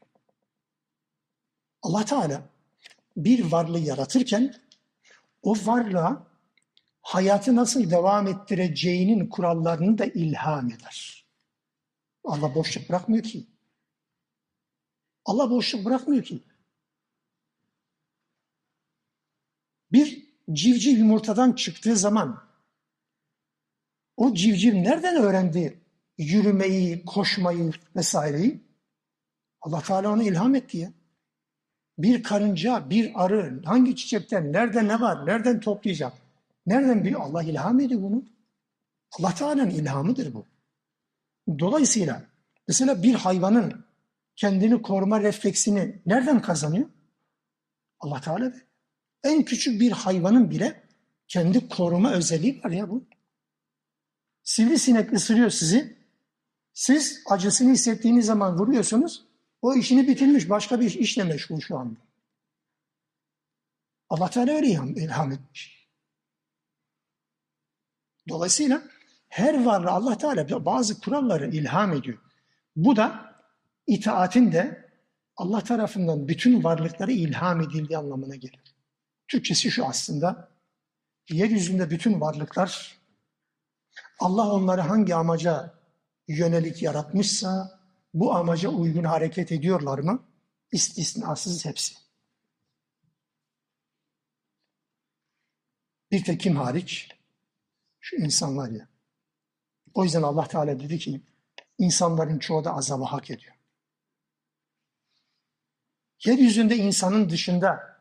Allah 1.82 2.04
Teala 2.04 2.42
bir 3.16 3.52
varlığı 3.52 3.78
yaratırken 3.78 4.54
o 5.42 5.56
varlığa 5.64 6.26
hayatı 7.02 7.56
nasıl 7.56 7.90
devam 7.90 8.26
ettireceğinin 8.26 9.28
kurallarını 9.28 9.98
da 9.98 10.04
ilham 10.04 10.66
eder. 10.66 11.26
Allah 12.24 12.54
boşluk 12.54 12.88
bırakmıyor 12.88 13.24
ki. 13.24 13.46
Allah 15.24 15.50
boşluk 15.50 15.84
bırakmıyor 15.84 16.24
ki. 16.24 16.42
Bir 19.92 20.26
civciv 20.52 20.98
yumurtadan 20.98 21.52
çıktığı 21.52 21.96
zaman 21.96 22.48
o 24.16 24.34
civciv 24.34 24.74
nereden 24.74 25.16
öğrendi 25.16 25.80
yürümeyi, 26.18 27.04
koşmayı 27.04 27.72
vesaireyi? 27.96 28.71
Allah 29.62 29.80
Teala 29.80 30.12
onu 30.12 30.22
ilham 30.22 30.54
etti 30.54 30.78
ya. 30.78 30.92
Bir 31.98 32.22
karınca, 32.22 32.90
bir 32.90 33.24
arı 33.24 33.62
hangi 33.64 33.96
çiçekten, 33.96 34.52
nerede 34.52 34.88
ne 34.88 35.00
var, 35.00 35.26
nereden 35.26 35.60
toplayacak? 35.60 36.12
Nereden 36.66 37.04
biliyor? 37.04 37.20
Allah 37.20 37.42
ilham 37.42 37.80
ediyor 37.80 38.02
bunu. 38.02 38.24
Allah 39.18 39.34
Teala'nın 39.34 39.70
ilhamıdır 39.70 40.34
bu. 40.34 40.46
Dolayısıyla 41.58 42.22
mesela 42.68 43.02
bir 43.02 43.14
hayvanın 43.14 43.84
kendini 44.36 44.82
koruma 44.82 45.20
refleksini 45.20 46.02
nereden 46.06 46.42
kazanıyor? 46.42 46.86
Allah 48.00 48.20
Teala 48.20 48.52
En 49.24 49.44
küçük 49.44 49.80
bir 49.80 49.92
hayvanın 49.92 50.50
bile 50.50 50.82
kendi 51.28 51.68
koruma 51.68 52.12
özelliği 52.12 52.60
var 52.64 52.70
ya 52.70 52.90
bu. 52.90 53.04
Sivrisinek 54.42 55.12
ısırıyor 55.12 55.50
sizi. 55.50 55.96
Siz 56.72 57.22
acısını 57.30 57.72
hissettiğiniz 57.72 58.26
zaman 58.26 58.58
vuruyorsunuz. 58.58 59.31
O 59.62 59.74
işini 59.74 60.08
bitirmiş. 60.08 60.50
Başka 60.50 60.80
bir 60.80 60.94
işle 60.94 61.24
meşgul 61.24 61.60
şu 61.60 61.78
anda. 61.78 62.00
Allah 64.08 64.30
Teala 64.30 64.52
öyle 64.52 64.66
ilham, 64.66 65.32
etmiş. 65.32 65.88
Dolayısıyla 68.28 68.82
her 69.28 69.64
varlığı 69.64 69.90
Allah 69.90 70.18
Teala 70.18 70.64
bazı 70.64 71.00
kuralları 71.00 71.50
ilham 71.50 71.92
ediyor. 71.92 72.18
Bu 72.76 72.96
da 72.96 73.34
itaatin 73.86 74.52
de 74.52 74.90
Allah 75.36 75.60
tarafından 75.60 76.28
bütün 76.28 76.64
varlıklara 76.64 77.12
ilham 77.12 77.60
edildiği 77.60 77.98
anlamına 77.98 78.36
gelir. 78.36 78.74
Türkçesi 79.28 79.70
şu 79.70 79.86
aslında, 79.86 80.50
yeryüzünde 81.30 81.90
bütün 81.90 82.20
varlıklar 82.20 82.98
Allah 84.18 84.52
onları 84.52 84.80
hangi 84.80 85.14
amaca 85.14 85.74
yönelik 86.28 86.82
yaratmışsa 86.82 87.81
bu 88.14 88.34
amaca 88.34 88.68
uygun 88.68 89.04
hareket 89.04 89.52
ediyorlar 89.52 89.98
mı? 89.98 90.22
İstisnasız 90.72 91.64
hepsi. 91.64 91.94
Bir 96.10 96.24
tek 96.24 96.40
kim 96.40 96.56
hariç? 96.56 97.08
Şu 98.00 98.16
insanlar 98.16 98.70
ya. 98.70 98.88
O 99.94 100.04
yüzden 100.04 100.22
Allah 100.22 100.48
Teala 100.48 100.80
dedi 100.80 100.98
ki 100.98 101.20
insanların 101.78 102.38
çoğu 102.38 102.64
da 102.64 102.74
azabı 102.74 103.04
hak 103.04 103.30
ediyor. 103.30 103.54
Yeryüzünde 106.24 106.76
insanın 106.76 107.30
dışında 107.30 107.98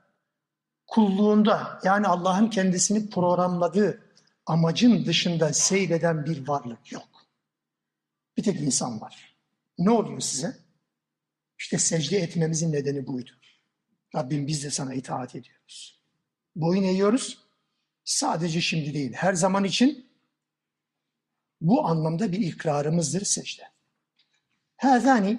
kulluğunda 0.87 1.79
yani 1.83 2.07
Allah'ın 2.07 2.49
kendisini 2.49 3.09
programladığı 3.09 4.01
amacın 4.45 5.05
dışında 5.05 5.53
seyreden 5.53 6.25
bir 6.25 6.47
varlık 6.47 6.91
yok. 6.91 7.07
Bir 8.37 8.43
tek 8.43 8.61
insan 8.61 9.01
var 9.01 9.30
Ne 9.80 9.90
oluyor 9.90 10.20
size? 10.20 10.56
İşte 11.58 11.78
secde 11.78 12.18
etmemizin 12.18 12.72
nedeni 12.72 13.06
buydu. 13.06 13.30
Rabbim 14.14 14.46
biz 14.46 14.64
de 14.64 14.70
sana 14.70 14.94
itaat 14.94 15.34
ediyoruz. 15.34 16.00
Boyun 16.56 16.82
eğiyoruz. 16.82 17.38
Sadece 18.04 18.60
şimdi 18.60 18.94
değil, 18.94 19.12
her 19.12 19.34
zaman 19.34 19.64
için 19.64 20.06
Bu 21.60 21.86
anlamda 21.86 22.32
bir 22.32 22.40
ikrarımızdır 22.40 23.24
secde. 23.24 23.62
Hâzâni 24.76 25.38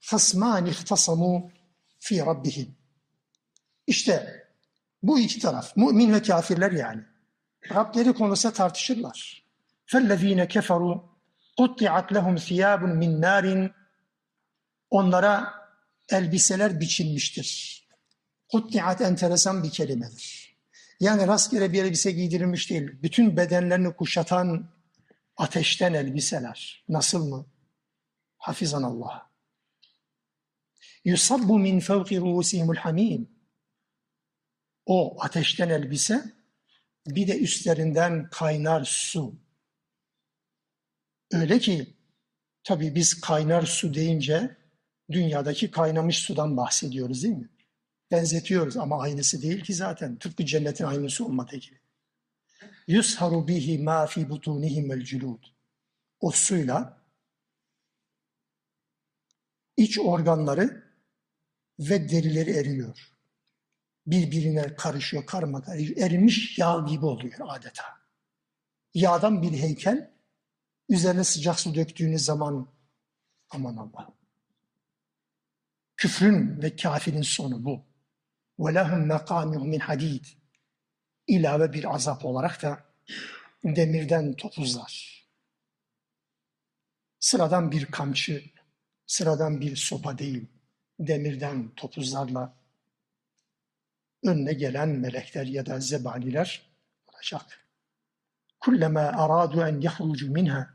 hasmâni 0.00 0.70
ihtasamû 0.70 1.50
fî 1.98 2.26
rabbihim. 2.26 2.74
İşte 3.86 4.46
bu 5.02 5.18
iki 5.18 5.40
taraf, 5.40 5.76
mümin 5.76 6.12
ve 6.12 6.22
kafirler 6.22 6.72
yani. 6.72 7.02
Rableri 7.70 8.12
konusunda 8.12 8.54
tartışırlar. 8.54 9.44
فَالَّذ۪ينَ 9.86 10.46
كَفَرُوا 10.46 11.00
قُطِّعَتْ 11.58 12.06
لَهُمْ 12.16 12.34
ثِيَابٌ 12.38 12.80
مِنْ 13.02 13.20
نَارٍ 13.24 13.70
Onlara 14.90 15.54
elbiseler 16.08 16.80
biçilmiştir. 16.80 17.78
Kuttiat 18.48 19.00
enteresan 19.00 19.62
bir 19.62 19.70
kelimedir. 19.70 20.56
Yani 21.00 21.26
rastgele 21.26 21.72
bir 21.72 21.84
elbise 21.84 22.10
giydirilmiş 22.10 22.70
değil. 22.70 22.90
Bütün 23.02 23.36
bedenlerini 23.36 23.96
kuşatan 23.96 24.70
ateşten 25.36 25.94
elbiseler. 25.94 26.84
Nasıl 26.88 27.28
mı? 27.28 27.46
Hafizan 28.38 28.82
Allah. 28.82 29.30
Yusabbu 31.04 31.58
min 31.58 31.80
fevki 31.80 32.20
ruusihimul 32.20 32.76
hamim. 32.76 33.30
O 34.86 35.22
ateşten 35.22 35.68
elbise 35.68 36.24
bir 37.06 37.28
de 37.28 37.38
üstlerinden 37.38 38.28
kaynar 38.30 38.84
su. 38.84 39.34
Öyle 41.33 41.59
ki 41.59 41.93
tabii 42.63 42.95
biz 42.95 43.21
kaynar 43.21 43.61
su 43.61 43.93
deyince 43.93 44.57
dünyadaki 45.11 45.71
kaynamış 45.71 46.17
sudan 46.19 46.57
bahsediyoruz 46.57 47.23
değil 47.23 47.35
mi? 47.35 47.49
Benzetiyoruz 48.11 48.77
ama 48.77 49.01
aynısı 49.01 49.41
değil 49.41 49.63
ki 49.63 49.73
zaten. 49.73 50.15
Tıpkı 50.15 50.45
cennetin 50.45 50.85
aynısı 50.85 51.25
olmadığı 51.25 51.55
gibi. 51.55 51.79
Yusharu 52.87 53.47
bihi 53.47 53.79
ma 53.79 54.05
fi 54.05 54.29
butunihim 54.29 54.91
el 54.91 55.03
culud. 55.03 55.43
O 56.19 56.31
suyla 56.31 57.03
iç 59.77 59.99
organları 59.99 60.83
ve 61.79 62.09
derileri 62.09 62.51
eriyor. 62.51 63.13
Birbirine 64.07 64.75
karışıyor, 64.75 65.25
karma 65.25 65.61
karışıyor. 65.61 65.97
Erimiş 65.97 66.59
yağ 66.59 66.85
gibi 66.89 67.05
oluyor 67.05 67.39
adeta. 67.47 67.83
Yağdan 68.93 69.41
bir 69.41 69.51
heykel, 69.51 70.12
üzerine 70.88 71.24
sıcak 71.24 71.60
su 71.60 71.74
döktüğünüz 71.74 72.24
zaman 72.24 72.72
aman 73.50 73.76
Allah. 73.76 74.14
Küfrün 75.96 76.62
ve 76.62 76.76
kafirin 76.76 77.22
sonu 77.22 77.64
bu. 77.64 77.88
وَلَهُمْ 78.58 79.12
مَقَامِهُ 79.12 79.56
مِنْ 79.56 79.78
حَد۪يدٍ 79.78 80.26
İlave 81.26 81.72
bir 81.72 81.94
azap 81.94 82.24
olarak 82.24 82.62
da 82.62 82.84
demirden 83.64 84.32
topuzlar. 84.32 85.24
Sıradan 87.20 87.70
bir 87.72 87.86
kamçı, 87.86 88.44
sıradan 89.06 89.60
bir 89.60 89.76
sopa 89.76 90.18
değil, 90.18 90.46
demirden 90.98 91.74
topuzlarla 91.74 92.58
önüne 94.24 94.52
gelen 94.52 94.88
melekler 94.88 95.46
ya 95.46 95.66
da 95.66 95.80
zebaniler 95.80 96.62
olacak. 97.06 97.68
Kullama 98.60 99.00
aradu 99.00 99.66
en 99.66 99.80
yahrucu 99.80 100.30
minha. 100.30 100.71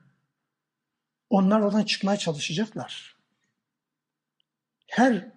onlar 1.30 1.60
oradan 1.60 1.84
çıkmaya 1.84 2.16
çalışacaklar. 2.18 3.16
Her 4.86 5.28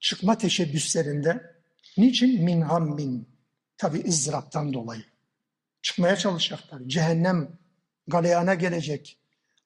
çıkma 0.00 0.38
teşebbüslerinde 0.38 1.54
niçin 1.96 2.44
min 2.44 2.60
hammin? 2.60 3.28
Tabi 3.78 4.04
ızdıraptan 4.08 4.72
dolayı. 4.72 5.04
Çıkmaya 5.82 6.16
çalışacaklar. 6.16 6.82
Cehennem 6.86 7.58
galeyana 8.08 8.54
gelecek. 8.54 9.18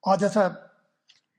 Adeta 0.02 0.70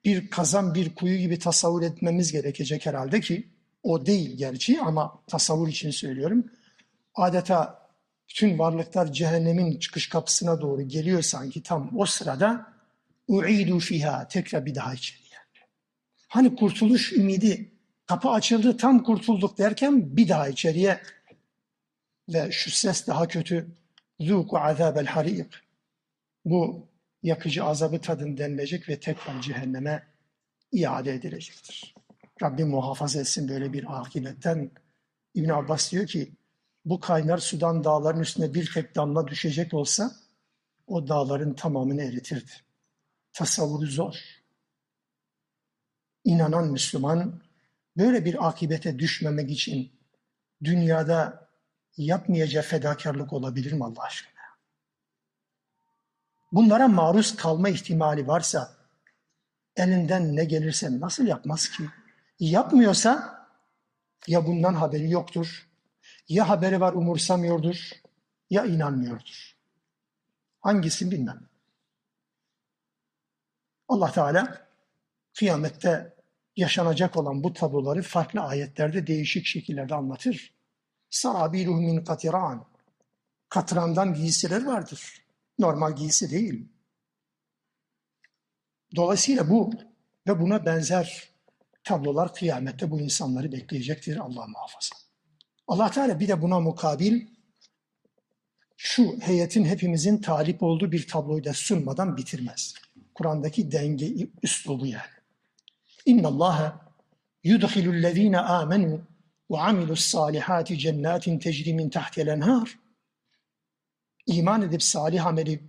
bir 0.06 0.30
kazan 0.30 0.76
bir 0.76 0.96
kuyu 0.96 1.18
gibi 1.18 1.40
tasavvur 1.40 1.82
etmemiz 1.82 2.32
gerekecek 2.32 2.86
herhalde 2.86 3.20
ki 3.20 3.48
o 3.84 4.06
değil 4.06 4.38
gerçi 4.38 4.82
ama 4.82 5.24
tasavvur 5.28 5.68
için 5.68 5.92
söylüyorum. 5.92 6.52
Adeta 7.16 7.90
bütün 8.30 8.60
varlıklar 8.60 9.14
cehennemin 9.14 9.80
çıkış 9.80 10.10
kapısına 10.10 10.62
doğru 10.62 10.82
geliyor 10.82 11.22
sanki 11.22 11.64
tam 11.64 12.00
o 12.00 12.06
sırada 12.06 12.74
u'idu 13.32 13.80
fiha 13.80 14.28
tekrar 14.28 14.66
bir 14.66 14.76
daha 14.76 14.94
içeriye. 14.94 15.38
Hani 16.28 16.56
kurtuluş 16.56 17.14
ümidi 17.14 17.72
kapı 18.06 18.30
açıldı 18.30 18.78
tam 18.78 19.04
kurtulduk 19.04 19.58
derken 19.58 20.18
bir 20.18 20.30
daha 20.30 20.48
içeriye 20.48 21.02
ve 22.30 22.52
şu 22.52 22.72
ses 22.72 23.08
daha 23.08 23.28
kötü 23.28 23.68
zuku 24.20 24.58
azabel 24.58 25.06
harik 25.06 25.54
bu 26.46 26.88
yakıcı 27.24 27.64
azabı 27.64 28.02
tadın 28.02 28.38
denilecek 28.38 28.90
ve 28.90 29.00
tekrar 29.00 29.42
cehenneme 29.42 30.08
iade 30.72 31.14
edilecektir. 31.14 31.96
Rabbim 32.44 32.70
muhafaza 32.70 33.20
etsin 33.20 33.50
böyle 33.50 33.74
bir 33.74 34.02
akibetten. 34.02 34.72
İbn 35.34 35.50
Abbas 35.50 35.92
diyor 35.92 36.08
ki 36.08 36.32
bu 36.86 37.00
kaynar 37.00 37.38
sudan 37.38 37.84
dağların 37.84 38.20
üstüne 38.20 38.54
bir 38.54 38.72
tek 38.74 38.96
damla 38.96 39.28
düşecek 39.28 39.74
olsa 39.74 40.12
o 40.88 41.08
dağların 41.08 41.54
tamamını 41.54 42.04
eritirdi. 42.04 42.52
Tasavvuru 43.34 43.86
zor. 43.86 44.16
İnanan 46.24 46.72
Müslüman 46.72 47.42
böyle 47.98 48.26
bir 48.26 48.48
akibete 48.48 49.00
düşmemek 49.00 49.52
için 49.52 49.92
dünyada 50.64 51.50
yapmayacağı 51.98 52.64
fedakarlık 52.64 53.34
olabilir 53.34 53.72
mi 53.72 53.86
Allah 53.86 54.04
aşkına? 54.04 54.42
Bunlara 56.52 56.88
maruz 56.88 57.36
kalma 57.36 57.70
ihtimali 57.70 58.28
varsa 58.28 58.76
elinden 59.76 60.36
ne 60.36 60.46
gelirse 60.46 61.00
nasıl 61.00 61.28
yapmaz 61.28 61.70
ki? 61.70 61.84
Yapmıyorsa 62.40 63.42
ya 64.28 64.48
bundan 64.48 64.74
haberi 64.74 65.12
yoktur, 65.12 65.68
ya 66.28 66.50
haberi 66.50 66.82
var 66.82 66.94
umursamıyordur, 66.94 67.92
ya 68.50 68.66
inanmıyordur. 68.66 69.56
Hangisini 70.62 71.12
bilmem. 71.12 71.51
Allah 73.92 74.12
Teala 74.12 74.68
kıyamette 75.34 76.16
yaşanacak 76.56 77.18
olan 77.18 77.44
bu 77.44 77.54
tabloları 77.54 78.02
farklı 78.02 78.42
ayetlerde 78.42 79.08
değişik 79.08 79.46
şekillerde 79.46 79.96
anlatır. 79.96 80.54
Sarabiluhu 81.10 81.82
min 81.82 82.04
katiran. 82.04 82.66
Katrandan 83.50 84.14
giysiler 84.14 84.66
vardır. 84.66 85.26
Normal 85.60 85.96
giysi 85.96 86.32
değil. 86.32 86.70
Dolayısıyla 88.96 89.50
bu 89.50 89.74
ve 90.28 90.39
buna 90.39 90.66
benzer 90.66 91.30
tablolar 91.84 92.36
kıyamette 92.36 92.92
bu 92.92 93.00
insanları 93.00 93.52
bekleyecektir 93.52 94.18
Allah 94.18 94.48
muhafaza. 94.48 94.96
Allah 95.68 95.92
Teala 95.92 96.20
bir 96.20 96.28
de 96.28 96.42
buna 96.42 96.60
mukabil 96.60 97.28
şu 98.78 99.20
heyetin 99.20 99.66
hepimizin 99.66 100.18
talip 100.18 100.64
olduğu 100.64 100.92
bir 100.92 101.08
tabloyu 101.08 101.44
da 101.44 101.54
sunmadan 101.54 102.18
bitirmez. 102.18 102.74
Kur'an'daki 103.21 103.73
denge 103.73 104.29
üslubu 104.43 104.87
yani. 104.87 105.17
İnna 106.07 106.29
Allah 106.29 106.81
yudkhilul 107.45 108.03
lezine 108.03 108.39
amenu 108.39 109.01
ve 109.51 109.59
amilus 109.59 110.01
salihati 110.01 110.79
cennetin 110.79 111.39
tecri 111.39 111.75
min 111.75 111.91
tahti'l 111.91 112.27
enhar. 112.27 112.79
İman 114.27 114.62
edip 114.62 114.83
salih 114.83 115.27
ameli 115.27 115.61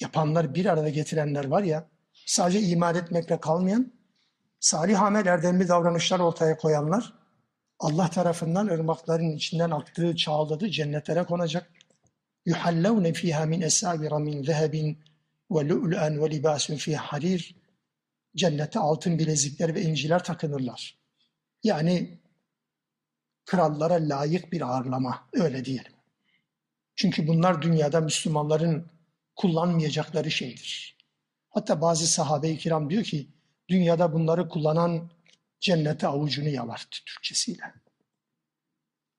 yapanlar 0.00 0.54
bir 0.54 0.66
arada 0.66 0.88
getirenler 0.88 1.44
var 1.44 1.62
ya, 1.62 1.88
sadece 2.26 2.60
iman 2.60 2.94
etmekle 2.94 3.40
kalmayan, 3.40 3.92
salih 4.60 5.02
amel 5.02 5.26
erdemli 5.26 5.68
davranışlar 5.68 6.20
ortaya 6.20 6.56
koyanlar, 6.56 7.12
Allah 7.78 8.10
tarafından 8.10 8.66
ırmakların 8.66 9.30
içinden 9.30 9.70
aktığı, 9.70 10.16
çağladığı 10.16 10.70
cennetlere 10.70 11.24
konacak. 11.24 11.70
يُحَلَّوْنَ 12.46 13.12
ف۪يهَا 13.12 13.44
مِنْ 13.52 13.64
اَسَابِرَ 13.64 14.12
مِنْ 14.28 14.46
ذَهَبٍ 14.46 14.96
ve 15.51 15.69
lu'len 15.69 16.21
ve 16.21 16.29
libasün 16.29 16.77
fi 16.77 16.95
harir 16.95 17.55
cennete 18.35 18.79
altın 18.79 19.19
bilezikler 19.19 19.75
ve 19.75 19.81
inciler 19.81 20.23
takınırlar. 20.23 20.97
Yani 21.63 22.19
krallara 23.45 23.93
layık 23.93 24.51
bir 24.51 24.61
ağırlama 24.61 25.29
öyle 25.33 25.65
diyelim. 25.65 25.91
Çünkü 26.95 27.27
bunlar 27.27 27.61
dünyada 27.61 28.01
Müslümanların 28.01 28.87
kullanmayacakları 29.35 30.31
şeydir. 30.31 30.97
Hatta 31.49 31.81
bazı 31.81 32.07
sahabe-i 32.07 32.57
kiram 32.57 32.89
diyor 32.89 33.03
ki 33.03 33.27
dünyada 33.69 34.13
bunları 34.13 34.49
kullanan 34.49 35.09
cennete 35.59 36.07
avucunu 36.07 36.49
yalar 36.49 36.87
Türkçesiyle. 37.05 37.73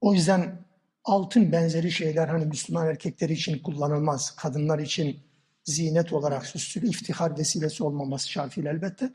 O 0.01 0.15
yüzden 0.15 0.65
altın 1.05 1.53
benzeri 1.53 1.93
şeyler 1.93 2.29
hani 2.29 2.45
Müslüman 2.47 2.87
erkekleri 2.87 3.33
için 3.33 3.59
kullanılmaz, 3.59 4.37
kadınlar 4.37 4.79
için 4.79 5.21
zinet 5.64 6.14
olarak 6.14 6.46
süslü 6.46 6.90
iftihar 6.90 7.38
vesilesi 7.38 7.84
olmaması 7.84 8.32
şartıyla 8.32 8.72
elbette. 8.72 9.14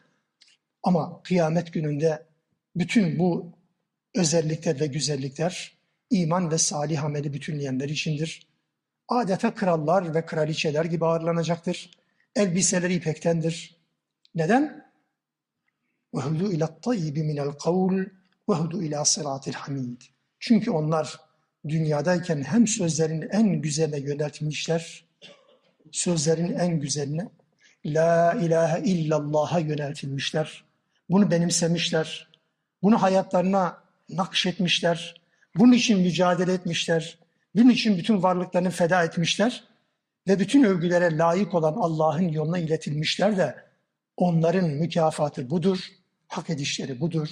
Ama 0.83 1.23
kıyamet 1.23 1.73
gününde 1.73 2.27
bütün 2.77 3.19
bu 3.19 3.53
özellikler 4.15 4.81
ve 4.81 4.87
güzellikler 4.87 5.79
iman 6.11 6.51
ve 6.51 6.59
salih 6.59 7.05
ameli 7.05 7.33
bütünleyenler 7.33 7.89
içindir. 7.89 8.47
Adeta 9.09 9.55
krallar 9.55 10.15
ve 10.15 10.27
kraliçeler 10.27 10.85
gibi 10.85 11.07
ağırlanacaktır. 11.07 11.91
elbiseleri 12.37 12.95
ipektendir. 12.95 13.77
Neden? 14.35 14.91
وَهُدُوا 16.15 16.51
اِلَى 16.55 16.65
الطَّيِّبِ 16.65 17.17
مِنَ 17.31 17.39
الْقَوْلِ 17.47 18.11
وَهُدُوا 18.49 18.83
اِلَى 18.87 18.97
صِرَاطِ 18.97 19.51
الْحَمِيدِ 19.51 20.03
Çünkü 20.39 20.71
onlar 20.71 21.21
dünyadayken 21.69 22.43
hem 22.43 22.67
sözlerin 22.67 23.29
en 23.31 23.63
güzeline 23.63 23.99
yöneltilmişler, 23.99 25.04
sözlerin 25.92 26.54
en 26.54 26.80
güzeline, 26.80 27.30
La 27.86 28.34
ilahe 28.34 28.82
illallah'a 28.84 29.60
yöneltilmişler. 29.60 30.64
Bunu 31.10 31.32
benimsemişler. 31.32 32.28
Bunu 32.84 33.02
hayatlarına 33.02 33.78
nakşetmişler. 34.10 35.22
Bunun 35.56 35.72
için 35.72 36.00
mücadele 36.00 36.54
etmişler. 36.54 37.18
Bunun 37.56 37.70
için 37.70 37.98
bütün 37.98 38.24
varlıklarını 38.24 38.70
feda 38.70 39.04
etmişler. 39.04 39.64
Ve 40.28 40.40
bütün 40.40 40.64
övgülere 40.64 41.18
layık 41.18 41.54
olan 41.54 41.74
Allah'ın 41.74 42.28
yoluna 42.28 42.58
iletilmişler 42.58 43.38
de 43.38 43.56
onların 44.18 44.70
mükafatı 44.70 45.50
budur, 45.50 45.80
hak 46.28 46.50
edişleri 46.50 47.00
budur. 47.00 47.30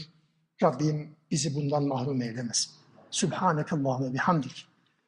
Rabbim 0.63 1.15
bizi 1.31 1.55
bundan 1.55 1.83
mahrum 1.83 2.21
eylemesin. 2.21 2.71
Subhanekallah 3.11 4.01
ve 4.01 4.13
bihamdik. 4.13 4.65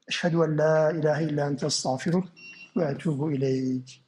Eşhedü 0.08 0.36
en 0.36 0.58
la 0.58 0.92
ilahe 0.92 1.24
illa 1.24 1.48
ente 1.48 1.66
estağfiruk 1.66 2.28
ve 2.78 2.86
etubu 2.86 3.32
ileyk. 3.32 4.05